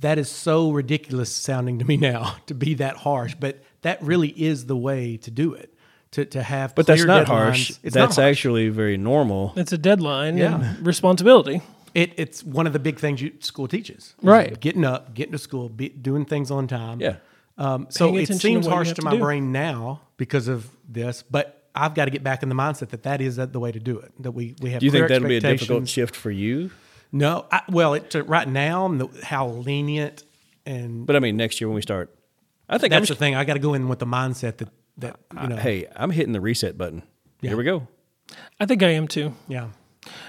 That 0.00 0.18
is 0.18 0.30
so 0.30 0.70
ridiculous 0.70 1.34
sounding 1.34 1.78
to 1.78 1.86
me 1.86 1.96
now 2.12 2.36
to 2.46 2.54
be 2.54 2.74
that 2.74 2.98
harsh, 2.98 3.34
but 3.34 3.62
that 3.80 4.02
really 4.02 4.28
is 4.28 4.66
the 4.66 4.76
way 4.76 5.16
to 5.18 5.30
do 5.30 5.54
it. 5.54 5.72
To 6.16 6.24
to 6.26 6.42
have 6.42 6.74
But 6.74 6.86
that's 6.86 7.04
not 7.04 7.24
deadlines. 7.26 7.28
harsh. 7.28 7.70
It's 7.70 7.94
that's 7.94 8.16
not 8.16 8.22
harsh. 8.24 8.30
actually 8.38 8.68
very 8.68 8.96
normal. 8.96 9.52
It's 9.56 9.72
a 9.72 9.78
deadline 9.78 10.36
Yeah. 10.38 10.54
and 10.60 10.86
responsibility. 10.86 11.60
It, 11.94 12.12
it's 12.18 12.44
one 12.44 12.66
of 12.66 12.72
the 12.74 12.78
big 12.78 12.98
things 12.98 13.22
you, 13.22 13.32
school 13.40 13.68
teaches. 13.68 13.96
is 13.98 14.14
Right. 14.22 14.58
Getting 14.60 14.84
up, 14.84 15.14
getting 15.14 15.32
to 15.32 15.38
school, 15.38 15.68
be, 15.70 15.88
doing 15.88 16.24
things 16.26 16.50
on 16.50 16.66
time. 16.68 17.00
Yeah. 17.00 17.16
Um, 17.58 17.86
so 17.88 18.06
Paying 18.08 18.14
it 18.16 18.22
attention 18.24 18.36
to 18.36 18.40
seems 18.42 18.66
what 18.66 18.70
you 18.70 18.74
harsh 18.76 18.88
have 18.88 18.96
to 18.96 19.00
to 19.02 19.04
my 19.06 19.10
do. 19.12 19.18
brain 19.18 19.50
now 19.52 20.02
because 20.18 20.46
of 20.48 20.68
this, 20.88 21.22
but 21.30 21.68
I've 21.74 21.94
got 21.94 22.04
to 22.06 22.10
get 22.10 22.22
back 22.22 22.42
in 22.42 22.48
the 22.50 22.54
mindset 22.54 22.88
that 22.90 23.02
that 23.04 23.20
is 23.22 23.36
the 23.36 23.60
way 23.60 23.72
to 23.72 23.80
do 23.80 23.98
it. 23.98 24.12
That 24.22 24.32
we, 24.32 24.54
we 24.62 24.70
have 24.70 24.80
Do 24.80 24.86
you 24.86 24.92
think 24.92 25.06
clear 25.06 25.08
that'll 25.20 25.28
be 25.28 25.36
a 25.36 25.40
difficult 25.40 25.82
expectations. 25.84 25.90
shift 25.90 26.16
for 26.16 26.30
you? 26.30 26.70
No, 27.12 27.44
I, 27.50 27.60
well, 27.70 27.94
it, 27.94 28.10
to, 28.10 28.22
right 28.24 28.48
now, 28.48 28.88
the, 28.88 29.08
how 29.22 29.48
lenient 29.48 30.24
and 30.66 31.06
But 31.06 31.16
I 31.16 31.18
mean, 31.20 31.36
next 31.36 31.60
year 31.60 31.68
when 31.68 31.74
we 31.76 31.82
start, 31.82 32.14
I 32.68 32.78
think 32.78 32.90
that's 32.92 33.10
I'm, 33.10 33.14
the 33.14 33.18
thing. 33.18 33.34
I 33.34 33.44
got 33.44 33.54
to 33.54 33.58
go 33.60 33.74
in 33.74 33.88
with 33.88 34.00
the 34.00 34.06
mindset 34.06 34.56
that 34.58 34.68
that 34.98 35.18
you 35.40 35.48
know. 35.48 35.56
hey, 35.56 35.86
I'm 35.94 36.10
hitting 36.10 36.32
the 36.32 36.40
reset 36.40 36.76
button. 36.78 37.02
Yeah. 37.40 37.50
Here 37.50 37.56
we 37.56 37.64
go. 37.64 37.86
I 38.58 38.66
think 38.66 38.82
I 38.82 38.88
am 38.88 39.06
too. 39.06 39.34
yeah, 39.46 39.68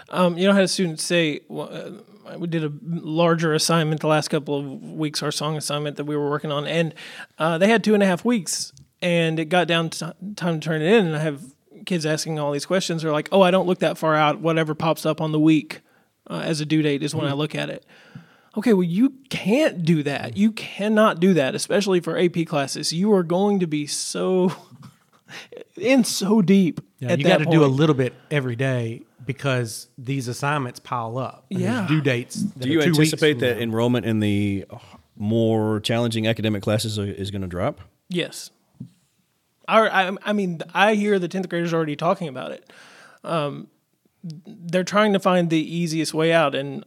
Um, 0.10 0.38
you 0.38 0.46
know, 0.46 0.52
I 0.52 0.56
had 0.56 0.64
a 0.66 0.68
student 0.68 1.00
say, 1.00 1.40
well, 1.48 1.70
uh, 1.72 2.38
we 2.38 2.48
did 2.48 2.64
a 2.64 2.72
larger 2.84 3.54
assignment 3.54 4.02
the 4.02 4.08
last 4.08 4.28
couple 4.28 4.60
of 4.60 4.84
weeks, 4.84 5.24
our 5.24 5.32
song 5.32 5.56
assignment 5.58 5.96
that 5.98 6.04
we 6.06 6.16
were 6.16 6.30
working 6.30 6.52
on, 6.52 6.68
and 6.68 6.94
uh, 7.40 7.58
they 7.58 7.70
had 7.70 7.84
two 7.84 7.94
and 7.94 8.04
a 8.04 8.06
half 8.06 8.26
weeks, 8.26 8.74
and 9.02 9.40
it 9.40 9.46
got 9.46 9.68
down 9.68 9.90
to 9.92 10.14
time 10.36 10.60
to 10.60 10.66
turn 10.68 10.82
it 10.82 10.92
in, 10.94 11.08
and 11.08 11.16
I 11.16 11.20
have 11.20 11.42
kids 11.86 12.06
asking 12.06 12.38
all 12.38 12.52
these 12.52 12.66
questions. 12.66 13.02
They're 13.02 13.12
like, 13.14 13.30
"Oh, 13.32 13.42
I 13.42 13.50
don't 13.52 13.66
look 13.66 13.80
that 13.80 13.98
far 13.98 14.14
out. 14.16 14.40
Whatever 14.42 14.76
pops 14.76 15.06
up 15.06 15.22
on 15.22 15.32
the 15.32 15.40
week 15.40 15.82
uh, 16.30 16.42
as 16.44 16.60
a 16.60 16.66
due 16.66 16.82
date 16.82 17.02
is 17.02 17.16
when 17.16 17.26
I 17.26 17.34
look 17.34 17.56
at 17.56 17.70
it." 17.70 17.86
Okay, 18.58 18.74
well, 18.74 18.84
you 18.84 19.12
can't 19.30 19.84
do 19.86 20.02
that. 20.04 20.36
You 20.36 20.52
cannot 20.52 21.20
do 21.20 21.34
that, 21.36 21.54
especially 21.54 22.00
for 22.00 22.18
AP 22.18 22.46
classes. 22.48 22.92
You 22.92 23.14
are 23.14 23.22
going 23.24 23.60
to 23.60 23.68
be 23.68 23.86
so 23.86 24.52
in 25.78 26.04
so 26.04 26.42
deep. 26.42 26.82
yeah. 27.00 27.12
at 27.12 27.20
You 27.20 27.26
got 27.26 27.38
to 27.38 27.46
do 27.46 27.64
a 27.64 27.68
little 27.68 27.94
bit 27.96 28.14
every 28.32 28.56
day 28.56 29.04
because 29.26 29.90
these 29.98 30.28
assignments 30.28 30.80
pile 30.80 31.18
up. 31.18 31.46
and 31.52 31.60
Yeah. 31.60 31.86
due 31.88 32.02
dates. 32.02 32.42
that 32.42 32.60
Do 32.60 32.70
you 32.70 32.82
two 32.82 32.88
anticipate 32.90 33.40
that 33.40 33.58
now. 33.58 33.64
enrollment 33.64 34.06
in 34.06 34.22
the 34.22 34.66
more 35.16 35.80
challenging 35.82 36.28
academic 36.28 36.64
classes 36.64 36.98
is 36.98 37.30
going 37.30 37.42
to 37.44 37.48
drop? 37.48 37.82
Yes. 38.10 38.50
I, 39.68 39.88
I, 40.08 40.12
I 40.24 40.34
mean, 40.34 40.62
I 40.74 40.96
hear 40.96 41.20
the 41.20 41.28
10th 41.28 41.50
graders 41.50 41.74
already 41.74 41.96
talking 41.96 42.28
about 42.30 42.52
it. 42.52 42.72
Um, 43.24 43.68
they're 44.24 44.84
trying 44.86 45.14
to 45.14 45.20
find 45.20 45.50
the 45.50 45.60
easiest 45.60 46.14
way 46.14 46.32
out. 46.32 46.56
And, 46.56 46.86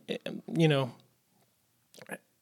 you 0.48 0.66
know, 0.66 0.92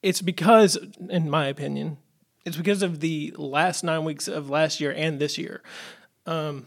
it's 0.03 0.23
because, 0.23 0.79
in 1.09 1.29
my 1.29 1.47
opinion, 1.47 1.99
it's 2.45 2.57
because 2.57 2.83
of 2.83 3.01
the 3.01 3.35
last 3.37 3.85
nine 3.85 4.05
weeks 4.05 4.29
of 4.29 4.49
last 4.49 4.81
year 4.81 4.93
and 4.93 5.19
this 5.19 5.39
year. 5.39 5.63
Um, 6.27 6.67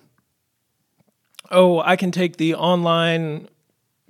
oh, 1.50 1.80
I 1.80 1.96
can 1.96 2.12
take 2.12 2.38
the 2.38 2.56
online 2.56 3.48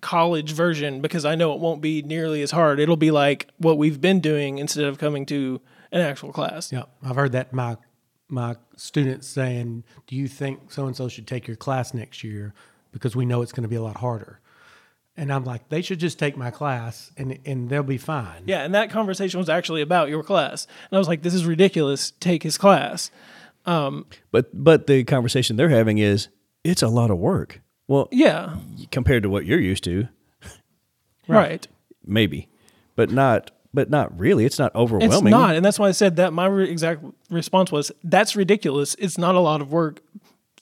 college 0.02 0.52
version 0.52 1.02
because 1.02 1.26
I 1.26 1.36
know 1.36 1.54
it 1.54 1.60
won't 1.60 1.82
be 1.82 2.02
nearly 2.02 2.42
as 2.42 2.52
hard. 2.52 2.80
It'll 2.80 2.98
be 2.98 3.12
like 3.12 3.48
what 3.58 3.78
we've 3.78 4.02
been 4.02 4.20
doing 4.20 4.58
instead 4.58 4.86
of 4.86 4.98
coming 4.98 5.26
to 5.28 5.62
an 5.92 6.02
actual 6.02 6.34
class. 6.34 6.72
Yeah, 6.72 6.84
I've 7.04 7.16
heard 7.16 7.32
that 7.34 7.54
my 7.54 7.78
my 8.28 8.56
students 8.76 9.28
saying, 9.28 9.84
"Do 10.08 10.16
you 10.16 10.28
think 10.28 10.72
so 10.72 10.88
and 10.88 10.96
so 10.96 11.08
should 11.08 11.28
take 11.28 11.48
your 11.48 11.58
class 11.58 11.94
next 11.94 12.24
year 12.24 12.54
because 12.92 13.16
we 13.16 13.26
know 13.26 13.42
it's 13.42 13.52
going 13.52 13.64
to 13.64 13.70
be 13.70 13.76
a 13.76 13.82
lot 13.82 13.98
harder?" 13.98 14.41
And 15.18 15.32
I'm 15.32 15.44
like, 15.44 15.68
they 15.70 15.82
should 15.82 16.00
just 16.00 16.18
take 16.18 16.38
my 16.38 16.52
class 16.52 17.12
and 17.18 17.38
and 17.46 17.70
they'll 17.70 17.84
be 17.84 17.98
fine. 17.98 18.44
Yeah, 18.46 18.64
and 18.64 18.74
that 18.74 18.90
conversation 18.90 19.40
was 19.40 19.50
actually 19.50 19.82
about 19.82 20.10
your 20.10 20.24
class. 20.24 20.66
And 20.90 20.96
I 20.96 21.00
was 21.00 21.08
like, 21.08 21.22
this 21.22 21.34
is 21.34 21.46
ridiculous. 21.46 22.12
Take 22.20 22.44
his 22.44 22.58
class. 22.58 23.12
Um, 23.66 24.06
but 24.32 24.50
but 24.54 24.88
the 24.88 25.04
conversation 25.04 25.56
they're 25.58 25.70
having 25.70 25.98
is 25.98 26.30
it's 26.64 26.82
a 26.82 26.88
lot 26.88 27.12
of 27.12 27.18
work. 27.20 27.62
Well, 27.88 28.08
Yeah, 28.12 28.56
compared 28.92 29.24
to 29.24 29.30
what 29.30 29.46
you're 29.46 29.60
used 29.60 29.84
to, 29.84 30.08
right. 31.28 31.68
maybe, 32.06 32.48
but 32.96 33.12
not 33.12 33.52
but 33.74 33.90
not 33.90 34.18
really. 34.20 34.46
It's 34.46 34.60
not 34.60 34.74
overwhelming. 34.76 35.12
It's 35.14 35.24
not, 35.24 35.56
and 35.56 35.64
that's 35.64 35.80
why 35.80 35.88
I 35.88 35.92
said 35.92 36.18
that. 36.18 36.34
My 36.34 36.46
re- 36.46 36.70
exact 36.70 37.04
response 37.30 37.72
was, 37.72 37.92
"That's 38.04 38.36
ridiculous. 38.36 38.96
It's 39.00 39.18
not 39.18 39.36
a 39.36 39.40
lot 39.40 39.62
of 39.62 39.72
work. 39.72 40.02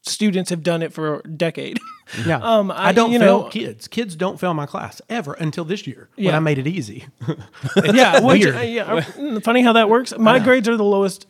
Students 0.01 0.49
have 0.49 0.63
done 0.63 0.81
it 0.81 0.93
for 0.93 1.19
a 1.19 1.27
decade." 1.27 1.77
Yeah. 2.25 2.37
Um, 2.41 2.71
I, 2.71 2.87
I- 2.87 2.91
don't 2.91 3.11
you 3.11 3.19
fail 3.19 3.43
know- 3.43 3.49
kids. 3.49 3.87
Kids 3.87 4.15
don't 4.15 4.39
fail 4.39 4.55
my 4.55 4.65
class 4.65 4.99
ever 5.09 5.33
until 5.33 5.63
this 5.63 5.85
year 5.85 6.09
when 6.15 6.25
Yeah. 6.25 6.37
I 6.37 6.39
made 6.39 6.57
it 6.57 6.65
easy. 6.65 7.05
yeah, 7.85 8.19
which, 8.19 8.43
weird. 8.45 8.55
uh, 8.55 8.59
yeah. 8.61 8.93
uh, 8.95 9.39
Funny 9.41 9.61
how 9.61 9.73
that 9.73 9.89
works. 9.91 10.17
My 10.17 10.39
grades 10.39 10.67
are 10.67 10.75
the 10.75 10.83
lowest 10.83 11.27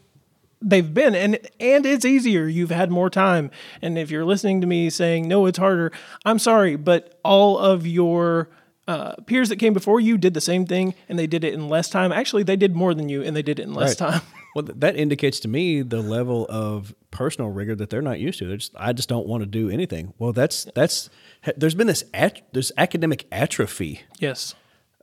they've 0.62 0.94
been, 0.94 1.16
and 1.16 1.38
and 1.60 1.86
it's 1.86 2.06
easier. 2.06 2.48
You've 2.48 2.70
had 2.72 2.92
more 2.92 3.10
time, 3.10 3.52
and 3.82 3.98
if 3.98 4.10
you're 4.10 4.24
listening 4.24 4.62
to 4.62 4.68
me 4.68 4.90
saying 4.90 5.28
no, 5.28 5.48
it's 5.48 5.58
harder. 5.58 5.92
I'm 6.24 6.40
sorry, 6.40 6.78
but 6.78 7.20
all 7.26 7.58
of 7.58 7.86
your 7.86 8.50
uh, 8.88 9.16
peers 9.26 9.50
that 9.50 9.58
came 9.58 9.74
before 9.74 10.00
you 10.00 10.18
did 10.18 10.34
the 10.34 10.40
same 10.42 10.66
thing, 10.66 10.96
and 11.10 11.20
they 11.20 11.28
did 11.28 11.44
it 11.44 11.54
in 11.54 11.68
less 11.68 11.90
time. 11.90 12.14
Actually, 12.14 12.44
they 12.44 12.56
did 12.56 12.74
more 12.74 12.94
than 12.94 13.10
you, 13.10 13.22
and 13.22 13.36
they 13.36 13.42
did 13.44 13.60
it 13.60 13.64
in 13.64 13.74
less 13.74 14.00
Right. 14.00 14.12
time. 14.14 14.22
Well, 14.56 14.66
that 14.68 14.96
indicates 14.96 15.40
to 15.42 15.48
me 15.48 15.82
the 15.82 16.02
level 16.02 16.46
of 16.50 16.96
personal 17.12 17.50
rigor 17.52 17.76
that 17.76 17.90
they're 17.90 18.02
not 18.02 18.20
used 18.20 18.40
to. 18.40 18.48
They're 18.48 18.58
just, 18.58 18.74
I 18.78 18.94
just 18.94 19.10
don't 19.10 19.28
want 19.28 19.42
to 19.42 19.48
do 19.48 19.70
anything. 19.70 20.14
Well, 20.18 20.34
that's 20.34 20.66
that's. 20.76 21.10
There's 21.56 21.76
been 21.76 21.88
this 21.88 22.04
at, 22.14 22.42
this 22.54 22.72
academic 22.78 23.26
atrophy 23.32 24.02
yes. 24.20 24.56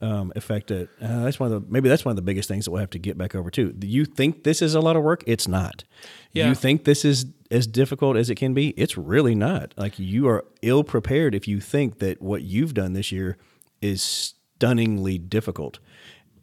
um, 0.03 0.33
effect. 0.37 0.69
That, 0.69 0.89
uh, 1.01 1.25
that's 1.25 1.39
one 1.39 1.53
of 1.53 1.63
the 1.63 1.73
maybe 1.73 1.89
that's 1.89 2.05
one 2.05 2.11
of 2.11 2.17
the 2.17 2.23
biggest 2.23 2.49
things 2.49 2.65
that 2.65 2.73
we'll 2.73 2.81
have 2.81 2.91
to 2.91 2.99
get 2.99 3.17
back 3.17 3.35
over 3.35 3.51
to. 3.53 3.75
You 3.81 4.05
think 4.05 4.45
this 4.45 4.61
is 4.61 4.75
a 4.75 4.81
lot 4.81 4.97
of 4.97 5.03
work? 5.03 5.23
It's 5.27 5.47
not. 5.47 5.85
Yeah. 6.33 6.49
You 6.49 6.55
think 6.55 6.85
this 6.85 7.05
is 7.05 7.27
as 7.51 7.67
difficult 7.67 8.17
as 8.17 8.29
it 8.29 8.35
can 8.35 8.53
be? 8.53 8.71
It's 8.71 8.99
really 8.99 9.35
not. 9.35 9.73
Like 9.77 9.99
you 9.99 10.29
are 10.29 10.45
ill 10.63 10.85
prepared 10.85 11.35
if 11.35 11.47
you 11.47 11.61
think 11.61 12.01
that 12.01 12.21
what 12.21 12.43
you've 12.43 12.75
done 12.75 12.93
this 12.95 13.13
year 13.13 13.39
is 13.81 14.03
stunningly 14.03 15.19
difficult. 15.19 15.79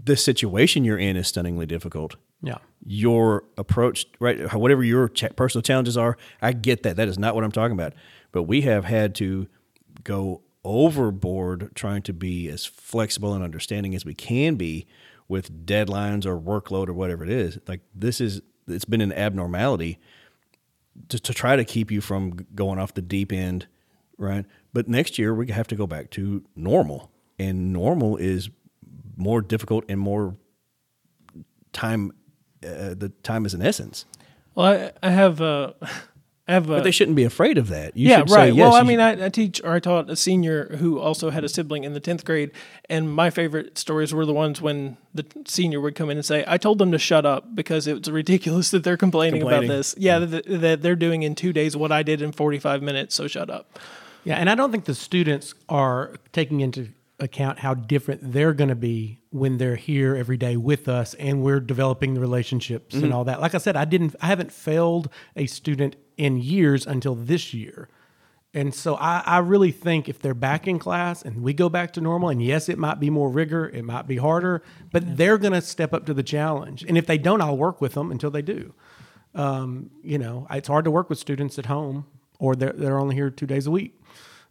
The 0.01 0.17
situation 0.17 0.83
you're 0.83 0.97
in 0.97 1.17
is 1.17 1.27
stunningly 1.27 1.65
difficult 1.65 2.15
yeah. 2.43 2.57
your 2.85 3.45
approach, 3.57 4.05
right? 4.19 4.53
Whatever 4.53 4.83
your 4.83 5.07
personal 5.35 5.63
challenges 5.63 5.97
are, 5.97 6.17
I 6.41 6.51
get 6.51 6.83
that. 6.83 6.97
That 6.97 7.07
is 7.07 7.17
not 7.17 7.33
what 7.33 7.43
I'm 7.43 7.51
talking 7.51 7.73
about. 7.73 7.93
But 8.31 8.43
we 8.43 8.61
have 8.61 8.85
had 8.85 9.15
to 9.15 9.47
go 10.03 10.41
overboard 10.63 11.71
trying 11.75 12.01
to 12.03 12.13
be 12.13 12.49
as 12.49 12.65
flexible 12.65 13.33
and 13.33 13.43
understanding 13.43 13.95
as 13.95 14.05
we 14.05 14.13
can 14.13 14.55
be 14.55 14.85
with 15.27 15.65
deadlines 15.65 16.25
or 16.25 16.39
workload 16.39 16.89
or 16.89 16.93
whatever 16.93 17.23
it 17.23 17.29
is. 17.29 17.57
Like 17.67 17.81
this 17.95 18.21
is, 18.21 18.41
it's 18.67 18.85
been 18.85 19.01
an 19.01 19.13
abnormality 19.13 19.99
to, 21.09 21.19
to 21.19 21.33
try 21.33 21.55
to 21.55 21.65
keep 21.65 21.91
you 21.91 22.01
from 22.01 22.45
going 22.53 22.79
off 22.79 22.93
the 22.93 23.01
deep 23.01 23.31
end, 23.31 23.67
right? 24.17 24.45
But 24.73 24.87
next 24.87 25.17
year 25.17 25.33
we 25.33 25.47
have 25.51 25.67
to 25.67 25.75
go 25.75 25.87
back 25.87 26.11
to 26.11 26.43
normal, 26.55 27.11
and 27.39 27.73
normal 27.73 28.17
is 28.17 28.49
more 29.17 29.41
difficult 29.41 29.85
and 29.89 29.99
more 29.99 30.35
time. 31.71 32.11
Uh, 32.63 32.93
the 32.93 33.09
time 33.23 33.45
is 33.45 33.53
an 33.53 33.61
essence, 33.61 34.05
Well, 34.55 34.67
I, 34.67 35.07
I 35.07 35.11
have. 35.11 35.41
Uh, 35.41 35.73
I 36.45 36.51
have. 36.51 36.69
Uh, 36.69 36.75
but 36.75 36.83
they 36.83 36.91
shouldn't 36.91 37.15
be 37.15 37.23
afraid 37.23 37.57
of 37.57 37.69
that. 37.69 37.95
You 37.95 38.09
yeah, 38.09 38.19
should 38.19 38.29
say, 38.31 38.35
right. 38.35 38.53
yes, 38.53 38.63
well, 38.63 38.75
I 38.75 38.83
mean, 38.83 38.99
I, 38.99 39.27
I 39.27 39.29
teach 39.29 39.61
or 39.63 39.71
I 39.73 39.79
taught 39.79 40.09
a 40.09 40.15
senior 40.17 40.75
who 40.75 40.99
also 40.99 41.29
had 41.29 41.45
a 41.45 41.49
sibling 41.49 41.85
in 41.85 41.93
the 41.93 42.01
tenth 42.01 42.25
grade, 42.25 42.51
and 42.89 43.09
my 43.09 43.29
favorite 43.29 43.77
stories 43.77 44.13
were 44.13 44.25
the 44.25 44.33
ones 44.33 44.61
when 44.61 44.97
the 45.13 45.25
senior 45.45 45.79
would 45.79 45.95
come 45.95 46.09
in 46.09 46.17
and 46.17 46.25
say, 46.25 46.43
"I 46.45 46.57
told 46.57 46.79
them 46.79 46.91
to 46.91 46.97
shut 46.99 47.25
up 47.25 47.55
because 47.55 47.87
it's 47.87 48.09
ridiculous 48.09 48.71
that 48.71 48.83
they're 48.83 48.97
complaining, 48.97 49.39
Complaining. 49.39 49.69
about 49.69 49.77
this. 49.77 49.95
Yeah, 49.97 50.19
that, 50.19 50.43
that 50.47 50.81
they're 50.81 50.97
doing 50.97 51.23
in 51.23 51.33
two 51.33 51.53
days 51.53 51.77
what 51.77 51.93
I 51.93 52.03
did 52.03 52.21
in 52.21 52.33
forty-five 52.33 52.81
minutes. 52.81 53.15
So 53.15 53.27
shut 53.27 53.49
up." 53.49 53.79
Yeah, 54.25 54.35
and 54.35 54.49
I 54.49 54.55
don't 54.55 54.71
think 54.71 54.85
the 54.85 54.95
students 54.95 55.53
are 55.69 56.15
taking 56.31 56.59
into 56.61 56.89
account 57.23 57.59
how 57.59 57.73
different 57.73 58.33
they're 58.33 58.53
going 58.53 58.69
to 58.69 58.75
be 58.75 59.19
when 59.29 59.57
they're 59.57 59.77
here 59.77 60.15
every 60.15 60.37
day 60.37 60.57
with 60.57 60.87
us 60.87 61.13
and 61.15 61.41
we're 61.41 61.59
developing 61.59 62.13
the 62.13 62.19
relationships 62.19 62.93
and 62.95 63.13
all 63.13 63.23
that. 63.23 63.39
Like 63.39 63.55
I 63.55 63.57
said, 63.59 63.75
I 63.75 63.85
didn't 63.85 64.15
I 64.21 64.27
haven't 64.27 64.51
failed 64.51 65.09
a 65.35 65.45
student 65.45 65.95
in 66.17 66.37
years 66.37 66.85
until 66.85 67.15
this 67.15 67.53
year. 67.53 67.89
And 68.53 68.75
so 68.75 68.95
I, 68.95 69.23
I 69.25 69.37
really 69.39 69.71
think 69.71 70.07
if 70.07 70.19
they're 70.19 70.35
back 70.35 70.67
in 70.67 70.77
class 70.77 71.23
and 71.23 71.41
we 71.41 71.53
go 71.53 71.69
back 71.69 71.93
to 71.93 72.01
normal, 72.01 72.29
and 72.29 72.43
yes, 72.43 72.69
it 72.69 72.77
might 72.77 72.99
be 72.99 73.09
more 73.09 73.29
rigor, 73.29 73.67
it 73.67 73.83
might 73.83 74.05
be 74.05 74.17
harder, 74.17 74.61
but 74.91 75.17
they're 75.17 75.39
going 75.39 75.53
to 75.53 75.61
step 75.61 75.91
up 75.91 76.05
to 76.05 76.13
the 76.13 76.21
challenge. 76.21 76.83
And 76.83 76.95
if 76.95 77.07
they 77.07 77.17
don't, 77.17 77.41
I'll 77.41 77.57
work 77.57 77.81
with 77.81 77.93
them 77.93 78.11
until 78.11 78.29
they 78.29 78.43
do. 78.43 78.75
Um, 79.33 79.89
you 80.03 80.19
know, 80.19 80.45
it's 80.51 80.67
hard 80.67 80.85
to 80.85 80.91
work 80.91 81.09
with 81.09 81.17
students 81.17 81.57
at 81.57 81.65
home, 81.65 82.05
or 82.37 82.55
they're 82.55 82.73
they're 82.73 82.99
only 82.99 83.15
here 83.15 83.31
two 83.31 83.47
days 83.47 83.65
a 83.65 83.71
week. 83.71 83.99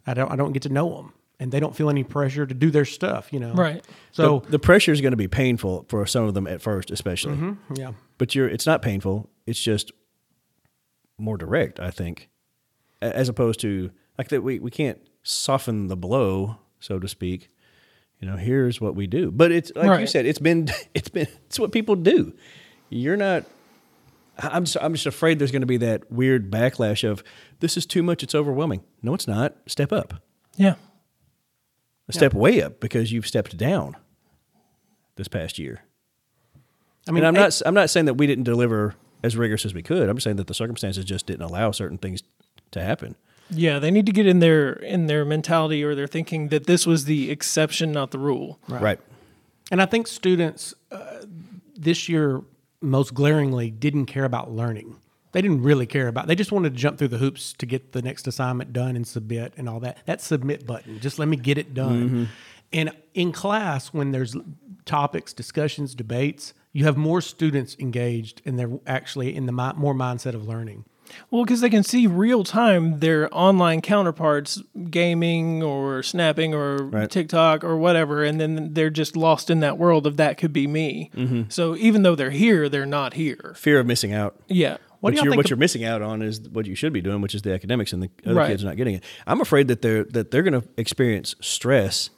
I 0.05 0.13
don't 0.13 0.29
I 0.29 0.35
don't 0.35 0.51
get 0.51 0.63
to 0.63 0.69
know 0.69 0.97
them, 0.97 1.13
and 1.43 1.51
they 1.51 1.59
don't 1.59 1.75
feel 1.75 1.89
any 1.89 2.03
pressure 2.05 2.45
to 2.45 2.53
do 2.53 2.71
their 2.71 2.85
stuff. 2.85 3.33
You 3.33 3.39
know, 3.41 3.51
Right. 3.53 3.85
So 4.13 4.39
the, 4.45 4.51
the 4.51 4.59
pressure 4.59 4.93
is 4.93 5.01
going 5.01 5.11
to 5.11 5.17
be 5.17 5.27
painful 5.27 5.85
for 5.89 6.05
some 6.05 6.23
of 6.23 6.33
them 6.33 6.47
at 6.47 6.61
first, 6.61 6.89
especially. 6.89 7.35
Mm-hmm. 7.35 7.73
yeah, 7.75 7.91
But 8.17 8.33
you're 8.33 8.47
it's 8.47 8.65
not 8.65 8.81
painful. 8.81 9.29
It's 9.45 9.61
just 9.61 9.91
more 11.17 11.37
direct, 11.37 11.79
I 11.79 11.91
think, 11.91 12.29
as 13.01 13.27
opposed 13.29 13.59
to 13.61 13.91
like 14.17 14.29
that. 14.29 14.41
We 14.41 14.59
we 14.59 14.71
can't 14.71 14.99
soften 15.23 15.87
the 15.87 15.97
blow, 15.97 16.57
so 16.79 16.97
to 16.99 17.07
speak. 17.07 17.49
You 18.21 18.29
know, 18.29 18.37
here's 18.37 18.79
what 18.79 18.95
we 18.95 19.05
do. 19.05 19.31
But 19.31 19.51
it's 19.51 19.71
like 19.75 19.99
you 19.99 20.07
said, 20.07 20.25
it's 20.25 20.39
been 20.39 20.69
it's 20.93 21.09
been 21.09 21.27
it's 21.47 21.59
what 21.59 21.71
people 21.73 21.95
do. 21.95 22.33
You're 22.89 23.17
not. 23.17 23.43
I- 24.37 24.49
I'm 24.55 24.63
just, 24.65 24.77
I'm 24.81 24.93
just 24.93 25.05
afraid 25.05 25.37
there's 25.39 25.51
going 25.51 25.61
to 25.61 25.67
be 25.67 25.77
that 25.77 26.11
weird 26.11 26.49
backlash 26.49 27.07
of 27.07 27.23
this 27.59 27.75
is 27.77 27.85
too 27.85 28.01
much. 28.01 28.23
It's 28.23 28.33
overwhelming. 28.33 28.81
No, 29.01 29.13
it's 29.13 29.27
not. 29.27 29.55
Step 29.67 29.91
up. 29.91 30.23
Yeah. 30.55 30.75
Step 32.11 32.33
way 32.33 32.61
up 32.61 32.79
because 32.79 33.11
you've 33.11 33.25
stepped 33.27 33.57
down 33.57 33.95
this 35.15 35.27
past 35.27 35.57
year. 35.57 35.81
I 37.07 37.11
mean, 37.11 37.23
and 37.23 37.27
I'm 37.37 37.41
I- 37.41 37.45
not 37.45 37.61
I'm 37.65 37.73
not 37.73 37.89
saying 37.89 38.05
that 38.07 38.15
we 38.15 38.27
didn't 38.27 38.43
deliver 38.43 38.95
as 39.23 39.37
rigorous 39.37 39.65
as 39.65 39.73
we 39.73 39.81
could. 39.81 40.09
I'm 40.09 40.19
saying 40.19 40.35
that 40.37 40.47
the 40.47 40.53
circumstances 40.53 41.05
just 41.05 41.25
didn't 41.25 41.43
allow 41.43 41.71
certain 41.71 41.97
things 41.97 42.21
to 42.71 42.81
happen. 42.81 43.15
Yeah, 43.49 43.79
they 43.79 43.91
need 43.91 44.05
to 44.05 44.11
get 44.11 44.25
in 44.25 44.39
their 44.39 44.73
in 44.73 45.07
their 45.07 45.23
mentality 45.25 45.83
or 45.83 45.95
their 45.95 46.07
thinking 46.07 46.49
that 46.49 46.65
this 46.65 46.85
was 46.85 47.05
the 47.05 47.29
exception, 47.31 47.91
not 47.91 48.11
the 48.11 48.19
rule. 48.19 48.59
Right. 48.67 48.99
And 49.71 49.81
I 49.81 49.85
think 49.85 50.07
students 50.07 50.73
uh, 50.91 51.23
this 51.75 52.09
year 52.09 52.41
most 52.81 53.13
glaringly 53.13 53.71
didn't 53.71 54.05
care 54.07 54.25
about 54.25 54.51
learning. 54.51 54.97
They 55.33 55.41
didn't 55.41 55.61
really 55.63 55.85
care 55.85 56.07
about. 56.07 56.27
They 56.27 56.35
just 56.35 56.51
wanted 56.51 56.73
to 56.73 56.79
jump 56.79 56.97
through 56.97 57.09
the 57.09 57.17
hoops 57.17 57.53
to 57.53 57.65
get 57.65 57.91
the 57.91 58.01
next 58.01 58.27
assignment 58.27 58.71
done 58.71 58.95
and 58.95 59.05
submit 59.05 59.53
and 59.57 59.67
all 59.67 59.79
that. 59.81 59.97
That 60.05 60.21
submit 60.21 60.65
button, 60.65 60.99
just 60.99 61.19
let 61.19 61.27
me 61.27 61.35
get 61.37 61.57
it 61.57 61.73
done. 61.73 62.05
Mm-hmm. 62.09 62.23
And 62.71 62.91
in 63.13 63.31
class, 63.31 63.87
when 63.93 64.11
there's 64.11 64.35
topics, 64.85 65.33
discussions, 65.33 65.93
debates, 65.93 66.53
you 66.71 66.85
have 66.85 66.97
more 66.97 67.21
students 67.21 67.75
engaged, 67.79 68.41
and 68.45 68.57
they're 68.57 68.79
actually 68.87 69.35
in 69.35 69.45
the 69.45 69.51
mi- 69.51 69.73
more 69.75 69.93
mindset 69.93 70.33
of 70.33 70.47
learning. 70.47 70.85
Well, 71.29 71.43
because 71.43 71.61
they 71.61 71.69
can 71.69 71.83
see 71.83 72.07
real 72.07 72.43
time 72.43 72.99
their 72.99 73.29
online 73.35 73.81
counterparts 73.81 74.61
gaming 74.89 75.61
or 75.61 76.01
snapping 76.01 76.53
or 76.55 76.77
Right. 76.77 77.09
TikTok 77.09 77.63
or 77.63 77.77
whatever, 77.77 78.23
and 78.23 78.39
then 78.41 78.73
they're 78.73 78.89
just 78.89 79.15
lost 79.15 79.49
in 79.49 79.59
that 79.59 79.77
world 79.77 80.07
of 80.07 80.17
that 80.17 80.37
could 80.37 80.53
be 80.53 80.65
me. 80.65 81.11
Mm-hmm. 81.15 81.43
So 81.49 81.75
even 81.75 82.01
though 82.03 82.15
they're 82.15 82.31
here, 82.31 82.69
they're 82.69 82.85
not 82.85 83.13
here. 83.13 83.53
Fear 83.57 83.81
of 83.81 83.85
missing 83.85 84.13
out. 84.13 84.35
Yeah. 84.47 84.77
What 85.03 85.13
you're, 85.21 85.35
what 85.35 85.45
of- 85.45 85.49
you're 85.49 85.57
missing 85.57 85.83
out 85.83 86.01
on 86.01 86.21
is 86.21 86.39
what 86.49 86.65
you 86.65 86.75
should 86.75 86.93
be 86.93 87.01
doing, 87.01 87.21
which 87.21 87.35
is 87.35 87.41
the 87.41 87.53
academics, 87.53 87.91
and 87.93 88.01
the 88.03 88.09
other 88.25 88.35
Right. 88.35 88.47
kids 88.47 88.63
are 88.63 88.67
not 88.67 88.77
getting 88.77 88.95
it. 88.95 89.03
I'm 89.27 89.41
afraid 89.41 89.67
that 89.67 89.81
they're 89.81 90.03
that 90.05 90.31
they're 90.31 90.43
going 90.43 90.59
to 90.61 90.67
experience 90.77 91.35
stress 91.41 92.09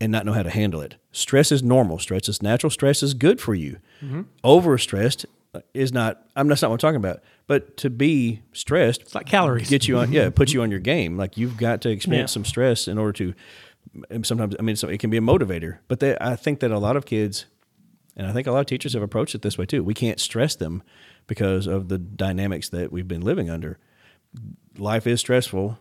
and 0.00 0.10
not 0.10 0.26
know 0.26 0.32
how 0.32 0.42
to 0.42 0.50
handle 0.50 0.80
it. 0.80 0.96
Stress 1.12 1.52
is 1.52 1.62
normal. 1.62 1.98
Stress 1.98 2.28
is 2.28 2.42
natural. 2.42 2.70
Stress 2.70 3.02
is 3.02 3.14
good 3.14 3.40
for 3.40 3.54
you. 3.54 3.76
Mm-hmm. 4.02 4.22
Overstressed 4.44 5.26
is 5.74 5.92
not. 5.92 6.22
I'm 6.34 6.48
that's 6.48 6.62
not 6.62 6.70
what 6.70 6.74
I'm 6.76 6.78
talking 6.78 6.96
about. 6.96 7.20
But 7.46 7.76
to 7.78 7.90
be 7.90 8.40
stressed, 8.52 9.02
It's 9.02 9.14
like 9.14 9.26
calories. 9.26 9.68
get 9.68 9.86
you 9.86 9.98
on 9.98 10.10
yeah 10.12 10.30
put 10.30 10.52
you 10.54 10.62
on 10.62 10.70
your 10.70 10.80
game 10.94 11.16
like 11.16 11.36
you've 11.36 11.56
got 11.56 11.82
to 11.82 11.90
experience 11.90 12.30
Yeah. 12.30 12.34
some 12.34 12.44
stress 12.44 12.88
in 12.88 12.96
order 12.98 13.12
to 13.14 13.34
and 14.10 14.24
sometimes 14.24 14.54
i 14.58 14.62
mean 14.62 14.76
so 14.76 14.88
it 14.88 15.00
can 15.00 15.10
be 15.10 15.16
a 15.18 15.20
motivator 15.20 15.78
but 15.88 16.00
they, 16.00 16.16
i 16.20 16.34
think 16.36 16.60
that 16.60 16.70
a 16.70 16.78
lot 16.78 16.96
of 16.96 17.04
kids 17.04 17.44
and 18.16 18.26
i 18.26 18.32
think 18.32 18.46
a 18.46 18.52
lot 18.52 18.60
of 18.60 18.66
teachers 18.66 18.94
have 18.94 19.02
approached 19.02 19.34
it 19.34 19.42
this 19.42 19.58
way 19.58 19.66
too 19.66 19.82
we 19.84 19.92
can't 19.92 20.18
stress 20.20 20.54
them 20.54 20.82
because 21.26 21.66
of 21.66 21.88
the 21.88 21.98
dynamics 21.98 22.68
that 22.70 22.92
we've 22.92 23.08
been 23.08 23.22
living 23.22 23.50
under. 23.50 23.78
Life 24.76 25.06
is 25.06 25.20
stressful. 25.20 25.78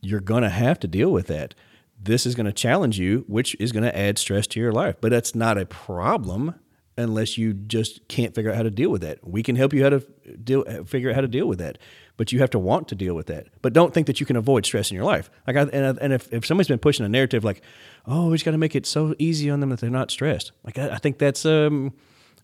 You're 0.00 0.20
going 0.20 0.42
to 0.42 0.48
have 0.48 0.80
to 0.80 0.88
deal 0.88 1.10
with 1.10 1.28
that. 1.28 1.54
This 2.00 2.26
is 2.26 2.34
going 2.34 2.46
to 2.46 2.52
challenge 2.52 2.98
you 2.98 3.24
which 3.28 3.54
is 3.60 3.70
going 3.72 3.84
to 3.84 3.96
add 3.96 4.18
stress 4.18 4.46
to 4.48 4.60
your 4.60 4.72
life. 4.72 4.96
But 5.00 5.10
that's 5.10 5.34
not 5.34 5.58
a 5.58 5.66
problem 5.66 6.54
unless 6.98 7.38
you 7.38 7.54
just 7.54 8.06
can't 8.08 8.34
figure 8.34 8.50
out 8.50 8.56
how 8.56 8.64
to 8.64 8.70
deal 8.70 8.90
with 8.90 9.02
that. 9.02 9.26
We 9.26 9.42
can 9.42 9.56
help 9.56 9.72
you 9.72 9.82
how 9.82 9.90
to 9.90 10.00
deal 10.42 10.64
figure 10.84 11.10
out 11.10 11.14
how 11.14 11.20
to 11.20 11.28
deal 11.28 11.46
with 11.46 11.58
that 11.58 11.78
but 12.16 12.32
you 12.32 12.38
have 12.40 12.50
to 12.50 12.58
want 12.58 12.88
to 12.88 12.94
deal 12.94 13.14
with 13.14 13.26
that. 13.26 13.48
But 13.62 13.72
don't 13.72 13.92
think 13.92 14.06
that 14.06 14.20
you 14.20 14.26
can 14.26 14.36
avoid 14.36 14.64
stress 14.66 14.90
in 14.90 14.94
your 14.94 15.04
life. 15.04 15.30
Like, 15.46 15.56
I, 15.56 15.62
and, 15.62 15.98
and 15.98 16.12
if, 16.12 16.32
if 16.32 16.46
somebody's 16.46 16.68
been 16.68 16.78
pushing 16.78 17.04
a 17.04 17.08
narrative 17.08 17.44
like, 17.44 17.62
oh, 18.06 18.28
we 18.28 18.34
just 18.34 18.44
got 18.44 18.52
to 18.52 18.58
make 18.58 18.76
it 18.76 18.86
so 18.86 19.14
easy 19.18 19.50
on 19.50 19.60
them 19.60 19.70
that 19.70 19.80
they're 19.80 19.90
not 19.90 20.10
stressed, 20.10 20.52
like 20.64 20.78
I, 20.78 20.90
I 20.90 20.98
think 20.98 21.18
that's 21.18 21.46
um, 21.46 21.94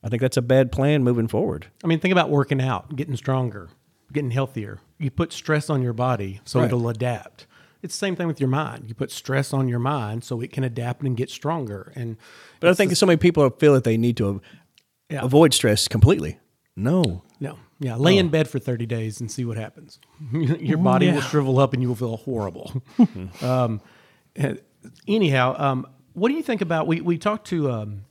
I 0.03 0.09
think 0.09 0.23
that's 0.23 0.37
a 0.37 0.43
bad 0.43 0.71
plan 0.73 1.03
moving 1.03 1.29
forward. 1.29 1.67
I 1.83 1.87
mean, 1.87 1.99
think 2.01 2.13
about 2.13 2.31
working 2.31 2.61
out, 2.61 2.95
getting 2.97 3.17
stronger, 3.17 3.69
getting 4.13 4.31
healthier. 4.31 4.79
You 4.99 5.11
put 5.11 5.33
stress 5.33 5.69
on 5.69 5.83
your 5.83 5.93
body 5.93 6.41
so 6.45 6.61
Right. 6.61 6.67
it'll 6.67 6.89
adapt. 6.89 7.47
It's 7.83 7.95
the 7.95 7.99
same 7.99 8.17
thing 8.17 8.27
with 8.27 8.41
your 8.41 8.49
mind. 8.49 8.85
You 8.89 8.95
put 8.95 9.11
stress 9.11 9.53
on 9.53 9.69
your 9.69 9.79
mind 9.79 10.25
so 10.25 10.41
it 10.41 10.53
can 10.53 10.65
adapt 10.65 11.03
and 11.03 11.17
get 11.17 11.31
stronger. 11.31 11.93
And 11.95 12.17
But 12.61 12.71
I 12.71 12.75
think 12.75 12.95
so 12.97 13.07
many 13.07 13.17
people 13.17 13.49
feel 13.51 13.73
that 13.75 13.85
they 13.85 13.97
need 13.97 14.17
to 14.19 14.41
Yeah. 15.11 15.23
avoid 15.23 15.55
stress 15.55 15.89
completely. 15.89 16.39
No, 16.77 17.23
no, 17.41 17.59
yeah, 17.81 17.97
lay 17.97 18.17
in 18.19 18.29
bed 18.29 18.47
for 18.49 18.61
30 18.61 18.87
days 18.87 19.21
and 19.21 19.29
see 19.31 19.45
what 19.45 19.57
happens. 19.57 19.99
your 20.33 20.79
body 20.79 21.11
will 21.11 21.21
shrivel 21.21 21.59
up 21.59 21.73
and 21.73 21.83
you 21.83 21.89
will 21.89 21.97
feel 21.97 22.17
horrible. 22.19 22.83
um, 23.43 23.81
uh, 24.41 24.55
anyhow, 25.09 25.57
um, 25.59 25.87
what 26.13 26.29
do 26.29 26.35
you 26.35 26.43
think 26.43 26.61
about? 26.61 26.87
We, 26.87 27.01
we 27.01 27.19
talked 27.19 27.49
to 27.49 27.71
um, 27.71 28.05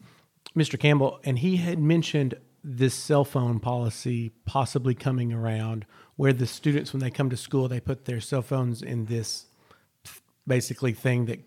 Mr. 0.58 0.80
Campbell, 0.80 1.20
and 1.24 1.40
he 1.40 1.58
had 1.58 1.80
mentioned 1.80 2.36
this 2.64 2.94
cell 2.94 3.24
phone 3.24 3.60
policy 3.60 4.32
possibly 4.46 4.96
coming 4.96 5.32
around 5.32 5.86
where 6.16 6.34
the 6.34 6.48
students, 6.48 6.92
when 6.92 7.00
they 7.00 7.12
come 7.12 7.30
to 7.30 7.38
school, 7.38 7.68
they 7.68 7.80
put 7.80 8.06
their 8.06 8.20
cell 8.20 8.42
phones 8.42 8.82
in 8.82 9.06
this 9.06 9.46
basically 10.48 10.94
thing 10.94 11.26
that 11.26 11.40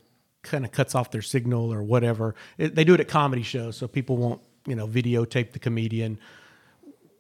kind 0.43 0.65
of 0.65 0.71
cuts 0.71 0.95
off 0.95 1.11
their 1.11 1.23
signal 1.23 1.73
or 1.73 1.83
whatever. 1.83 2.35
It, 2.57 2.75
they 2.75 2.85
do 2.85 2.95
it 2.95 3.01
at 3.01 3.09
comedy 3.09 3.43
shows, 3.43 3.77
so 3.77 3.89
people 3.89 4.17
won't, 4.17 4.41
you 4.67 4.75
know, 4.75 4.87
videotape 4.87 5.53
the 5.53 5.59
comedian. 5.59 6.19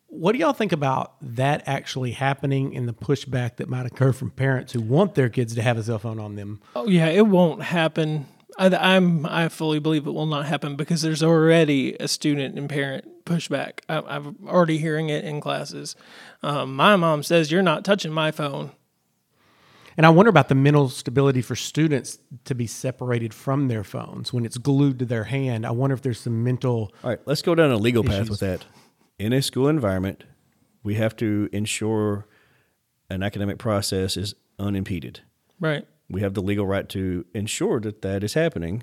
What 0.07 0.32
do 0.32 0.38
y'all 0.38 0.53
think 0.53 0.72
about 0.72 1.14
that 1.20 1.62
actually 1.66 2.12
happening 2.12 2.76
and 2.76 2.88
the 2.88 2.93
pushback 2.93 3.57
that 3.57 3.68
might 3.68 3.86
occur 3.86 4.12
from 4.12 4.30
parents 4.30 4.72
who 4.72 4.80
want 4.80 5.14
their 5.14 5.28
kids 5.28 5.55
to 5.57 5.62
have 5.62 5.76
a 5.76 5.82
cell 5.82 5.99
phone 5.99 6.18
on 6.18 6.36
them? 6.36 6.61
Oh 6.74 6.88
yeah, 6.88 7.07
it 7.07 7.26
won't 7.26 7.62
happen. 7.62 8.26
I, 8.61 8.95
I'm 8.97 9.25
I 9.25 9.49
fully 9.49 9.79
believe 9.79 10.07
it 10.07 10.13
will 10.13 10.27
not 10.27 10.45
happen 10.45 10.77
because 10.77 11.01
there's 11.01 11.23
already 11.23 11.97
a 11.99 12.07
student 12.07 12.59
and 12.59 12.69
parent 12.69 13.25
pushback. 13.25 13.81
I, 13.89 14.01
I'm 14.01 14.37
already 14.47 14.77
hearing 14.77 15.09
it 15.09 15.25
in 15.25 15.41
classes. 15.41 15.97
Um, 16.43 16.77
my 16.77 16.95
mom 16.97 17.23
says 17.23 17.51
you're 17.51 17.63
not 17.63 17.85
touching 17.85 18.13
my 18.13 18.31
phone. 18.31 18.73
And 19.97 20.07
I 20.07 20.11
wonder 20.11 20.31
about 20.31 20.49
the 20.49 20.55
mental 20.55 20.89
stability 20.89 21.43
for 21.43 21.57
students 21.57 22.19
to 22.45 22.55
be 22.55 22.67
separated 22.67 23.35
from 23.35 23.69
their 23.69 23.83
phones 23.83 24.33
when 24.33 24.45
it's 24.45 24.57
glued 24.57 24.99
to 25.01 25.05
their 25.05 25.25
hand. 25.25 25.67
I 25.67 25.73
wonder 25.73 25.95
if 25.95 26.03
there's 26.03 26.21
some 26.21 26.45
mental. 26.45 26.93
All 27.03 27.11
right, 27.11 27.19
let's 27.27 27.43
go 27.43 27.55
down 27.55 27.71
a 27.71 27.77
legal 27.77 28.05
path 28.05 28.31
with 28.31 28.41
that. 28.41 28.65
In 29.19 29.33
a 29.33 29.43
school 29.43 29.69
environment, 29.69 30.25
we 30.83 30.95
have 30.95 31.17
to 31.17 31.49
ensure 31.53 32.27
an 33.11 33.23
academic 33.23 33.59
process 33.59 34.17
is 34.17 34.35
unimpeded. 34.59 35.21
Right. 35.59 35.87
We 36.11 36.23
have 36.23 36.35
the 36.35 36.43
legal 36.43 36.67
right 36.67 36.89
to 36.91 37.25
ensure 37.35 37.81
that 37.81 38.03
that 38.03 38.25
is 38.25 38.35
happening. 38.35 38.83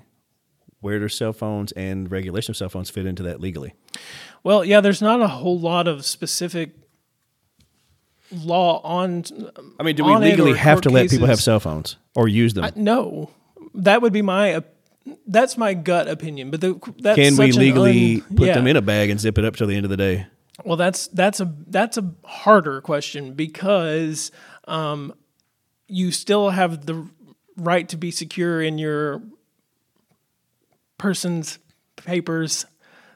Where 0.80 0.98
do 0.98 1.08
cell 1.08 1.32
phones 1.32 1.72
and 1.72 2.10
regulation 2.10 2.52
of 2.52 2.56
cell 2.56 2.68
phones 2.68 2.88
fit 2.88 3.04
into 3.04 3.22
that 3.24 3.40
legally? 3.40 3.74
Well, 4.44 4.64
yeah, 4.64 4.80
there's 4.80 5.02
not 5.02 5.20
a 5.20 5.28
whole 5.28 5.58
lot 5.58 5.88
of 5.88 6.06
specific 6.06 6.70
law 8.30 8.80
on. 8.82 9.24
I 9.78 9.82
mean, 9.82 9.96
do 9.96 10.04
we 10.04 10.16
legally 10.16 10.56
have 10.56 10.80
to 10.82 10.90
let 10.90 11.10
people 11.10 11.26
have 11.26 11.40
cell 11.40 11.60
phones 11.60 11.96
or 12.14 12.28
use 12.28 12.54
them? 12.54 12.70
No, 12.76 13.30
that 13.74 14.02
would 14.02 14.12
be 14.12 14.22
my. 14.22 14.62
That's 15.26 15.56
my 15.56 15.72
gut 15.72 16.06
opinion, 16.06 16.50
but 16.50 16.60
the, 16.60 16.78
that's 16.98 17.16
Can 17.16 17.36
we 17.36 17.50
legally 17.52 18.16
un- 18.16 18.36
put 18.36 18.48
yeah. 18.48 18.54
them 18.54 18.66
in 18.66 18.76
a 18.76 18.82
bag 18.82 19.08
and 19.08 19.18
zip 19.18 19.38
it 19.38 19.44
up 19.44 19.56
till 19.56 19.66
the 19.66 19.74
end 19.74 19.86
of 19.86 19.90
the 19.90 19.96
day? 19.96 20.26
Well, 20.64 20.76
that's 20.76 21.08
that's 21.08 21.40
a 21.40 21.52
that's 21.66 21.96
a 21.96 22.12
harder 22.24 22.80
question 22.82 23.32
because 23.32 24.30
um, 24.66 25.14
you 25.86 26.10
still 26.12 26.50
have 26.50 26.84
the 26.84 27.08
right 27.58 27.88
to 27.90 27.96
be 27.96 28.10
secure 28.10 28.62
in 28.62 28.78
your 28.78 29.20
person's 30.96 31.58
papers 31.96 32.64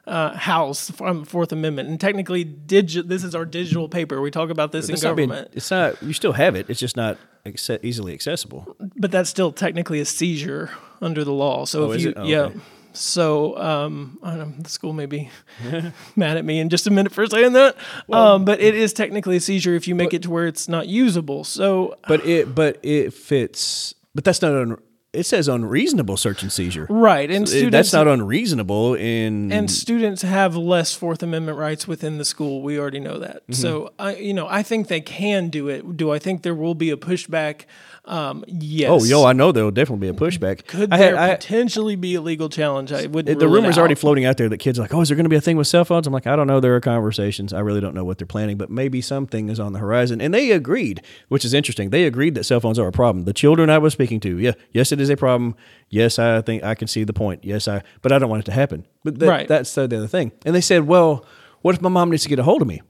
uh, 0.07 0.37
house 0.37 0.91
from 0.91 1.25
Fourth 1.25 1.53
Amendment, 1.53 1.89
and 1.89 2.01
technically, 2.01 2.45
digi- 2.45 3.07
this 3.07 3.23
is 3.23 3.35
our 3.37 3.45
digital 3.45 3.89
paper. 3.89 4.21
We 4.21 4.31
talk 4.33 4.51
about 4.51 4.73
this 4.73 4.89
in 4.89 4.95
It's 4.95 5.03
government, 5.03 5.51
it's 5.53 5.71
not. 5.71 6.03
You 6.03 6.13
still 6.13 6.33
have 6.33 6.57
it. 6.57 6.69
It's 6.69 6.81
just 6.81 6.97
not 6.97 7.19
acce- 7.47 7.79
easily 7.85 8.13
accessible. 8.13 8.77
but 8.97 9.13
that's 9.13 9.31
still 9.31 9.53
technically 9.53 10.01
a 10.01 10.05
seizure 10.05 10.71
under 11.01 11.23
the 11.23 11.33
law. 11.33 11.65
So 11.67 11.85
Oh, 11.85 11.93
if 11.93 12.01
you? 12.01 12.13
Oh, 12.17 12.25
yeah. 12.25 12.39
okay. 12.41 12.59
So 12.95 13.57
um, 13.59 14.19
I 14.23 14.31
don't 14.37 14.57
know, 14.59 14.63
the 14.65 14.69
school 14.69 14.93
may 14.93 15.07
be 15.07 15.31
mad 16.17 16.37
at 16.37 16.45
me 16.45 16.59
in 16.59 16.69
just 16.69 16.87
a 16.87 16.91
minute 16.91 17.13
for 17.13 17.25
saying 17.27 17.53
that, 17.55 17.75
um, 18.11 18.45
but 18.45 18.61
it 18.61 18.75
is 18.75 18.93
technically 18.93 19.37
a 19.37 19.41
seizure 19.41 19.75
if 19.75 19.89
you 19.89 19.95
make 19.95 20.13
it 20.13 20.23
to 20.25 20.31
where 20.31 20.47
it's 20.47 20.69
not 20.69 20.89
usable. 20.89 21.43
So 21.45 21.97
But 22.07 22.27
it. 22.27 22.55
But 22.55 22.81
it 22.85 23.15
fits. 23.15 23.95
But 24.15 24.25
that's 24.25 24.43
not. 24.43 24.53
Un, 24.55 24.77
it 25.13 25.27
says 25.27 25.47
unreasonable 25.47 26.17
search 26.17 26.43
and 26.43 26.51
seizure. 26.51 26.87
right, 26.89 27.31
and 27.31 27.45
It- 27.45 27.51
students 27.51 27.73
that's 27.73 27.93
not 27.93 28.09
unreasonable 28.09 28.95
in. 28.95 29.53
and 29.53 29.71
students 29.71 30.23
have 30.23 30.57
less 30.57 30.95
Fourth 30.95 31.23
Amendment 31.23 31.59
rights 31.59 31.87
within 31.87 32.17
the 32.17 32.25
school. 32.25 32.63
We 32.63 32.79
already 32.79 33.01
know 33.01 33.19
that. 33.19 33.43
Mm-hmm. 33.43 33.53
So 33.53 33.93
I, 33.99 34.17
you 34.17 34.33
know, 34.33 34.47
I 34.49 34.63
think 34.63 34.89
they 34.89 35.03
can 35.03 35.51
do 35.51 35.69
it. 35.69 35.99
Do 35.99 36.11
I 36.13 36.19
think 36.19 36.43
there 36.43 36.55
will 36.55 36.75
be 36.75 36.89
a 36.91 36.97
pushback? 36.97 37.67
Um, 38.05 38.45
yes. 38.49 38.91
oh, 38.91 39.05
yo, 39.05 39.25
I 39.25 39.33
know 39.33 39.53
there 39.53 39.63
will 39.63 39.71
definitely 39.71 40.11
be 40.11 40.17
a 40.17 40.19
pushback. 40.19 40.67
Could 40.67 40.93
I 40.93 40.97
there 40.97 41.17
I, 41.17 41.35
potentially 41.37 41.95
be 41.95 42.17
a 42.17 42.21
legal 42.21 42.49
challenge? 42.49 42.91
I 42.91 43.07
wouldn't. 43.07 43.39
the 43.39 43.47
rumors 43.47 43.79
already 43.79 43.95
floating 43.95 44.25
out 44.25 44.39
there 44.39 44.49
that 44.49 44.59
kids 44.59 44.77
are 44.79 44.83
like, 44.83 44.93
oh, 44.93 45.03
is 45.03 45.09
there 45.09 45.15
going 45.15 45.25
to 45.25 45.31
be 45.31 45.37
a 45.37 45.41
thing 45.41 45.57
with 45.57 45.69
cell 45.69 45.85
phones? 45.85 46.09
I'm 46.09 46.13
like, 46.13 46.27
I 46.27 46.35
don't 46.35 46.49
know. 46.49 46.59
There 46.59 46.75
are 46.75 46.81
conversations. 46.81 47.53
I 47.53 47.61
really 47.61 47.81
don't 47.81 47.95
know 47.95 48.03
what 48.05 48.19
they're 48.19 48.27
planning, 48.27 48.57
but 48.57 48.71
maybe 48.71 49.01
something 49.01 49.49
is 49.49 49.61
on 49.61 49.73
the 49.73 49.79
horizon. 49.79 50.21
And 50.21 50.35
they 50.35 50.51
agreed, 50.51 51.01
which 51.29 51.45
is 51.45 51.55
interesting. 51.55 51.91
They 51.91 52.03
agreed 52.05 52.35
that 52.35 52.43
cell 52.45 52.59
phones 52.59 52.77
are 52.79 52.89
a 52.89 52.93
problem. 52.93 53.25
The 53.25 53.33
children 53.33 53.71
I 53.71 53.79
was 53.79 53.93
speaking 53.93 54.19
to, 54.21 54.37
yeah, 54.37 54.53
yes, 54.73 54.91
it 54.91 55.01
is 55.01 55.09
a 55.09 55.17
problem. 55.17 55.55
Yes, 55.89 56.19
I 56.19 56.41
think 56.41 56.65
I 56.65 56.75
can 56.75 56.89
see 56.89 57.05
the 57.05 57.13
point. 57.13 57.45
Yes, 57.45 57.69
I, 57.69 57.83
but 58.01 58.11
I 58.11 58.19
don't 58.19 58.29
want 58.31 58.41
it 58.41 58.47
to 58.47 58.53
happen. 58.53 58.85
But 59.05 59.21
that, 59.21 59.29
Right. 59.29 59.47
that's 59.49 59.73
the 59.77 59.85
other 59.85 60.09
thing. 60.09 60.33
And 60.45 60.57
they 60.57 60.61
said, 60.61 60.89
well, 60.89 61.25
what 61.61 61.77
if 61.77 61.81
my 61.81 61.89
mom 61.89 62.11
needs 62.11 62.25
to 62.25 62.29
get 62.29 62.41
a 62.41 62.43
hold 62.43 62.63
of 62.63 62.69
me? 62.69 62.83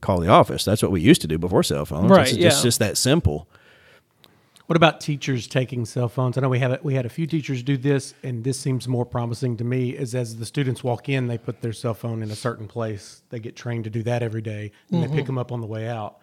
Call 0.00 0.20
the 0.20 0.28
office. 0.28 0.64
That's 0.64 0.82
what 0.82 0.90
we 0.90 1.02
used 1.02 1.20
to 1.20 1.26
do 1.28 1.36
before 1.36 1.62
cell 1.62 1.84
phones. 1.84 2.10
Right, 2.10 2.20
It's 2.22 2.30
just, 2.30 2.40
yeah. 2.40 2.48
it's 2.48 2.62
just 2.62 2.78
that 2.78 2.96
simple. 2.96 3.50
What 4.66 4.76
about 4.76 5.00
teachers 5.00 5.46
taking 5.46 5.84
cell 5.84 6.08
phones? 6.08 6.36
I 6.36 6.40
know 6.40 6.48
we 6.48 6.58
had 6.58 6.72
a, 6.72 6.80
we 6.82 6.94
had 6.94 7.06
a 7.06 7.08
few 7.08 7.26
teachers 7.26 7.62
do 7.62 7.76
this, 7.76 8.14
and 8.24 8.42
this 8.42 8.58
seems 8.58 8.88
more 8.88 9.06
promising 9.06 9.56
to 9.58 9.64
me. 9.64 9.90
Is 9.90 10.14
as 10.14 10.36
the 10.36 10.46
students 10.46 10.82
walk 10.82 11.08
in, 11.08 11.28
they 11.28 11.38
put 11.38 11.60
their 11.60 11.72
cell 11.72 11.94
phone 11.94 12.22
in 12.22 12.32
a 12.32 12.36
certain 12.36 12.66
place. 12.66 13.22
They 13.30 13.38
get 13.38 13.54
trained 13.54 13.84
to 13.84 13.90
do 13.90 14.02
that 14.02 14.22
every 14.22 14.42
day, 14.42 14.72
and 14.90 15.02
they 15.02 15.06
pick 15.06 15.18
mm-hmm. 15.18 15.26
them 15.26 15.38
up 15.38 15.52
on 15.52 15.60
the 15.60 15.68
way 15.68 15.88
out. 15.88 16.18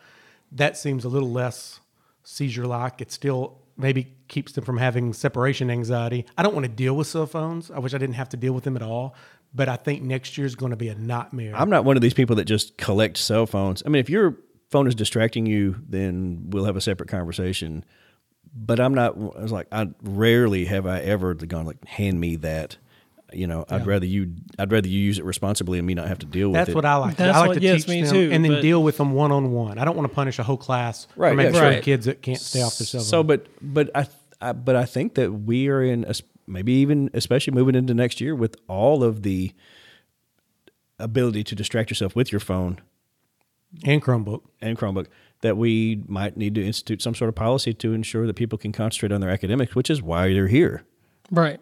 That 0.52 0.78
seems 0.78 1.06
a 1.06 1.10
little 1.10 1.32
less 1.32 1.80
seizure 2.24 2.68
like. 2.68 3.00
It 3.00 3.12
still 3.14 3.60
maybe 3.78 4.14
keeps 4.28 4.52
them 4.52 4.66
from 4.66 4.78
having 4.78 5.14
separation 5.14 5.72
anxiety. 5.72 6.26
I 6.38 6.44
don't 6.44 6.54
want 6.54 6.66
to 6.66 6.72
deal 6.72 6.96
with 6.96 7.08
cell 7.08 7.26
phones. 7.26 7.72
I 7.72 7.80
wish 7.80 7.94
I 7.94 7.98
didn't 7.98 8.16
have 8.16 8.30
to 8.30 8.38
deal 8.38 8.54
with 8.54 8.66
them 8.66 8.76
at 8.76 8.84
all. 8.84 9.16
But 9.56 9.70
I 9.70 9.78
think 9.78 10.02
next 10.02 10.38
year 10.38 10.46
is 10.46 10.56
going 10.56 10.72
to 10.72 10.76
be 10.76 10.90
a 10.90 10.96
nightmare. 10.96 11.54
I'm 11.56 11.70
not 11.70 11.86
one 11.86 11.96
of 11.96 12.02
these 12.02 12.14
people 12.14 12.36
that 12.38 12.46
just 12.46 12.78
collect 12.78 13.18
cell 13.18 13.46
phones. 13.46 13.84
I 13.86 13.90
mean, 13.90 14.00
if 14.00 14.10
your 14.10 14.38
phone 14.70 14.88
is 14.88 14.96
distracting 14.96 15.46
you, 15.46 15.76
then 15.88 16.50
we'll 16.50 16.66
have 16.66 16.76
a 16.76 16.82
separate 16.82 17.08
conversation. 17.08 17.86
But 18.56 18.80
I'm 18.80 18.94
not. 18.94 19.16
I 19.16 19.42
was 19.42 19.52
like, 19.52 19.68
I 19.72 19.90
rarely 20.04 20.66
have 20.66 20.86
I 20.86 21.00
ever 21.00 21.34
gone 21.34 21.66
like, 21.66 21.84
hand 21.86 22.20
me 22.20 22.36
that. 22.38 22.78
You 23.32 23.48
know, 23.48 23.66
I'd 23.68 23.88
rather 23.88 24.06
you. 24.06 24.32
I'd 24.60 24.72
rather 24.72 24.88
you 24.88 25.00
use 25.00 25.18
it 25.18 25.26
responsibly 25.26 25.80
and 25.80 25.88
me 25.88 25.96
not 25.96 26.08
have 26.08 26.20
to 26.20 26.26
deal 26.28 26.50
with 26.50 26.54
That's 26.54 26.70
it. 26.70 26.72
That's 26.72 26.76
what 26.76 26.86
I 26.86 26.96
like. 26.98 27.16
That's 27.18 27.36
I 27.36 27.40
like 27.40 27.48
what- 27.48 27.54
to 27.56 27.62
yes, 27.62 27.78
teach 27.86 27.88
me 27.90 28.02
them 28.04 28.12
too, 28.14 28.30
and 28.32 28.46
then 28.46 28.62
deal 28.62 28.84
with 28.84 28.98
them 28.98 29.14
one 29.14 29.32
on 29.32 29.52
one. 29.52 29.80
I 29.80 29.86
don't 29.86 29.96
want 29.98 30.08
to 30.08 30.14
punish 30.14 30.38
a 30.38 30.44
whole 30.44 30.56
class 30.58 31.08
Right, 31.16 31.32
for 31.32 31.36
making 31.38 31.56
yeah. 31.56 31.60
sure 31.62 31.70
Right. 31.72 31.84
kids 31.84 32.06
that 32.06 32.22
can't 32.22 32.40
stay 32.40 32.62
off 32.62 32.78
their 32.78 32.86
cell. 32.86 33.02
So, 33.02 33.24
but 33.24 33.48
but 33.60 33.90
I, 33.96 34.06
I 34.40 34.52
but 34.54 34.76
I 34.76 34.86
think 34.86 35.16
that 35.16 35.32
we 35.34 35.68
are 35.68 35.82
in 35.82 36.04
a, 36.04 36.10
s- 36.10 36.22
maybe 36.46 36.74
even 36.74 37.10
especially 37.16 37.54
moving 37.54 37.74
into 37.74 37.96
next 37.96 38.22
year 38.22 38.36
with 38.36 38.56
all 38.68 39.04
of 39.04 39.24
the 39.24 39.52
ability 41.00 41.44
to 41.46 41.56
distract 41.56 41.90
yourself 41.90 42.16
with 42.16 42.32
your 42.32 42.40
phone 42.40 42.80
and 43.84 44.00
Chromebook. 44.02 44.42
and 44.62 44.78
Chromebook 44.78 45.08
that 45.44 45.58
we 45.58 46.04
might 46.08 46.36
need 46.36 46.56
to 46.56 46.66
institute 46.66 47.02
some 47.02 47.14
sort 47.14 47.30
of 47.30 47.36
policy 47.36 47.74
to 47.76 47.94
ensure 47.94 48.26
that 48.26 48.34
people 48.34 48.58
can 48.58 48.72
concentrate 48.72 49.12
on 49.12 49.22
their 49.22 49.30
academics, 49.30 49.76
which 49.76 49.90
is 49.90 50.02
why 50.02 50.34
they're 50.34 50.48
here. 50.48 50.84
Right. 51.30 51.60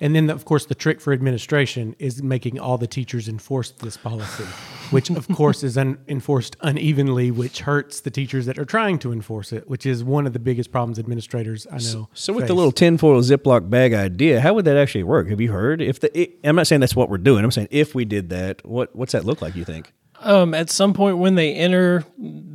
And 0.00 0.14
then, 0.14 0.28
of 0.28 0.44
course, 0.44 0.66
the 0.66 0.74
trick 0.74 1.00
for 1.00 1.12
administration 1.12 1.94
is 1.98 2.22
making 2.22 2.58
all 2.58 2.78
the 2.78 2.86
teachers 2.86 3.28
enforce 3.28 3.70
this 3.70 3.96
policy, 3.96 4.44
which, 4.90 5.08
of 5.08 5.28
course, 5.28 5.62
is 5.62 5.78
un- 5.78 5.98
enforced 6.08 6.56
unevenly, 6.62 7.30
which 7.30 7.60
hurts 7.60 8.00
the 8.00 8.10
teachers 8.10 8.46
that 8.46 8.58
are 8.58 8.64
trying 8.64 8.98
to 9.00 9.12
enforce 9.12 9.52
it, 9.52 9.68
which 9.68 9.86
is 9.86 10.02
one 10.02 10.26
of 10.26 10.32
the 10.32 10.40
biggest 10.40 10.72
problems 10.72 10.98
administrators 10.98 11.66
I 11.70 11.78
know. 11.78 12.08
So 12.12 12.32
with 12.32 12.42
face. 12.42 12.48
the 12.48 12.54
little 12.54 12.72
tinfoil 12.72 13.20
Ziploc 13.22 13.70
bag 13.70 13.94
idea, 13.94 14.40
how 14.40 14.54
would 14.54 14.64
that 14.64 14.76
actually 14.76 15.04
work? 15.04 15.28
Have 15.30 15.40
you 15.40 15.52
heard? 15.52 15.80
If 15.80 16.00
the, 16.00 16.18
it, 16.18 16.38
I'm 16.42 16.56
not 16.56 16.66
saying 16.66 16.80
that's 16.80 16.96
what 16.96 17.08
we're 17.08 17.18
doing. 17.18 17.44
I'm 17.44 17.52
saying 17.52 17.68
if 17.70 17.94
we 17.94 18.04
did 18.04 18.30
that, 18.30 18.66
what 18.66 18.94
what's 18.96 19.12
that 19.12 19.24
look 19.24 19.40
like? 19.40 19.54
You 19.54 19.64
think? 19.64 19.92
Um, 20.20 20.54
at 20.54 20.68
some 20.68 20.92
point 20.94 21.18
when 21.18 21.36
they 21.36 21.54
enter, 21.54 22.04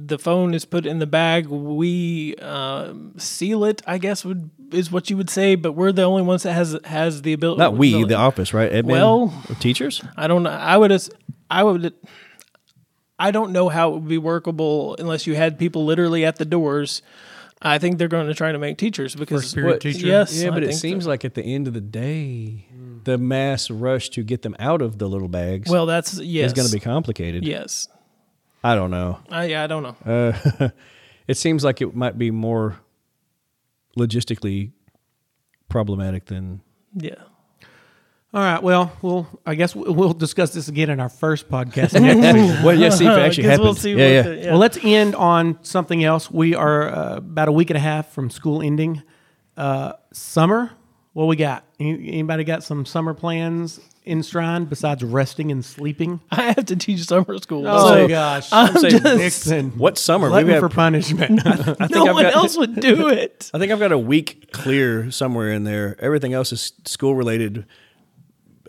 the 0.05 0.17
phone 0.17 0.53
is 0.53 0.65
put 0.65 0.85
in 0.85 0.99
the 0.99 1.07
bag. 1.07 1.47
We 1.47 2.35
um, 2.37 3.13
seal 3.17 3.63
it. 3.65 3.81
I 3.87 3.97
guess 3.97 4.25
would 4.25 4.49
is 4.71 4.91
what 4.91 5.09
you 5.09 5.17
would 5.17 5.29
say. 5.29 5.55
But 5.55 5.73
we're 5.73 5.91
the 5.91 6.03
only 6.03 6.23
ones 6.23 6.43
that 6.43 6.53
has 6.53 6.77
has 6.85 7.21
the 7.21 7.33
ability. 7.33 7.59
Not 7.59 7.77
we, 7.77 8.03
the 8.03 8.15
office, 8.15 8.53
right? 8.53 8.71
Admin, 8.71 8.85
Well- 8.85 9.33
teachers. 9.59 10.03
I 10.17 10.27
don't 10.27 10.43
know. 10.43 10.51
I 10.51 10.77
would. 10.77 10.91
I 11.49 11.63
would. 11.63 11.93
I 13.19 13.31
don't 13.31 13.51
know 13.51 13.69
how 13.69 13.89
it 13.89 13.93
would 13.93 14.07
be 14.07 14.17
workable 14.17 14.95
unless 14.97 15.27
you 15.27 15.35
had 15.35 15.59
people 15.59 15.85
literally 15.85 16.25
at 16.25 16.37
the 16.37 16.45
doors. 16.45 17.01
I 17.61 17.77
think 17.77 17.97
they're 17.97 18.09
going 18.09 18.27
to 18.27 18.33
try 18.33 18.51
to 18.51 18.59
make 18.59 18.77
teachers 18.77 19.15
because 19.15 19.43
First 19.43 19.55
period 19.55 19.81
teacher? 19.81 20.05
Yes, 20.05 20.41
yeah, 20.41 20.49
I 20.49 20.51
but 20.51 20.63
it 20.63 20.67
think 20.67 20.79
seems 20.79 21.03
so. 21.05 21.09
like 21.09 21.23
at 21.23 21.33
the 21.33 21.43
end 21.43 21.67
of 21.67 21.73
the 21.73 21.79
day, 21.79 22.67
the 23.05 23.17
mass 23.17 23.71
rush 23.71 24.09
to 24.09 24.23
get 24.23 24.41
them 24.41 24.55
out 24.59 24.81
of 24.81 24.97
the 24.97 25.07
little 25.07 25.29
bags 25.29 25.69
well, 25.69 25.85
that's 25.85 26.19
yes, 26.19 26.47
is 26.47 26.53
going 26.53 26.67
to 26.67 26.73
be 26.73 26.81
complicated. 26.81 27.45
yes. 27.45 27.87
I 28.63 28.75
don't 28.75 28.91
know. 28.91 29.19
I, 29.29 29.45
yeah, 29.45 29.63
I 29.63 29.67
don't 29.67 29.83
know. 29.83 29.95
Uh, 30.59 30.69
it 31.27 31.35
seems 31.37 31.63
like 31.63 31.81
it 31.81 31.95
might 31.95 32.17
be 32.17 32.31
more 32.31 32.79
logistically 33.97 34.71
problematic 35.69 36.25
than 36.25 36.61
yeah. 36.95 37.15
All 38.33 38.41
right. 38.41 38.63
Well, 38.63 38.91
we'll. 39.03 39.27
I 39.45 39.53
guess 39.53 39.75
we'll 39.75 40.13
discuss 40.13 40.53
this 40.53 40.67
again 40.67 40.89
in 40.89 40.99
our 40.99 41.09
first 41.09 41.49
podcast 41.49 41.93
well, 42.63 42.75
yeah. 42.75 42.89
See 42.89 43.05
if 43.05 43.11
it 43.11 43.19
actually 43.19 43.43
happens. 43.43 43.63
we'll 43.63 43.75
see 43.75 43.91
yeah, 43.91 43.95
what 43.95 44.09
yeah. 44.09 44.21
the- 44.23 44.35
yeah. 44.37 44.49
Well, 44.51 44.59
let's 44.59 44.79
end 44.81 45.15
on 45.15 45.63
something 45.63 46.03
else. 46.03 46.31
We 46.31 46.55
are 46.55 46.89
uh, 46.89 47.17
about 47.17 47.47
a 47.47 47.51
week 47.51 47.69
and 47.69 47.77
a 47.77 47.81
half 47.81 48.11
from 48.11 48.29
school 48.31 48.61
ending. 48.61 49.03
Uh, 49.55 49.93
summer. 50.13 50.71
What 51.13 51.25
we 51.27 51.35
got? 51.35 51.63
Any- 51.79 52.07
Anybody 52.07 52.43
got 52.43 52.63
some 52.63 52.85
summer 52.87 53.13
plans 53.13 53.79
in 54.05 54.21
Shrine 54.21 54.65
besides 54.65 55.03
resting 55.03 55.51
and 55.51 55.63
sleeping? 55.63 56.19
I 56.31 56.53
have 56.53 56.65
to 56.65 56.75
teach 56.75 57.01
summer 57.05 57.37
school. 57.39 57.67
Oh 57.67 57.87
so 57.89 58.07
gosh, 58.07 58.49
I'm 58.51 58.73
just, 58.81 59.03
Nixon. 59.03 59.71
What 59.77 59.97
summer? 59.97 60.29
Glutton 60.29 60.47
Maybe 60.47 60.59
for 60.59 60.65
I've- 60.67 60.75
punishment. 60.75 61.41
I 61.47 61.53
think 61.63 61.91
no 61.91 62.07
I've 62.07 62.13
one 62.15 62.23
got- 62.23 62.35
else 62.35 62.57
would 62.57 62.75
do 62.79 63.07
it. 63.09 63.49
I 63.53 63.59
think 63.59 63.71
I've 63.71 63.79
got 63.79 63.91
a 63.91 63.97
week 63.97 64.51
clear 64.51 65.09
somewhere 65.11 65.51
in 65.51 65.63
there. 65.63 65.95
Everything 65.99 66.33
else 66.33 66.51
is 66.51 66.73
school 66.85 67.15
related. 67.15 67.65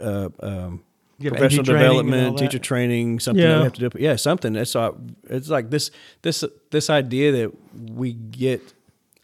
Uh, 0.01 0.29
um, 0.41 0.83
professional 1.21 1.61
AD 1.61 1.67
training 1.67 1.81
and 1.81 1.87
all 1.87 2.03
development, 2.03 2.39
teacher 2.39 2.59
training, 2.59 3.21
something 3.21 3.43
that 3.43 3.49
Yeah. 3.49 3.59
we 3.59 3.65
have 3.65 3.73
to 3.75 3.89
do. 3.89 3.99
Yeah, 3.99 4.17
something. 4.17 4.53
That's 4.53 4.75
uh, 4.75 4.91
it's 5.31 5.49
like 5.49 5.71
this 5.71 5.91
this 6.23 6.43
this 6.71 6.91
idea 6.91 7.31
that 7.33 7.53
we 7.93 8.13
get. 8.15 8.61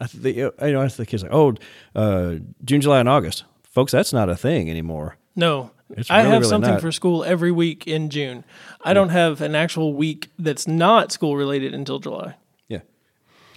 I 0.00 0.06
th- 0.06 0.22
the, 0.22 0.32
you 0.32 0.52
know, 0.72 0.80
I 0.80 0.88
think 0.88 0.96
the 0.96 1.06
kids 1.06 1.22
like, 1.24 1.32
oh, 1.34 1.54
uh, 1.94 2.36
June, 2.64 2.80
July, 2.80 3.00
and 3.00 3.08
August, 3.08 3.44
folks. 3.64 3.92
That's 3.92 4.12
not 4.12 4.30
a 4.30 4.36
thing 4.36 4.70
anymore. 4.70 5.16
No. 5.36 5.72
It's 5.97 6.11
I 6.11 6.18
really, 6.18 6.30
have 6.30 6.41
really 6.43 6.51
something 6.51 6.70
not. 6.72 6.80
for 6.80 6.93
school 6.93 7.24
every 7.24 7.51
week 7.53 7.86
in 7.86 8.11
June. 8.11 8.45
I 8.82 8.93
don't 8.95 9.09
have 9.11 9.41
an 9.41 9.55
actual 9.55 9.93
week 9.95 10.28
that's 10.38 10.66
not 10.68 11.12
school 11.12 11.36
related 11.36 11.74
until 11.74 11.99
July. 11.99 12.36
Yeah, 12.68 12.80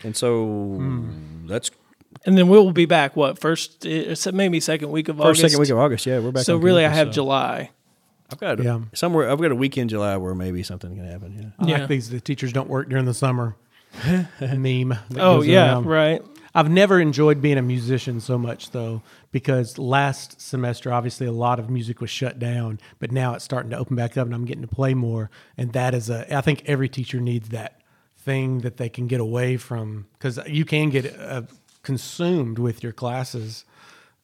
and 0.03 0.15
so 0.15 0.45
Hmm. 0.77 1.47
that's 1.47 1.69
And 2.25 2.37
then 2.37 2.47
we'll 2.47 2.71
be 2.71 2.85
back, 2.85 3.15
what, 3.15 3.39
first, 3.39 3.85
eh, 3.85 4.15
maybe 4.33 4.59
second 4.59 4.91
week 4.91 5.09
of 5.09 5.17
first 5.17 5.25
August? 5.25 5.41
second 5.41 5.59
week 5.59 5.69
of 5.71 5.77
August. 5.77 6.05
Yeah, 6.05 6.19
we're 6.19 6.31
back. 6.31 6.43
So 6.43 6.55
on 6.55 6.61
really, 6.61 6.85
I 6.85 6.89
have 6.89 7.07
so. 7.07 7.13
July. 7.13 7.71
I've 8.31 8.39
got 8.39 8.63
Yeah. 8.63 8.79
somewhere. 8.93 9.29
I've 9.29 9.39
got 9.41 9.51
a 9.51 9.55
week 9.55 9.77
in 9.77 9.87
July 9.89 10.15
where 10.17 10.33
maybe 10.33 10.63
something 10.63 10.95
can 10.95 11.05
happen. 11.05 11.53
Yeah. 11.59 11.65
I 11.65 11.69
Yeah. 11.69 11.77
like 11.79 11.87
these. 11.89 12.09
The 12.09 12.19
teachers 12.19 12.51
don't 12.53 12.69
work 12.69 12.89
during 12.89 13.05
the 13.05 13.13
summer. 13.13 13.55
meme. 14.41 14.97
Oh, 15.17 15.41
yeah, 15.43 15.73
around. 15.73 15.85
right. 15.85 16.21
I've 16.55 16.69
never 16.69 16.99
enjoyed 16.99 17.41
being 17.41 17.57
a 17.57 17.61
musician 17.61 18.19
so 18.19 18.37
much 18.37 18.71
though, 18.71 19.01
because 19.33 19.79
last 19.79 20.39
semester 20.39 20.93
obviously 20.93 21.27
a 21.27 21.31
lot 21.31 21.59
of 21.59 21.69
music 21.69 21.99
was 21.99 22.09
shut 22.09 22.39
down, 22.39 22.79
but 22.99 23.11
now 23.11 23.33
it's 23.33 23.43
starting 23.43 23.71
to 23.71 23.77
open 23.77 23.97
back 23.97 24.15
up, 24.15 24.27
and 24.27 24.33
I'm 24.33 24.45
getting 24.45 24.61
to 24.61 24.67
play 24.67 24.93
more. 24.93 25.29
And 25.57 25.73
that 25.73 25.93
is 25.93 26.09
a. 26.09 26.33
I 26.33 26.39
think 26.39 26.63
every 26.65 26.87
teacher 26.87 27.19
needs 27.19 27.49
that 27.49 27.81
thing 28.19 28.59
that 28.59 28.77
they 28.77 28.87
can 28.87 29.07
get 29.07 29.19
away 29.19 29.57
from, 29.57 30.05
because 30.13 30.39
you 30.47 30.63
can 30.63 30.91
get 30.91 31.19
uh, 31.19 31.41
consumed 31.81 32.59
with 32.59 32.83
your 32.83 32.93
classes, 32.93 33.65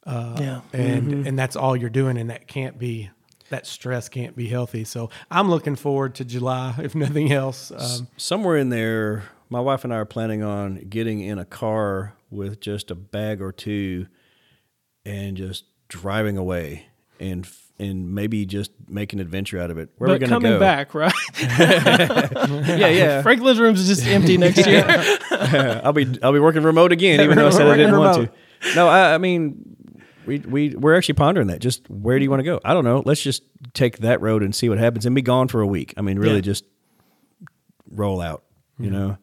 yeah. 0.06 0.60
and 0.72 1.26
and 1.26 1.38
that's 1.38 1.56
all 1.56 1.76
you're 1.76 1.90
doing, 1.90 2.16
and 2.16 2.30
that 2.30 2.46
can't 2.46 2.78
be. 2.78 3.10
That 3.50 3.66
stress 3.66 4.08
can't 4.08 4.36
be 4.36 4.46
healthy. 4.46 4.84
So 4.84 5.10
I'm 5.28 5.50
looking 5.50 5.74
forward 5.74 6.14
to 6.14 6.24
July, 6.24 6.76
if 6.78 6.94
nothing 6.94 7.32
else. 7.32 7.72
Um, 7.72 8.06
somewhere 8.16 8.56
in 8.56 8.68
there, 8.68 9.24
my 9.48 9.58
wife 9.58 9.82
and 9.82 9.92
I 9.92 9.96
are 9.96 10.04
planning 10.04 10.44
on 10.44 10.76
getting 10.88 11.20
in 11.20 11.36
a 11.40 11.44
car 11.44 12.14
with 12.30 12.60
just 12.60 12.92
a 12.92 12.94
bag 12.94 13.42
or 13.42 13.50
two 13.50 14.06
and 15.04 15.36
just 15.36 15.64
driving 15.88 16.36
away 16.36 16.86
and 17.18 17.48
and 17.78 18.14
maybe 18.14 18.44
just 18.44 18.72
make 18.88 19.14
an 19.14 19.20
adventure 19.20 19.58
out 19.58 19.70
of 19.70 19.78
it. 19.78 19.88
Where 19.96 20.10
are 20.10 20.12
we 20.12 20.18
But 20.18 20.28
going 20.28 20.42
to 20.42 20.48
go? 20.48 20.58
coming 20.58 20.60
back, 20.60 20.94
right? 20.94 21.12
Yeah, 22.78 22.88
yeah. 22.88 23.22
Franklin's 23.22 23.58
room's 23.58 23.80
is 23.80 23.88
just 23.88 24.06
empty 24.06 24.36
next 24.36 24.66
year. 24.66 24.84
I'll 25.82 25.92
be 25.94 26.06
I'll 26.22 26.32
be 26.32 26.40
working 26.40 26.62
remote 26.62 26.92
again, 26.92 27.20
even 27.20 27.36
though 27.36 27.46
I 27.46 27.50
said 27.50 27.66
I 27.66 27.76
didn't 27.76 27.98
want 27.98 28.28
to. 28.28 28.74
No, 28.76 28.88
I, 28.88 29.14
I 29.14 29.18
mean, 29.18 29.76
we 30.26 30.38
we 30.40 30.74
we're 30.74 30.94
actually 30.96 31.14
pondering 31.14 31.46
that. 31.48 31.60
Just 31.60 31.88
where 31.88 32.18
do 32.18 32.22
you 32.24 32.30
want 32.30 32.40
to 32.40 32.44
go? 32.44 32.60
I 32.64 32.74
don't 32.74 32.84
know. 32.84 33.02
Let's 33.06 33.22
just 33.22 33.42
take 33.72 33.98
that 33.98 34.20
road 34.20 34.42
and 34.42 34.54
see 34.54 34.68
what 34.68 34.78
happens, 34.78 35.06
and 35.06 35.14
be 35.14 35.22
gone 35.22 35.48
for 35.48 35.60
a 35.62 35.66
week. 35.66 35.94
I 35.96 36.02
mean, 36.02 36.18
really, 36.18 36.36
Yeah. 36.36 36.40
just 36.42 36.64
roll 37.90 38.20
out. 38.20 38.42
You 38.78 38.86
mm-hmm. 38.90 38.94
know. 38.94 39.18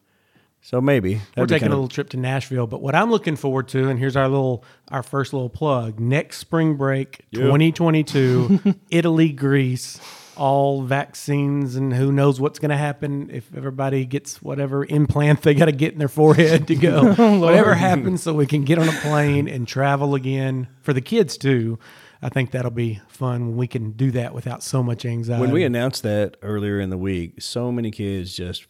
So 0.60 0.80
maybe 0.80 1.14
We're 1.14 1.20
that'd 1.36 1.48
be 1.48 1.54
taking 1.54 1.58
kinda- 1.66 1.74
a 1.74 1.76
little 1.76 1.88
trip 1.88 2.10
to 2.10 2.16
Nashville, 2.16 2.66
but 2.66 2.82
what 2.82 2.94
I'm 2.94 3.10
looking 3.10 3.36
forward 3.36 3.68
to, 3.68 3.88
and 3.88 3.98
here's 3.98 4.16
our 4.16 4.28
little, 4.28 4.64
our 4.90 5.02
first 5.02 5.32
little 5.32 5.48
plug: 5.48 5.98
next 6.00 6.38
spring 6.38 6.76
break, 6.76 7.24
2022, 7.32 8.74
Italy, 8.90 9.30
Greece, 9.30 10.00
all 10.36 10.82
vaccines, 10.82 11.74
and 11.76 11.94
who 11.94 12.12
knows 12.12 12.40
what's 12.40 12.58
going 12.58 12.70
to 12.70 12.76
happen 12.76 13.30
if 13.32 13.54
everybody 13.56 14.04
gets 14.04 14.42
whatever 14.42 14.84
implant 14.84 15.42
they 15.42 15.54
got 15.54 15.66
to 15.66 15.72
get 15.72 15.92
in 15.92 15.98
their 15.98 16.08
forehead 16.08 16.66
to 16.68 16.74
go. 16.74 17.14
Oh, 17.18 17.38
whatever 17.40 17.74
happens, 17.74 18.22
so 18.22 18.32
we 18.34 18.46
can 18.46 18.64
get 18.64 18.78
on 18.78 18.88
a 18.88 18.92
plane 18.92 19.48
and 19.48 19.66
travel 19.66 20.14
again 20.14 20.68
for 20.82 20.92
the 20.92 21.00
kids 21.00 21.36
too. 21.36 21.78
I 22.20 22.28
think 22.28 22.50
that'll 22.50 22.70
be 22.72 23.00
fun 23.08 23.48
when 23.48 23.56
we 23.56 23.66
can 23.68 23.92
do 23.92 24.10
that 24.12 24.34
without 24.34 24.62
so 24.62 24.82
much 24.82 25.04
anxiety. 25.04 25.40
When 25.40 25.52
we 25.52 25.62
announced 25.64 26.02
that 26.02 26.36
earlier 26.42 26.80
in 26.80 26.90
the 26.90 26.98
week, 26.98 27.40
so 27.42 27.70
many 27.70 27.90
kids 27.92 28.34
just 28.34 28.66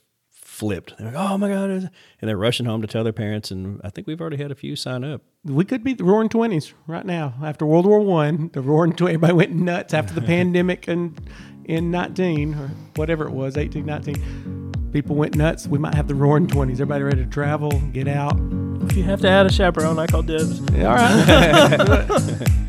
flipped. 0.58 0.96
They're 0.98 1.06
like, 1.12 1.16
"Oh 1.16 1.38
my 1.38 1.48
god!" 1.48 1.70
and 1.70 1.90
they're 2.20 2.36
rushing 2.36 2.66
home 2.66 2.82
to 2.82 2.88
tell 2.88 3.04
their 3.04 3.12
parents. 3.12 3.50
And 3.50 3.80
I 3.84 3.90
think 3.90 4.06
we've 4.06 4.20
already 4.20 4.36
had 4.38 4.50
a 4.50 4.54
few 4.56 4.74
sign 4.76 5.04
up. 5.04 5.22
we 5.44 5.64
could 5.64 5.84
be 5.84 5.94
the 5.94 6.04
Roaring 6.04 6.28
Twenties 6.28 6.74
right 6.86 7.06
now. 7.06 7.34
After 7.42 7.64
World 7.64 7.86
War 7.86 8.00
One, 8.00 8.50
the 8.52 8.60
Roaring 8.60 8.92
Twenties, 8.92 9.14
everybody 9.16 9.34
went 9.34 9.52
nuts 9.52 9.94
after 9.94 10.12
the 10.12 10.20
pandemic 10.34 10.88
and 10.88 11.18
in 11.64 11.90
nineteen 11.90 12.54
or 12.54 12.68
whatever 12.96 13.26
it 13.26 13.32
was, 13.32 13.56
eighteen, 13.56 13.86
nineteen. 13.86 14.72
People 14.92 15.16
went 15.16 15.36
nuts. 15.36 15.66
We 15.68 15.78
might 15.78 15.94
have 15.94 16.08
the 16.08 16.14
Roaring 16.14 16.46
Twenties. 16.48 16.80
Everybody 16.80 17.04
ready 17.04 17.22
to 17.24 17.30
travel, 17.30 17.70
get 17.92 18.08
out. 18.08 18.34
if 18.82 18.96
you 18.96 19.02
have 19.04 19.20
to 19.20 19.28
add 19.28 19.46
a 19.46 19.52
chaperone, 19.52 19.98
I 19.98 20.06
call 20.06 20.22
dibs. 20.22 20.60
All 20.60 20.94
right. 20.94 22.10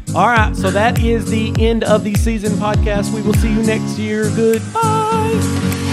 All 0.15 0.27
right. 0.27 0.53
So 0.55 0.69
that 0.71 0.99
is 1.01 1.29
the 1.31 1.53
end 1.57 1.83
of 1.85 2.03
the 2.03 2.13
season 2.15 2.51
podcast. 2.53 3.13
We 3.13 3.21
will 3.21 3.35
see 3.35 3.51
you 3.53 3.63
next 3.63 3.97
year. 3.97 4.23
Goodbye. 4.35 5.88